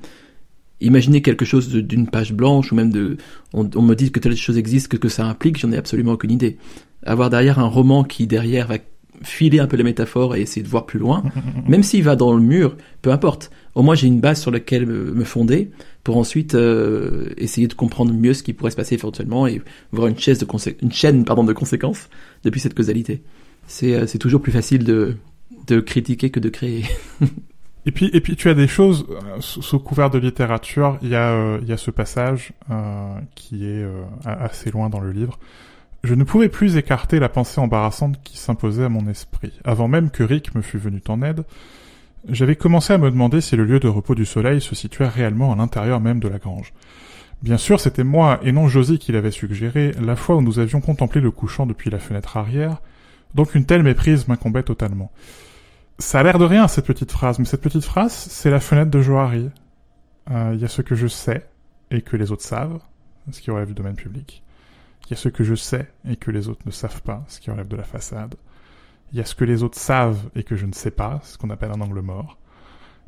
imaginez 0.80 1.22
quelque 1.22 1.44
chose 1.44 1.70
d'une 1.70 2.08
page 2.08 2.32
blanche 2.32 2.72
ou 2.72 2.74
même 2.74 2.90
de, 2.90 3.16
on, 3.54 3.68
on 3.74 3.82
me 3.82 3.94
dit 3.94 4.10
que 4.12 4.20
telle 4.20 4.36
chose 4.36 4.58
existe, 4.58 4.88
que, 4.88 4.96
que 4.96 5.08
ça 5.08 5.26
implique, 5.26 5.58
j'en 5.58 5.72
ai 5.72 5.76
absolument 5.76 6.12
aucune 6.12 6.30
idée. 6.30 6.58
Avoir 7.04 7.30
derrière 7.30 7.58
un 7.58 7.66
roman 7.66 8.04
qui 8.04 8.26
derrière 8.26 8.66
va 8.66 8.78
filer 9.22 9.58
un 9.58 9.66
peu 9.66 9.76
les 9.76 9.84
métaphores 9.84 10.36
et 10.36 10.40
essayer 10.40 10.62
de 10.62 10.68
voir 10.68 10.86
plus 10.86 10.98
loin, 10.98 11.22
même 11.68 11.82
s'il 11.82 12.02
va 12.02 12.16
dans 12.16 12.34
le 12.34 12.42
mur, 12.42 12.76
peu 13.02 13.10
importe. 13.10 13.50
Au 13.74 13.82
moins, 13.82 13.94
j'ai 13.94 14.06
une 14.06 14.20
base 14.20 14.40
sur 14.40 14.50
laquelle 14.50 14.86
me, 14.86 15.24
fonder 15.24 15.70
pour 16.02 16.16
ensuite 16.16 16.54
euh, 16.54 17.28
essayer 17.36 17.66
de 17.66 17.74
comprendre 17.74 18.12
mieux 18.12 18.32
ce 18.32 18.42
qui 18.42 18.52
pourrait 18.52 18.70
se 18.70 18.76
passer 18.76 18.94
éventuellement 18.94 19.46
et 19.46 19.60
voir 19.92 20.08
une, 20.08 20.14
de 20.14 20.82
une 20.82 20.92
chaîne 20.92 21.24
pardon, 21.24 21.44
de 21.44 21.52
conséquences 21.52 22.08
depuis 22.42 22.60
cette 22.60 22.74
causalité. 22.74 23.22
C'est 23.66 23.94
euh, 23.94 24.06
c'est 24.06 24.18
toujours 24.18 24.40
plus 24.40 24.52
facile 24.52 24.84
de, 24.84 25.16
de 25.66 25.80
critiquer 25.80 26.30
que 26.30 26.40
de 26.40 26.48
créer. 26.48 26.84
Et 27.88 27.92
puis, 27.92 28.10
et 28.12 28.20
puis 28.20 28.34
tu 28.34 28.48
as 28.48 28.54
des 28.54 28.66
choses 28.66 29.06
euh, 29.08 29.40
sous, 29.40 29.78
couvert 29.78 30.10
de 30.10 30.18
littérature. 30.18 30.98
Il 31.02 31.08
y 31.08 31.14
a, 31.14 31.58
y 31.60 31.72
a 31.72 31.76
ce 31.76 31.92
passage 31.92 32.52
qui 33.36 33.64
est 33.64 33.86
assez 34.24 34.72
loin 34.72 34.88
dans 34.88 34.98
le 34.98 35.12
livre. 35.12 35.38
Je 36.06 36.14
ne 36.14 36.22
pouvais 36.22 36.48
plus 36.48 36.76
écarter 36.76 37.18
la 37.18 37.28
pensée 37.28 37.60
embarrassante 37.60 38.22
qui 38.22 38.38
s'imposait 38.38 38.84
à 38.84 38.88
mon 38.88 39.08
esprit. 39.08 39.52
Avant 39.64 39.88
même 39.88 40.10
que 40.10 40.22
Rick 40.22 40.54
me 40.54 40.62
fût 40.62 40.78
venu 40.78 41.02
en 41.08 41.20
aide, 41.20 41.42
j'avais 42.28 42.54
commencé 42.54 42.92
à 42.92 42.98
me 42.98 43.10
demander 43.10 43.40
si 43.40 43.56
le 43.56 43.64
lieu 43.64 43.80
de 43.80 43.88
repos 43.88 44.14
du 44.14 44.24
soleil 44.24 44.60
se 44.60 44.76
situait 44.76 45.08
réellement 45.08 45.52
à 45.52 45.56
l'intérieur 45.56 45.98
même 45.98 46.20
de 46.20 46.28
la 46.28 46.38
grange. 46.38 46.72
Bien 47.42 47.56
sûr, 47.56 47.80
c'était 47.80 48.04
moi 48.04 48.38
et 48.44 48.52
non 48.52 48.68
Josie 48.68 49.00
qui 49.00 49.10
l'avait 49.10 49.32
suggéré, 49.32 49.90
la 50.00 50.14
fois 50.14 50.36
où 50.36 50.42
nous 50.42 50.60
avions 50.60 50.80
contemplé 50.80 51.20
le 51.20 51.32
couchant 51.32 51.66
depuis 51.66 51.90
la 51.90 51.98
fenêtre 51.98 52.36
arrière, 52.36 52.80
donc 53.34 53.56
une 53.56 53.66
telle 53.66 53.82
méprise 53.82 54.28
m'incombait 54.28 54.62
totalement. 54.62 55.10
Ça 55.98 56.20
a 56.20 56.22
l'air 56.22 56.38
de 56.38 56.44
rien, 56.44 56.68
cette 56.68 56.86
petite 56.86 57.10
phrase, 57.10 57.40
mais 57.40 57.46
cette 57.46 57.62
petite 57.62 57.84
phrase, 57.84 58.12
c'est 58.12 58.50
la 58.50 58.60
fenêtre 58.60 58.92
de 58.92 59.00
Johari. 59.00 59.50
Euh, 60.30 60.52
Il 60.54 60.60
y 60.60 60.64
a 60.64 60.68
ce 60.68 60.82
que 60.82 60.94
je 60.94 61.08
sais 61.08 61.48
et 61.90 62.00
que 62.00 62.16
les 62.16 62.30
autres 62.30 62.44
savent, 62.44 62.78
ce 63.32 63.40
qui 63.40 63.50
relève 63.50 63.66
du 63.66 63.74
domaine 63.74 63.96
public. 63.96 64.44
Il 65.06 65.10
y 65.10 65.14
a 65.14 65.16
ce 65.16 65.28
que 65.28 65.44
je 65.44 65.54
sais 65.54 65.88
et 66.08 66.16
que 66.16 66.30
les 66.30 66.48
autres 66.48 66.62
ne 66.66 66.72
savent 66.72 67.02
pas, 67.02 67.24
ce 67.28 67.38
qui 67.40 67.50
relève 67.50 67.68
de 67.68 67.76
la 67.76 67.84
façade. 67.84 68.34
Il 69.12 69.18
y 69.18 69.20
a 69.20 69.24
ce 69.24 69.36
que 69.36 69.44
les 69.44 69.62
autres 69.62 69.78
savent 69.78 70.28
et 70.34 70.42
que 70.42 70.56
je 70.56 70.66
ne 70.66 70.72
sais 70.72 70.90
pas, 70.90 71.20
ce 71.22 71.38
qu'on 71.38 71.50
appelle 71.50 71.70
un 71.70 71.80
angle 71.80 72.00
mort. 72.00 72.38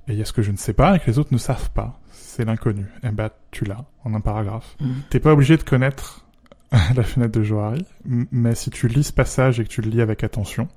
Et 0.07 0.13
il 0.13 0.19
y 0.19 0.23
a 0.23 0.25
ce 0.25 0.33
que 0.33 0.43
je 0.43 0.53
ne 0.53 0.57
sais 0.57 0.73
pas 0.73 0.95
et 0.95 1.01
que 1.01 1.07
les 1.07 1.19
autres 1.19 1.33
ne 1.33 1.39
savent 1.39 1.71
pas, 1.71 2.01
c'est 2.13 2.45
l'inconnu. 2.45 2.87
Eh 3.03 3.11
ben, 3.11 3.31
tu 3.51 3.65
l'as, 3.65 3.85
en 4.05 4.15
un 4.15 4.21
paragraphe. 4.21 4.77
T'es 5.11 5.19
pas 5.21 5.33
obligé 5.33 5.57
de 5.57 5.65
connaître 5.65 6.25
la 6.95 7.03
fenêtre 7.03 7.33
de 7.33 7.43
Johari, 7.43 7.85
mais 8.05 8.55
si 8.55 8.71
tu 8.71 8.87
lis 8.89 9.05
ce 9.05 9.13
passage 9.13 9.59
et 9.59 9.65
que 9.65 9.69
tu 9.69 9.83
le 9.83 9.91
lis 9.91 10.01
avec 10.01 10.23
attention, 10.23 10.69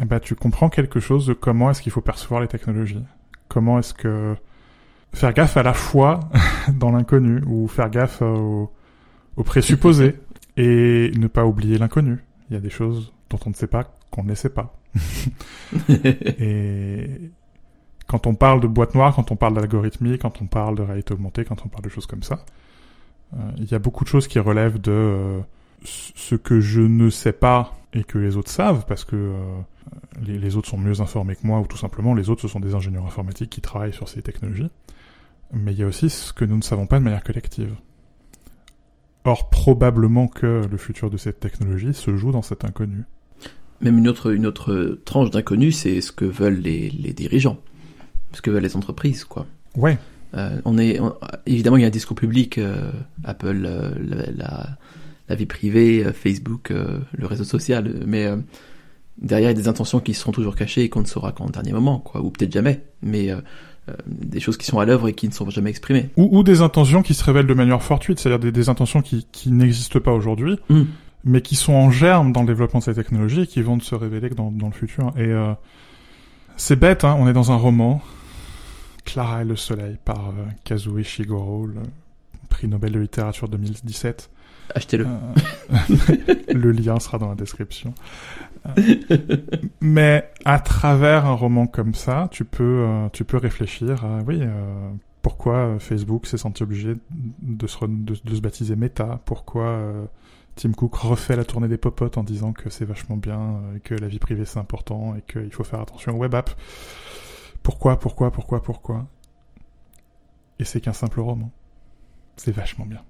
eh 0.00 0.06
ben, 0.06 0.18
tu 0.18 0.34
comprends 0.34 0.70
quelque 0.70 0.98
chose 0.98 1.26
de 1.26 1.34
comment 1.34 1.70
est-ce 1.70 1.82
qu'il 1.82 1.92
faut 1.92 2.00
percevoir 2.00 2.40
les 2.40 2.48
technologies. 2.48 3.04
Comment 3.48 3.78
est-ce 3.78 3.92
que 3.92 4.34
faire 5.12 5.34
gaffe 5.34 5.58
à 5.58 5.62
la 5.62 5.74
foi 5.74 6.20
dans 6.68 6.90
l'inconnu 6.90 7.42
ou 7.46 7.68
faire 7.68 7.90
gaffe 7.90 8.22
au, 8.22 8.72
au 9.36 9.42
présupposé 9.42 10.16
et 10.56 11.10
ne 11.16 11.26
pas 11.26 11.44
oublier 11.44 11.78
l'inconnu. 11.78 12.18
Il 12.50 12.54
y 12.54 12.56
a 12.56 12.60
des 12.60 12.70
choses 12.70 13.12
dont 13.30 13.38
on 13.46 13.50
ne 13.50 13.54
sait 13.54 13.66
pas 13.66 13.96
qu'on 14.10 14.24
ne 14.24 14.28
les 14.28 14.34
sait 14.34 14.50
pas. 14.50 14.78
Et 15.88 17.30
quand 18.06 18.26
on 18.26 18.34
parle 18.34 18.60
de 18.60 18.66
boîte 18.66 18.94
noire, 18.94 19.14
quand 19.14 19.32
on 19.32 19.36
parle 19.36 19.54
d'algorithmie, 19.54 20.18
quand 20.18 20.42
on 20.42 20.46
parle 20.46 20.76
de 20.76 20.82
réalité 20.82 21.14
augmentée, 21.14 21.44
quand 21.44 21.64
on 21.64 21.68
parle 21.68 21.84
de 21.84 21.88
choses 21.88 22.06
comme 22.06 22.22
ça, 22.22 22.44
euh, 23.34 23.38
il 23.56 23.70
y 23.70 23.74
a 23.74 23.78
beaucoup 23.78 24.04
de 24.04 24.08
choses 24.08 24.28
qui 24.28 24.38
relèvent 24.38 24.80
de 24.80 24.92
euh, 24.92 25.40
ce 25.84 26.34
que 26.34 26.60
je 26.60 26.82
ne 26.82 27.08
sais 27.08 27.32
pas 27.32 27.74
et 27.94 28.04
que 28.04 28.18
les 28.18 28.36
autres 28.36 28.50
savent, 28.50 28.84
parce 28.86 29.04
que 29.04 29.16
euh, 29.16 29.60
les, 30.22 30.38
les 30.38 30.56
autres 30.56 30.68
sont 30.68 30.78
mieux 30.78 31.00
informés 31.00 31.36
que 31.36 31.46
moi, 31.46 31.60
ou 31.60 31.66
tout 31.66 31.78
simplement 31.78 32.14
les 32.14 32.28
autres 32.28 32.42
ce 32.42 32.48
sont 32.48 32.60
des 32.60 32.74
ingénieurs 32.74 33.06
informatiques 33.06 33.50
qui 33.50 33.62
travaillent 33.62 33.94
sur 33.94 34.08
ces 34.08 34.20
technologies. 34.20 34.70
Mais 35.54 35.72
il 35.72 35.78
y 35.78 35.82
a 35.82 35.86
aussi 35.86 36.10
ce 36.10 36.32
que 36.32 36.44
nous 36.44 36.56
ne 36.56 36.62
savons 36.62 36.86
pas 36.86 36.98
de 36.98 37.04
manière 37.04 37.22
collective. 37.22 37.74
Or, 39.24 39.50
probablement 39.50 40.26
que 40.26 40.62
le 40.70 40.76
futur 40.76 41.08
de 41.10 41.16
cette 41.16 41.38
technologie 41.40 41.94
se 41.94 42.16
joue 42.16 42.32
dans 42.32 42.42
cet 42.42 42.64
inconnu. 42.64 43.04
Même 43.80 43.98
une 43.98 44.08
autre, 44.08 44.32
une 44.32 44.46
autre 44.46 44.98
tranche 45.04 45.30
d'inconnu, 45.30 45.70
c'est 45.72 46.00
ce 46.00 46.10
que 46.12 46.24
veulent 46.24 46.58
les, 46.60 46.90
les 46.90 47.12
dirigeants, 47.12 47.58
ce 48.32 48.42
que 48.42 48.50
veulent 48.50 48.62
les 48.62 48.76
entreprises, 48.76 49.24
quoi. 49.24 49.46
Ouais, 49.76 49.98
Euh, 50.34 50.60
on 50.64 50.78
est 50.78 50.98
on- 50.98 51.14
évidemment 51.44 51.76
il 51.76 51.82
y 51.82 51.84
a 51.84 51.88
un 51.88 51.90
discours 51.90 52.16
public, 52.16 52.56
euh, 52.56 52.90
Apple, 53.22 53.64
euh, 53.66 53.90
la, 54.00 54.30
la, 54.32 54.78
la 55.28 55.34
vie 55.34 55.44
privée, 55.44 56.04
Facebook, 56.14 56.70
le 56.70 57.26
réseau 57.26 57.44
social, 57.44 58.02
mais 58.06 58.28
derrière 59.18 59.50
il 59.50 59.56
y 59.56 59.58
a 59.58 59.62
des 59.62 59.68
intentions 59.68 60.00
qui 60.00 60.14
seront 60.14 60.32
toujours 60.32 60.56
cachées 60.56 60.82
et 60.82 60.88
qu'on 60.88 61.00
ne 61.00 61.06
saura 61.06 61.32
qu'en 61.32 61.46
dernier 61.46 61.72
moment, 61.72 61.98
quoi, 61.98 62.22
ou 62.22 62.30
peut-être 62.30 62.52
jamais, 62.52 62.82
mais 63.02 63.30
euh, 63.30 63.36
euh, 63.88 63.94
des 64.06 64.40
choses 64.40 64.56
qui 64.56 64.66
sont 64.66 64.78
à 64.78 64.84
l'œuvre 64.84 65.08
et 65.08 65.12
qui 65.12 65.28
ne 65.28 65.32
sont 65.32 65.48
jamais 65.50 65.70
exprimées. 65.70 66.10
ou, 66.16 66.28
ou 66.38 66.42
des 66.42 66.60
intentions 66.60 67.02
qui 67.02 67.14
se 67.14 67.24
révèlent 67.24 67.46
de 67.46 67.54
manière 67.54 67.82
fortuite, 67.82 68.18
c'est-à-dire 68.18 68.38
des, 68.38 68.52
des 68.52 68.68
intentions 68.68 69.02
qui, 69.02 69.26
qui 69.32 69.50
n'existent 69.50 70.00
pas 70.00 70.12
aujourd'hui, 70.12 70.58
Mm. 70.68 70.82
mais 71.24 71.42
qui 71.42 71.56
sont 71.56 71.72
en 71.72 71.90
germe 71.90 72.32
dans 72.32 72.40
le 72.42 72.46
développement 72.46 72.80
de 72.80 72.84
ces 72.84 72.94
technologies 72.94 73.42
et 73.42 73.46
qui 73.46 73.62
vont 73.62 73.78
se 73.80 73.94
révéler 73.94 74.30
dans, 74.30 74.50
dans 74.50 74.66
le 74.66 74.72
futur. 74.72 75.12
Et 75.16 75.26
euh, 75.26 75.52
c'est 76.56 76.76
bête, 76.76 77.04
hein, 77.04 77.16
on 77.18 77.28
est 77.28 77.32
dans 77.32 77.52
un 77.52 77.56
roman. 77.56 78.00
Clara 79.04 79.42
et 79.42 79.44
le 79.44 79.56
soleil 79.56 79.96
par 80.04 80.32
Kazuo 80.62 80.98
Ishiguro, 80.98 81.66
le 81.66 81.80
prix 82.48 82.68
Nobel 82.68 82.92
de 82.92 83.00
littérature 83.00 83.48
2017. 83.48 84.30
Achetez-le. 84.74 85.06
Euh, 85.06 85.74
le 86.54 86.72
lien 86.72 86.98
sera 86.98 87.18
dans 87.18 87.28
la 87.28 87.34
description. 87.34 87.94
mais 89.80 90.30
à 90.44 90.60
travers 90.60 91.26
un 91.26 91.34
roman 91.34 91.66
comme 91.66 91.94
ça, 91.94 92.28
tu 92.30 92.44
peux, 92.44 92.86
tu 93.12 93.24
peux 93.24 93.36
réfléchir 93.36 94.04
à, 94.04 94.18
oui, 94.26 94.40
pourquoi 95.20 95.78
Facebook 95.80 96.26
s'est 96.26 96.38
senti 96.38 96.62
obligé 96.62 96.94
de 97.10 97.66
se, 97.66 97.84
de, 97.84 98.14
se 98.14 98.40
baptiser 98.40 98.76
Meta, 98.76 99.20
pourquoi 99.24 100.08
Tim 100.54 100.72
Cook 100.72 100.94
refait 100.94 101.34
la 101.34 101.44
tournée 101.44 101.68
des 101.68 101.76
popotes 101.76 102.18
en 102.18 102.22
disant 102.22 102.52
que 102.52 102.70
c'est 102.70 102.84
vachement 102.84 103.16
bien, 103.16 103.60
que 103.82 103.94
la 103.94 104.06
vie 104.06 104.20
privée 104.20 104.44
c'est 104.44 104.60
important, 104.60 105.16
et 105.16 105.22
qu'il 105.22 105.52
faut 105.52 105.64
faire 105.64 105.80
attention 105.80 106.12
aux 106.12 106.18
web 106.18 106.34
apps. 106.34 106.54
Pourquoi, 107.62 107.98
pourquoi, 107.98 108.30
pourquoi, 108.30 108.62
pourquoi? 108.62 109.06
Et 110.58 110.64
c'est 110.64 110.80
qu'un 110.80 110.92
simple 110.92 111.20
roman. 111.20 111.50
C'est 112.36 112.52
vachement 112.52 112.86
bien. 112.86 113.02